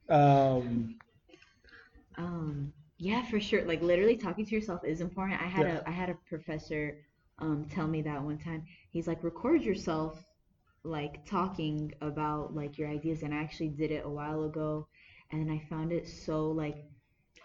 Um, 0.09 0.97
Um, 2.17 2.73
yeah, 2.99 3.23
for 3.25 3.41
sure. 3.41 3.65
Like 3.65 3.83
literally 3.83 4.17
talking 4.17 4.45
to 4.47 4.55
yourself 4.55 4.85
is 4.85 5.01
important. 5.01 5.41
I 5.43 5.47
had 5.47 5.67
Yeah. 5.67 5.77
a 5.77 5.83
I 5.89 5.93
had 5.93 6.11
a 6.11 6.15
professor 6.29 6.99
um 7.39 7.67
tell 7.71 7.89
me 7.89 8.03
that 8.03 8.23
one 8.23 8.39
time. 8.39 8.65
He's 8.91 9.07
like, 9.09 9.25
record 9.25 9.63
yourself 9.63 10.25
like 10.85 11.25
talking 11.27 11.93
about 12.01 12.55
like 12.55 12.79
your 12.79 12.89
ideas 12.89 13.23
and 13.23 13.35
I 13.35 13.39
actually 13.39 13.71
did 13.71 13.91
it 13.93 14.05
a 14.07 14.11
while 14.11 14.45
ago 14.45 14.89
and 15.33 15.51
I 15.53 15.59
found 15.71 15.93
it 15.93 16.09
so 16.09 16.51
like 16.51 16.77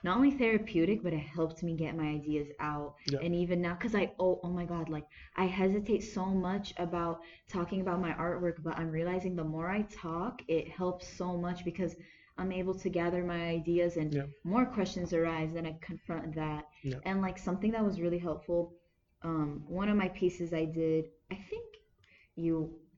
not 0.06 0.18
only 0.18 0.32
therapeutic, 0.32 1.04
but 1.04 1.14
it 1.14 1.26
helped 1.38 1.64
me 1.64 1.74
get 1.76 1.98
my 1.98 2.08
ideas 2.20 2.48
out. 2.60 2.96
Yeah. 3.08 3.20
And 3.24 3.34
even 3.44 3.62
now, 3.62 3.74
because 3.74 3.96
I 3.96 4.12
oh 4.20 4.40
oh 4.44 4.50
my 4.60 4.66
god, 4.66 4.88
like 4.90 5.08
I 5.36 5.46
hesitate 5.46 6.02
so 6.18 6.26
much 6.48 6.74
about 6.78 7.16
talking 7.56 7.82
about 7.82 8.00
my 8.08 8.14
artwork, 8.14 8.58
but 8.64 8.78
I'm 8.80 8.92
realizing 8.92 9.36
the 9.36 9.44
more 9.56 9.70
I 9.70 9.82
talk, 9.84 10.42
it 10.48 10.68
helps 10.70 11.06
so 11.22 11.28
much 11.46 11.66
because 11.66 11.96
I'm 12.38 12.52
able 12.52 12.76
to 12.84 12.90
gather 12.90 13.24
my 13.24 13.42
ideas 13.60 13.98
and 13.98 14.14
Yeah. 14.14 14.28
more 14.44 14.66
questions 14.78 15.14
arise, 15.14 15.52
then 15.54 15.66
I 15.66 15.74
confront 15.82 16.36
that. 16.36 16.64
Yeah. 16.84 17.00
And 17.06 17.22
like 17.22 17.38
something 17.38 17.72
that 17.72 17.84
was 17.84 18.00
really 18.02 18.20
helpful, 18.20 18.74
um, 19.24 19.64
one 19.68 19.90
of 19.90 19.98
my 19.98 20.10
pieces 20.10 20.54
I 20.54 20.66
did, 20.66 21.06
I 21.32 21.36
think 21.50 21.66
you 22.36 22.54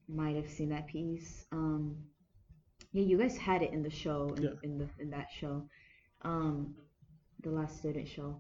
might 0.10 0.36
have 0.36 0.50
seen 0.50 0.70
that 0.70 0.88
piece. 0.88 1.46
Um, 1.52 1.82
yeah, 2.91 3.04
you 3.04 3.17
guys 3.17 3.38
had 3.38 3.62
it 3.62 3.72
in 3.72 3.82
the 3.84 3.89
show, 4.04 4.34
in, 4.38 4.43
Yeah. 4.43 4.50
in 4.63 4.78
the 4.82 4.88
in 5.00 5.10
that 5.12 5.30
show, 5.39 5.56
um, 6.24 6.76
the 7.43 7.52
last 7.52 7.78
student 7.78 8.08
show. 8.08 8.39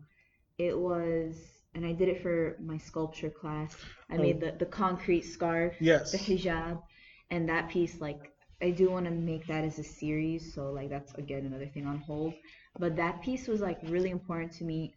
It 0.57 0.77
was, 0.77 1.35
and 1.75 1.85
I 1.85 1.93
did 1.93 2.09
it 2.09 2.21
for 2.21 2.57
my 2.59 2.77
sculpture 2.77 3.29
class. 3.29 3.75
I 4.09 4.17
Oh. 4.17 4.21
made 4.21 4.39
the 4.39 4.51
the 4.59 4.65
concrete 4.65 5.21
scarf, 5.23 5.73
Yes. 5.79 6.11
the 6.11 6.17
hijab, 6.17 6.81
and 7.29 7.49
that 7.49 7.69
piece. 7.69 8.01
Like, 8.01 8.31
I 8.61 8.71
do 8.71 8.89
want 8.89 9.05
to 9.05 9.11
make 9.11 9.45
that 9.47 9.63
as 9.63 9.77
a 9.79 9.83
series, 9.83 10.53
so 10.53 10.71
like 10.71 10.89
that's 10.89 11.13
again 11.15 11.45
another 11.45 11.67
thing 11.67 11.85
on 11.85 11.97
hold. 11.99 12.33
But 12.79 12.95
that 12.97 13.21
piece 13.21 13.47
was 13.47 13.61
like 13.61 13.79
really 13.83 14.09
important 14.11 14.51
to 14.53 14.63
me. 14.65 14.95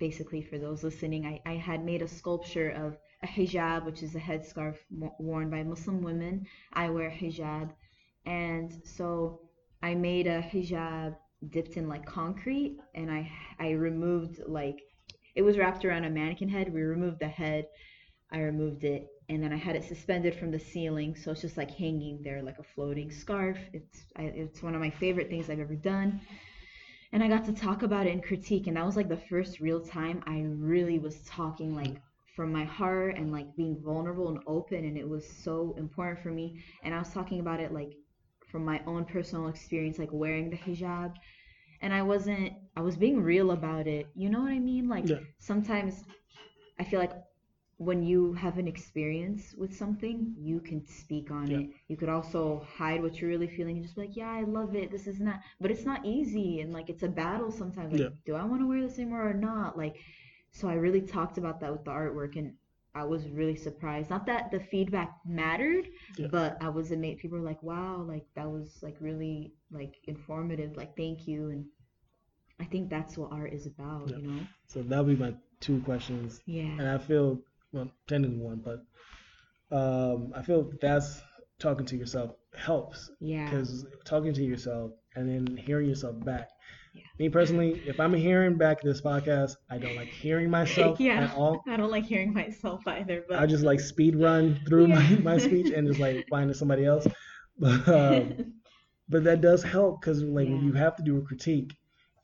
Basically, 0.00 0.42
for 0.42 0.58
those 0.58 0.82
listening, 0.82 1.24
I, 1.26 1.40
I 1.46 1.54
had 1.54 1.84
made 1.84 2.02
a 2.02 2.08
sculpture 2.08 2.70
of 2.70 2.96
a 3.22 3.26
hijab, 3.26 3.84
which 3.84 4.02
is 4.02 4.16
a 4.16 4.20
headscarf 4.20 4.76
worn 5.20 5.48
by 5.50 5.62
Muslim 5.62 6.02
women. 6.02 6.46
I 6.72 6.90
wear 6.90 7.08
hijab, 7.10 7.70
and 8.26 8.72
so 8.84 9.40
I 9.82 9.94
made 9.94 10.26
a 10.26 10.42
hijab 10.42 11.16
dipped 11.48 11.76
in 11.76 11.88
like 11.88 12.04
concrete, 12.06 12.78
and 12.94 13.10
I 13.10 13.30
I 13.58 13.70
removed 13.70 14.40
like 14.46 14.80
it 15.34 15.42
was 15.42 15.58
wrapped 15.58 15.84
around 15.84 16.04
a 16.04 16.10
mannequin 16.10 16.48
head. 16.48 16.72
We 16.72 16.82
removed 16.82 17.20
the 17.20 17.28
head. 17.28 17.66
I 18.32 18.40
removed 18.40 18.84
it, 18.84 19.08
and 19.28 19.42
then 19.42 19.52
I 19.52 19.56
had 19.56 19.76
it 19.76 19.84
suspended 19.84 20.34
from 20.34 20.50
the 20.50 20.58
ceiling, 20.58 21.16
so 21.16 21.32
it's 21.32 21.40
just 21.40 21.56
like 21.56 21.70
hanging 21.70 22.22
there 22.22 22.42
like 22.42 22.58
a 22.58 22.62
floating 22.74 23.10
scarf. 23.10 23.58
It's 23.72 24.04
I, 24.16 24.24
it's 24.24 24.62
one 24.62 24.74
of 24.74 24.80
my 24.80 24.90
favorite 24.90 25.28
things 25.30 25.50
I've 25.50 25.60
ever 25.60 25.74
done. 25.76 26.20
And 27.12 27.22
I 27.24 27.28
got 27.28 27.44
to 27.46 27.52
talk 27.52 27.82
about 27.82 28.06
it 28.06 28.12
in 28.12 28.20
critique, 28.20 28.66
and 28.66 28.76
that 28.76 28.86
was 28.86 28.96
like 28.96 29.08
the 29.08 29.16
first 29.16 29.60
real 29.60 29.80
time 29.80 30.22
I 30.26 30.42
really 30.42 30.98
was 30.98 31.20
talking 31.22 31.74
like 31.74 31.96
from 32.36 32.52
my 32.52 32.64
heart 32.64 33.16
and 33.16 33.32
like 33.32 33.54
being 33.56 33.80
vulnerable 33.82 34.28
and 34.28 34.38
open, 34.46 34.84
and 34.84 34.96
it 34.96 35.08
was 35.08 35.28
so 35.28 35.74
important 35.76 36.20
for 36.22 36.30
me. 36.30 36.62
And 36.84 36.94
I 36.94 36.98
was 36.98 37.12
talking 37.12 37.40
about 37.40 37.60
it 37.60 37.72
like 37.72 37.92
from 38.50 38.64
my 38.64 38.80
own 38.86 39.04
personal 39.04 39.48
experience, 39.48 39.98
like 39.98 40.10
wearing 40.12 40.50
the 40.50 40.56
hijab. 40.56 41.14
And 41.80 41.92
I 41.94 42.02
wasn't, 42.02 42.52
I 42.76 42.80
was 42.82 42.96
being 42.96 43.22
real 43.22 43.50
about 43.52 43.86
it. 43.86 44.08
You 44.14 44.30
know 44.30 44.40
what 44.40 44.52
I 44.52 44.58
mean? 44.58 44.88
Like 44.88 45.06
Yeah. 45.06 45.18
sometimes 45.38 46.04
I 46.78 46.84
feel 46.84 47.00
like 47.00 47.12
when 47.78 48.02
you 48.02 48.32
have 48.34 48.58
an 48.58 48.68
experience 48.68 49.54
with 49.56 49.74
something, 49.74 50.34
you 50.38 50.60
can 50.60 50.84
speak 50.86 51.30
on 51.30 51.50
Yeah. 51.50 51.60
it. 51.60 51.70
You 51.88 51.96
could 51.96 52.08
also 52.08 52.66
hide 52.76 53.02
what 53.02 53.20
you're 53.20 53.30
really 53.30 53.48
feeling 53.48 53.76
and 53.76 53.84
just 53.84 53.96
be 53.96 54.02
like, 54.02 54.16
yeah, 54.16 54.30
I 54.30 54.42
love 54.42 54.74
it. 54.76 54.90
This 54.90 55.06
is 55.06 55.20
not, 55.20 55.40
but 55.60 55.70
it's 55.70 55.84
not 55.86 56.04
easy. 56.04 56.60
And 56.60 56.72
like, 56.72 56.90
it's 56.90 57.02
a 57.02 57.08
battle 57.08 57.50
sometimes. 57.50 57.92
Like, 57.92 58.02
Yeah. 58.02 58.10
do 58.26 58.34
I 58.34 58.44
want 58.44 58.60
to 58.62 58.66
wear 58.68 58.82
this 58.82 58.98
anymore 58.98 59.28
or 59.30 59.34
not? 59.34 59.76
Like, 59.78 59.96
so 60.52 60.68
I 60.68 60.74
really 60.74 61.00
talked 61.02 61.38
about 61.38 61.60
that 61.60 61.72
with 61.72 61.84
the 61.84 61.90
artwork 61.90 62.36
and 62.36 62.54
I 62.94 63.04
was 63.04 63.28
really 63.28 63.56
surprised. 63.56 64.10
Not 64.10 64.26
that 64.26 64.50
the 64.50 64.58
feedback 64.60 65.16
mattered, 65.24 65.88
Yeah. 66.18 66.26
but 66.30 66.56
I 66.60 66.68
was 66.68 66.90
amazed. 66.90 67.20
People 67.20 67.38
were 67.38 67.44
like, 67.44 67.62
wow, 67.62 68.02
like 68.02 68.26
that 68.34 68.48
was 68.50 68.78
like 68.82 68.96
really 69.00 69.52
like 69.70 69.94
informative. 70.04 70.76
Like, 70.76 70.96
thank 70.96 71.28
you. 71.28 71.50
And 71.50 71.66
I 72.58 72.64
think 72.64 72.90
that's 72.90 73.16
what 73.16 73.30
art 73.32 73.52
is 73.52 73.66
about, 73.66 74.08
Yeah. 74.10 74.16
you 74.16 74.26
know? 74.28 74.42
So 74.66 74.82
that'll 74.82 75.04
be 75.04 75.16
my 75.16 75.34
two 75.60 75.80
questions. 75.82 76.40
Yeah. 76.46 76.62
And 76.64 76.88
I 76.88 76.98
feel, 76.98 77.40
well, 77.72 77.90
technically 78.08 78.38
one, 78.38 78.60
but 78.64 78.84
um, 79.70 80.32
I 80.34 80.42
feel 80.42 80.70
that's 80.80 81.22
talking 81.58 81.86
to 81.86 81.96
yourself 81.96 82.34
helps 82.56 83.10
Yeah. 83.20 83.44
because 83.48 83.86
talking 84.04 84.32
to 84.34 84.42
yourself 84.42 84.92
and 85.14 85.28
then 85.28 85.56
hearing 85.56 85.88
yourself 85.88 86.24
back. 86.24 86.48
Yeah. 86.92 87.02
Me 87.18 87.28
personally, 87.28 87.82
if 87.86 88.00
I'm 88.00 88.12
hearing 88.14 88.56
back 88.56 88.80
this 88.82 89.00
podcast, 89.00 89.52
I 89.70 89.78
don't 89.78 89.96
like 89.96 90.08
hearing 90.08 90.50
myself 90.50 90.98
Yeah. 91.00 91.24
at 91.24 91.36
all. 91.36 91.62
I 91.68 91.76
don't 91.76 91.90
like 91.90 92.04
hearing 92.04 92.32
myself 92.34 92.86
either, 92.86 93.24
but 93.28 93.38
I 93.38 93.46
just 93.46 93.62
like 93.64 93.80
speed 93.80 94.16
run 94.16 94.60
through 94.68 94.86
Yeah. 94.88 94.94
my, 95.00 95.08
my 95.34 95.38
speech 95.38 95.72
and 95.72 95.86
just 95.86 96.00
like 96.00 96.26
finding 96.28 96.54
somebody 96.54 96.84
else. 96.86 97.06
But, 97.58 97.86
um, 97.88 98.54
but 99.10 99.24
that 99.24 99.42
does 99.42 99.62
help 99.62 100.00
because 100.00 100.22
like 100.22 100.48
when 100.48 100.64
you 100.64 100.72
have 100.72 100.96
to 100.96 101.02
do 101.02 101.18
a 101.18 101.22
critique, 101.22 101.74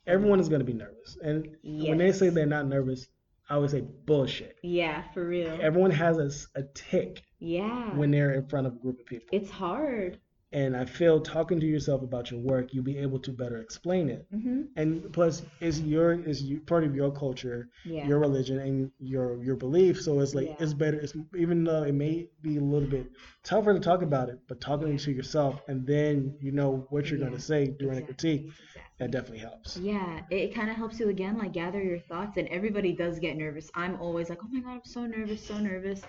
everyone 0.07 0.41
is 0.41 0.49
going 0.49 0.61
to 0.61 0.65
be 0.65 0.73
nervous. 0.73 1.19
And 1.23 1.57
when 1.63 1.99
they 1.99 2.11
say 2.13 2.31
they're 2.31 2.47
not 2.47 2.67
nervous, 2.67 3.07
I 3.51 3.57
always 3.57 3.73
say 3.73 3.83
bullshit. 4.07 4.57
yeah, 4.63 5.03
for 5.13 5.27
real. 5.27 5.59
Everyone 5.61 5.91
has 5.91 6.17
a, 6.57 6.61
a 6.61 6.63
tick 6.75 7.23
yeah. 7.39 7.95
when 7.95 8.11
they're 8.11 8.33
in 8.33 8.49
front 8.49 8.67
of 8.67 8.73
a 8.75 8.79
group 8.79 8.99
of 9.01 9.07
people. 9.07 9.29
it's 9.31 9.51
hard. 9.51 10.19
And 10.57 10.77
I 10.77 10.85
feel 10.87 11.21
talking 11.21 11.61
to 11.61 11.67
yourself 11.67 12.03
about 12.03 12.31
your 12.31 12.41
work, 12.41 12.75
you'll 12.75 12.85
be 12.95 12.99
able 12.99 13.21
to 13.21 13.33
better 13.33 13.59
explain 13.59 14.09
it. 14.11 14.27
hmm 14.33 14.63
And 14.77 15.13
plus, 15.13 15.43
is 15.61 15.81
your 15.83 16.13
is 16.33 16.43
you, 16.43 16.61
part 16.61 16.85
of 16.85 16.95
your 16.97 17.11
culture, 17.13 17.69
Yeah. 17.85 18.07
your 18.09 18.19
religion, 18.19 18.59
and 18.61 18.91
your 18.99 19.29
your 19.49 19.57
belief. 19.57 20.01
So 20.03 20.21
it's 20.21 20.35
like 20.35 20.49
Yeah. 20.49 20.57
it's 20.65 20.75
better. 20.75 20.99
It's 21.05 21.15
even 21.45 21.65
though 21.65 21.85
it 21.85 21.95
may 21.95 22.29
be 22.43 22.57
a 22.57 22.61
little 22.75 22.89
bit 22.89 23.07
tougher 23.45 23.73
to 23.75 23.81
talk 23.81 24.03
about 24.03 24.29
it, 24.31 24.39
but 24.49 24.61
talking 24.61 24.97
to 24.97 25.13
yourself, 25.13 25.63
and 25.69 25.87
then 25.87 26.37
you 26.41 26.53
know 26.53 26.87
what 26.91 27.11
you're 27.11 27.19
Yeah. 27.19 27.27
going 27.27 27.37
to 27.39 27.45
say 27.53 27.63
during 27.79 27.99
a 27.99 28.03
critique. 28.03 28.45
exactly. 28.49 28.83
That 28.99 29.11
definitely 29.11 29.39
helps. 29.51 29.81
Yeah, 29.81 30.21
it, 30.31 30.37
it 30.37 30.55
kind 30.55 30.71
of 30.71 30.77
helps 30.77 30.99
you 31.01 31.09
again, 31.11 31.37
like 31.39 31.53
gather 31.53 31.83
your 31.83 31.99
thoughts. 32.01 32.37
And 32.39 32.49
everybody 32.49 32.93
does 32.95 33.19
get 33.19 33.37
nervous. 33.37 33.71
I'm 33.75 34.01
always 34.01 34.29
like, 34.31 34.41
oh 34.43 34.49
my 34.51 34.61
God, 34.61 34.75
I'm 34.77 34.85
so 34.85 35.07
nervous, 35.07 35.47
so 35.47 35.59
nervous. 35.59 36.03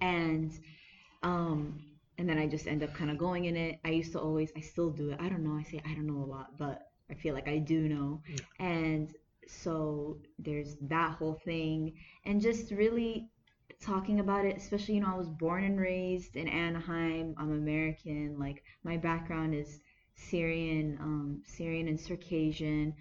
And, 0.00 0.52
um, 1.22 1.82
and 2.18 2.28
then 2.28 2.38
I 2.38 2.46
just 2.46 2.66
end 2.66 2.82
up 2.82 2.94
kind 2.94 3.10
of 3.10 3.18
going 3.18 3.44
in 3.46 3.56
it. 3.56 3.78
I 3.84 3.90
used 3.90 4.12
to 4.12 4.20
always, 4.20 4.50
I 4.56 4.60
still 4.60 4.90
do 4.90 5.10
it. 5.10 5.18
I 5.20 5.28
don't 5.28 5.44
know. 5.44 5.58
I 5.58 5.62
say 5.62 5.80
I 5.84 5.94
don't 5.94 6.06
know 6.06 6.22
a 6.22 6.26
lot, 6.26 6.56
but 6.58 6.88
I 7.10 7.14
feel 7.14 7.34
like 7.34 7.48
I 7.48 7.58
do 7.58 7.88
know. 7.88 8.22
And 8.58 9.12
so 9.48 10.18
there's 10.38 10.76
that 10.82 11.16
whole 11.16 11.40
thing. 11.44 11.94
And 12.24 12.40
just 12.40 12.70
really 12.70 13.28
talking 13.80 14.20
about 14.20 14.44
it, 14.44 14.56
especially, 14.56 14.94
you 14.94 15.00
know, 15.00 15.12
I 15.12 15.16
was 15.16 15.28
born 15.28 15.64
and 15.64 15.78
raised 15.78 16.36
in 16.36 16.48
Anaheim. 16.48 17.34
I'm 17.38 17.52
American. 17.52 18.38
Like, 18.38 18.62
my 18.82 18.96
background 18.96 19.54
is 19.54 19.80
Syrian, 20.16 20.98
um, 21.00 21.42
Syrian 21.44 21.88
and 21.88 22.00
Circassian. 22.00 22.94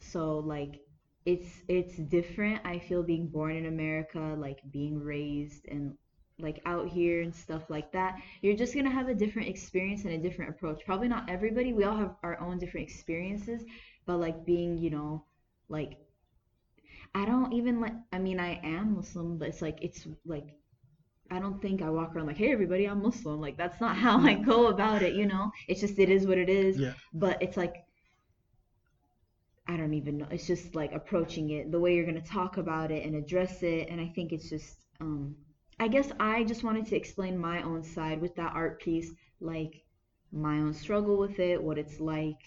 So 0.00 0.38
like 0.38 0.80
it's 1.24 1.62
it's 1.68 1.96
different. 1.96 2.60
I 2.64 2.78
feel 2.78 3.02
being 3.02 3.28
born 3.28 3.56
in 3.56 3.66
America, 3.66 4.36
like 4.38 4.58
being 4.70 4.98
raised 4.98 5.66
and 5.68 5.96
like 6.38 6.60
out 6.66 6.88
here 6.88 7.22
and 7.22 7.34
stuff 7.34 7.62
like 7.68 7.92
that. 7.92 8.20
You're 8.42 8.56
just 8.56 8.74
gonna 8.74 8.90
have 8.90 9.08
a 9.08 9.14
different 9.14 9.48
experience 9.48 10.04
and 10.04 10.14
a 10.14 10.18
different 10.18 10.50
approach. 10.50 10.82
Probably 10.84 11.08
not 11.08 11.30
everybody. 11.30 11.72
We 11.72 11.84
all 11.84 11.96
have 11.96 12.16
our 12.22 12.40
own 12.40 12.58
different 12.58 12.88
experiences, 12.88 13.62
but 14.06 14.18
like 14.18 14.44
being, 14.44 14.78
you 14.78 14.90
know, 14.90 15.24
like 15.68 15.98
I 17.14 17.24
don't 17.24 17.52
even 17.52 17.80
like. 17.80 17.94
I 18.12 18.18
mean, 18.18 18.40
I 18.40 18.60
am 18.64 18.96
Muslim, 18.96 19.38
but 19.38 19.48
it's 19.48 19.62
like 19.62 19.78
it's 19.82 20.06
like 20.26 20.56
I 21.30 21.38
don't 21.38 21.60
think 21.60 21.82
I 21.82 21.90
walk 21.90 22.14
around 22.14 22.26
like, 22.26 22.36
hey, 22.36 22.52
everybody, 22.52 22.84
I'm 22.86 23.02
Muslim. 23.02 23.40
Like, 23.40 23.56
that's 23.56 23.80
not 23.80 23.96
how 23.96 24.18
I 24.20 24.34
go 24.34 24.66
about 24.68 25.02
it, 25.02 25.14
you 25.14 25.26
know? 25.26 25.50
It's 25.68 25.80
just, 25.80 25.98
it 25.98 26.10
is 26.10 26.26
what 26.26 26.38
it 26.38 26.48
is. 26.48 26.78
Yeah. 26.78 26.92
But 27.12 27.42
it's 27.42 27.56
like, 27.56 27.84
I 29.66 29.76
don't 29.76 29.94
even 29.94 30.18
know. 30.18 30.26
It's 30.30 30.46
just 30.46 30.74
like 30.74 30.92
approaching 30.92 31.50
it, 31.50 31.72
the 31.72 31.80
way 31.80 31.94
you're 31.94 32.04
going 32.04 32.20
to 32.22 32.28
talk 32.28 32.58
about 32.58 32.90
it 32.90 33.06
and 33.06 33.16
address 33.16 33.62
it. 33.62 33.88
And 33.88 34.00
I 34.00 34.12
think 34.14 34.32
it's 34.32 34.50
just, 34.50 34.76
um, 35.00 35.34
I 35.78 35.88
guess 35.88 36.10
I 36.20 36.44
just 36.44 36.64
wanted 36.64 36.86
to 36.86 36.96
explain 36.96 37.38
my 37.38 37.62
own 37.62 37.82
side 37.82 38.20
with 38.20 38.34
that 38.36 38.54
art 38.54 38.80
piece, 38.80 39.12
like 39.40 39.72
my 40.32 40.58
own 40.58 40.72
struggle 40.72 41.16
with 41.18 41.38
it, 41.38 41.62
what 41.62 41.78
it's 41.78 42.00
like. 42.00 42.40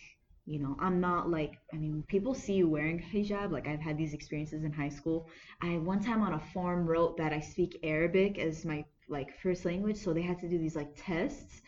You 0.46 0.60
know, 0.60 0.78
I'm 0.80 1.02
not 1.02 1.30
like, 1.30 1.54
I 1.74 1.78
mean, 1.78 2.04
people 2.08 2.34
see 2.34 2.54
you 2.54 2.70
wearing 2.70 3.00
hijab. 3.00 3.52
Like, 3.52 3.68
I've 3.68 3.82
had 3.82 3.98
these 3.98 4.13
experiences 4.13 4.63
in 4.63 4.72
high 4.72 4.90
school. 4.90 5.28
I 5.62 5.78
one 5.78 6.00
time 6.02 6.22
on 6.22 6.34
a 6.34 6.40
form 6.40 6.86
wrote 6.88 7.18
that 7.18 7.34
I 7.34 7.42
speak 7.42 7.78
Arabic 7.84 8.40
as 8.40 8.63
my 8.63 8.86
like 9.10 9.38
first 9.42 9.66
language, 9.66 9.98
so 9.98 10.13
they 10.13 10.22
had 10.22 10.40
to 10.40 10.50
do 10.50 10.58
these 10.58 10.76
like 10.76 10.90
tests. 10.96 11.62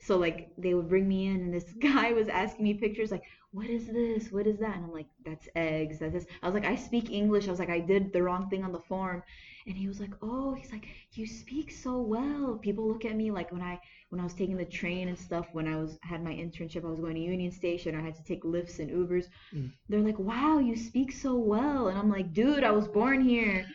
So 0.00 0.18
like 0.18 0.48
they 0.58 0.74
would 0.74 0.88
bring 0.88 1.08
me 1.08 1.26
in, 1.28 1.42
and 1.42 1.54
this 1.54 1.72
guy 1.80 2.12
was 2.12 2.28
asking 2.28 2.64
me 2.64 2.74
pictures, 2.74 3.10
like, 3.12 3.22
"What 3.52 3.70
is 3.70 3.86
this? 3.86 4.32
What 4.32 4.46
is 4.48 4.58
that?" 4.58 4.76
And 4.76 4.84
I'm 4.84 4.92
like, 4.92 5.06
"That's 5.24 5.48
eggs. 5.54 6.00
That's 6.00 6.12
this." 6.14 6.26
I 6.42 6.46
was 6.46 6.54
like, 6.54 6.64
"I 6.66 6.74
speak 6.74 7.10
English." 7.10 7.46
I 7.46 7.50
was 7.50 7.60
like, 7.60 7.70
"I 7.70 7.80
did 7.80 8.12
the 8.12 8.22
wrong 8.22 8.48
thing 8.50 8.64
on 8.64 8.72
the 8.72 8.80
form," 8.88 9.22
and 9.66 9.76
he 9.76 9.88
was 9.88 10.00
like, 10.00 10.14
"Oh," 10.22 10.54
he's 10.54 10.72
like, 10.72 10.86
"You 11.12 11.26
speak 11.26 11.70
so 11.70 12.00
well." 12.00 12.58
People 12.62 12.88
look 12.88 13.04
at 13.04 13.16
me 13.16 13.30
like 13.30 13.52
when 13.52 13.62
I 13.62 13.78
when 14.10 14.20
I 14.20 14.24
was 14.24 14.34
taking 14.34 14.56
the 14.56 14.64
train 14.64 15.08
and 15.08 15.18
stuff. 15.18 15.48
When 15.52 15.66
I 15.68 15.76
was 15.76 15.98
had 16.02 16.22
my 16.22 16.32
internship, 16.34 16.84
I 16.84 16.90
was 16.90 17.00
going 17.00 17.14
to 17.16 17.20
Union 17.20 17.50
Station. 17.52 17.94
I 17.94 18.02
had 18.02 18.14
to 18.16 18.24
take 18.24 18.42
Lyfts 18.44 18.78
and 18.80 18.90
Ubers. 18.90 19.26
Mm. 19.52 19.70
They're 19.88 20.00
like, 20.02 20.18
"Wow, 20.18 20.58
you 20.58 20.76
speak 20.76 21.12
so 21.12 21.36
well," 21.36 21.88
and 21.88 21.98
I'm 21.98 22.10
like, 22.10 22.32
"Dude, 22.34 22.64
I 22.64 22.72
was 22.72 22.88
born 22.88 23.20
here." 23.22 23.66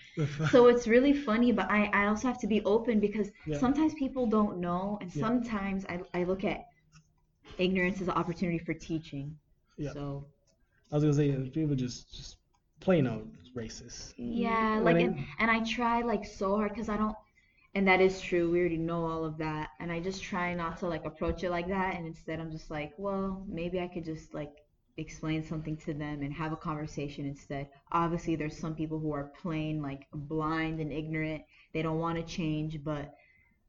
so 0.43 0.67
it's 0.67 0.87
really 0.87 1.13
funny 1.13 1.51
but 1.51 1.69
I, 1.69 1.85
I 1.93 2.07
also 2.07 2.27
have 2.27 2.39
to 2.39 2.47
be 2.47 2.61
open 2.63 2.99
because 2.99 3.29
Yeah. 3.45 3.61
sometimes 3.61 3.93
people 3.95 4.27
don't 4.27 4.59
know 4.59 4.97
and 5.01 5.11
Yeah. 5.13 5.23
sometimes 5.23 5.85
I, 5.89 5.99
I 6.13 6.23
look 6.23 6.43
at 6.45 6.61
ignorance 7.59 8.01
as 8.01 8.07
an 8.07 8.15
opportunity 8.15 8.59
for 8.59 8.73
teaching 8.73 9.37
Yeah. 9.77 9.93
so 9.93 10.27
I 10.91 10.95
was 10.95 11.03
gonna 11.03 11.13
say 11.15 11.31
uh, 11.31 11.49
people 11.53 11.75
just 11.75 12.13
just 12.15 12.38
plain 12.79 13.07
old 13.07 13.29
racist. 13.55 14.13
Yeah, 14.17 14.79
When 14.79 14.83
like 14.83 14.99
it- 14.99 15.11
and, 15.11 15.15
and 15.39 15.49
I 15.51 15.63
try 15.63 16.01
like 16.01 16.25
so 16.25 16.55
hard 16.57 16.71
because 16.73 16.89
I 16.89 16.97
don't 16.97 17.15
and 17.75 17.87
that 17.87 18.01
is 18.01 18.21
true. 18.21 18.51
We 18.51 18.59
already 18.59 18.77
know 18.77 19.05
all 19.05 19.25
of 19.25 19.37
that. 19.37 19.69
And 19.79 19.91
I 19.91 19.99
just 19.99 20.23
try 20.23 20.53
not 20.55 20.77
to 20.79 20.87
like 20.87 21.05
approach 21.05 21.43
it 21.43 21.51
like 21.51 21.67
that 21.69 21.95
and 21.95 22.05
instead 22.07 22.39
I'm 22.39 22.51
just 22.51 22.69
like, 22.71 22.93
well, 22.97 23.45
maybe 23.47 23.79
I 23.79 23.87
could 23.87 24.05
just 24.05 24.33
like 24.33 24.51
explain 24.97 25.43
something 25.43 25.77
to 25.77 25.93
them 25.93 26.21
and 26.23 26.33
have 26.33 26.51
a 26.53 26.57
conversation 26.57 27.25
instead. 27.25 27.67
Obviously 27.91 28.35
there's 28.35 28.57
some 28.57 28.75
people 28.75 28.99
who 28.99 29.11
are 29.13 29.31
plain 29.41 29.81
like 29.81 30.07
blind 30.13 30.79
and 30.81 30.91
ignorant. 30.91 31.43
They 31.73 31.81
don't 31.81 31.99
want 31.99 32.17
to 32.17 32.23
change, 32.23 32.83
but 32.83 33.13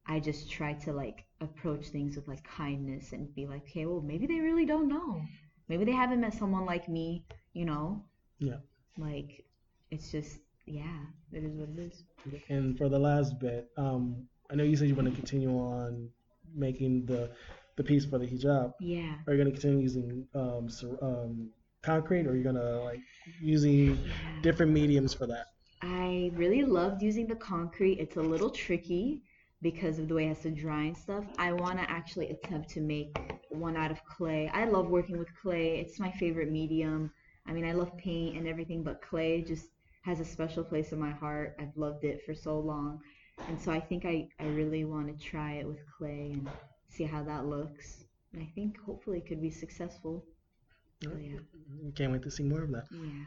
I 0.07 0.21
just 0.21 0.51
try 0.51 0.75
to 0.75 0.93
like 0.93 1.25
approach 1.41 1.89
things 1.89 2.17
with 2.17 2.29
like 2.29 2.45
kindness 2.45 3.13
and 3.13 3.35
be 3.35 3.47
like, 3.47 3.63
okay, 3.65 3.87
well, 3.87 4.03
maybe 4.03 4.27
they 4.27 4.41
really 4.41 4.67
don't 4.67 4.89
know. 4.89 5.23
Maybe 5.69 5.85
they 5.85 5.93
haven't 5.93 6.21
met 6.21 6.35
someone 6.35 6.67
like 6.67 6.89
me, 6.89 7.25
you 7.55 7.65
know? 7.67 8.05
Yeah. 8.39 8.59
Like, 8.99 9.45
it's 9.91 10.11
just, 10.11 10.39
yeah, 10.67 10.99
it 11.33 11.45
is 11.45 11.57
what 11.57 11.69
it 11.71 11.79
is. 11.79 12.05
And 12.49 12.77
for 12.77 12.89
the 12.89 12.99
last 12.99 13.39
bit, 13.39 13.71
um, 13.77 14.27
I 14.51 14.55
know 14.55 14.65
you 14.65 14.77
said 14.77 14.89
you 14.89 14.95
want 14.95 15.09
to 15.09 15.15
continue 15.15 15.51
on 15.51 16.09
making 16.55 17.07
the 17.07 17.31
the 17.77 17.85
piece 17.85 18.05
for 18.05 18.19
the 18.19 18.27
hijab. 18.27 18.75
Yeah. 18.81 19.15
Are 19.27 19.33
you 19.33 19.39
gonna 19.39 19.53
continue 19.53 19.81
using 19.81 20.27
um, 20.35 20.69
um, 21.01 21.51
concrete, 21.83 22.27
or 22.27 22.31
are 22.31 22.37
you 22.37 22.45
gonna 22.45 22.81
like 22.81 23.01
using 23.41 23.97
yeah. 23.97 24.43
different 24.43 24.73
mediums 24.73 25.15
for 25.15 25.27
that? 25.27 25.47
I 25.83 26.31
really 26.35 26.63
loved 26.63 27.01
using 27.03 27.27
the 27.27 27.37
concrete. 27.37 27.99
It's 27.99 28.17
a 28.17 28.23
little 28.23 28.51
tricky 28.51 29.23
because 29.63 29.99
of 29.99 30.09
the 30.09 30.15
way 30.15 30.27
it 30.27 30.29
has 30.29 30.41
to 30.41 30.51
dry 30.51 30.85
and 30.85 30.97
stuff. 30.97 31.25
I 31.39 31.53
want 31.53 31.79
to 31.79 31.91
actually 31.91 32.29
attempt 32.29 32.69
to 32.71 32.81
make 32.81 33.17
one 33.49 33.77
out 33.77 33.91
of 33.91 34.05
clay. 34.05 34.51
I 34.53 34.65
love 34.65 34.89
working 34.91 35.19
with 35.19 35.29
clay. 35.41 35.79
It's 35.79 35.99
my 35.99 36.11
favorite 36.11 36.51
medium. 36.51 37.11
I 37.51 37.53
mean, 37.53 37.67
I 37.67 37.73
love 37.73 37.97
paint 37.97 38.37
and 38.37 38.47
everything, 38.47 38.85
but 38.85 39.03
clay 39.03 39.43
just 39.43 39.67
has 40.03 40.21
a 40.21 40.25
special 40.25 40.63
place 40.63 40.93
in 40.93 41.01
my 41.01 41.11
heart. 41.11 41.57
I've 41.59 41.77
loved 41.77 42.05
it 42.05 42.25
for 42.25 42.33
so 42.33 42.61
long. 42.61 43.01
And 43.49 43.61
so 43.61 43.73
I 43.73 43.81
think 43.81 44.05
I, 44.05 44.29
I 44.39 44.47
really 44.47 44.85
want 44.85 45.09
to 45.09 45.25
try 45.25 45.55
it 45.55 45.67
with 45.67 45.79
clay 45.99 46.31
and 46.33 46.49
see 46.89 47.03
how 47.03 47.25
that 47.25 47.47
looks. 47.47 48.05
And 48.33 48.41
I 48.41 48.49
think 48.55 48.81
hopefully 48.81 49.19
it 49.19 49.27
could 49.27 49.43
be 49.43 49.51
successful. 49.51 50.25
So 51.03 51.11
yeah. 51.21 51.39
Can't 51.97 52.13
wait 52.13 52.23
to 52.23 52.31
see 52.31 52.45
more 52.45 52.63
of 52.63 52.71
that. 52.71 52.85
Yeah. 52.93 53.25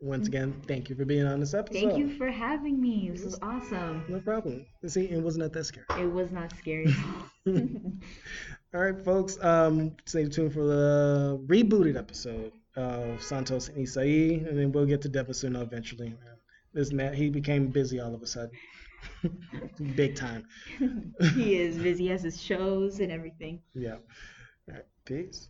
Once 0.00 0.26
again, 0.26 0.58
thank 0.66 0.88
you 0.88 0.96
for 0.96 1.04
being 1.04 1.26
on 1.26 1.40
this 1.40 1.52
episode. 1.52 1.80
Thank 1.80 1.98
you 1.98 2.16
for 2.16 2.30
having 2.30 2.80
me. 2.80 3.10
This 3.12 3.24
was 3.24 3.38
awesome. 3.42 4.04
No 4.08 4.20
problem. 4.20 4.64
See, 4.86 5.04
it 5.04 5.22
was 5.22 5.36
not 5.36 5.52
that 5.52 5.64
scary. 5.64 5.84
It 5.98 6.10
was 6.10 6.30
not 6.30 6.56
scary 6.56 6.86
all. 7.46 7.52
All 8.72 8.80
right, 8.80 9.04
folks. 9.04 9.36
Um, 9.44 9.96
stay 10.06 10.26
tuned 10.28 10.54
for 10.54 10.64
the 10.64 11.44
rebooted 11.46 11.98
episode 11.98 12.52
of 12.76 13.22
Santos 13.22 13.68
and 13.68 13.78
Isai, 13.78 14.46
and 14.46 14.58
then 14.58 14.72
we'll 14.72 14.86
get 14.86 15.02
to 15.02 15.08
Devasuno 15.08 15.62
eventually. 15.62 16.14
This 16.72 16.92
man, 16.92 17.14
he 17.14 17.30
became 17.30 17.68
busy 17.68 18.00
all 18.00 18.14
of 18.14 18.22
a 18.22 18.26
sudden, 18.26 18.56
big 19.96 20.14
time. 20.14 20.46
he 21.34 21.56
is 21.56 21.76
busy. 21.78 22.04
He 22.04 22.10
has 22.10 22.22
his 22.22 22.40
shows 22.40 23.00
and 23.00 23.10
everything. 23.10 23.60
Yeah. 23.74 23.96
All 24.68 24.74
right. 24.74 24.84
Peace. 25.04 25.48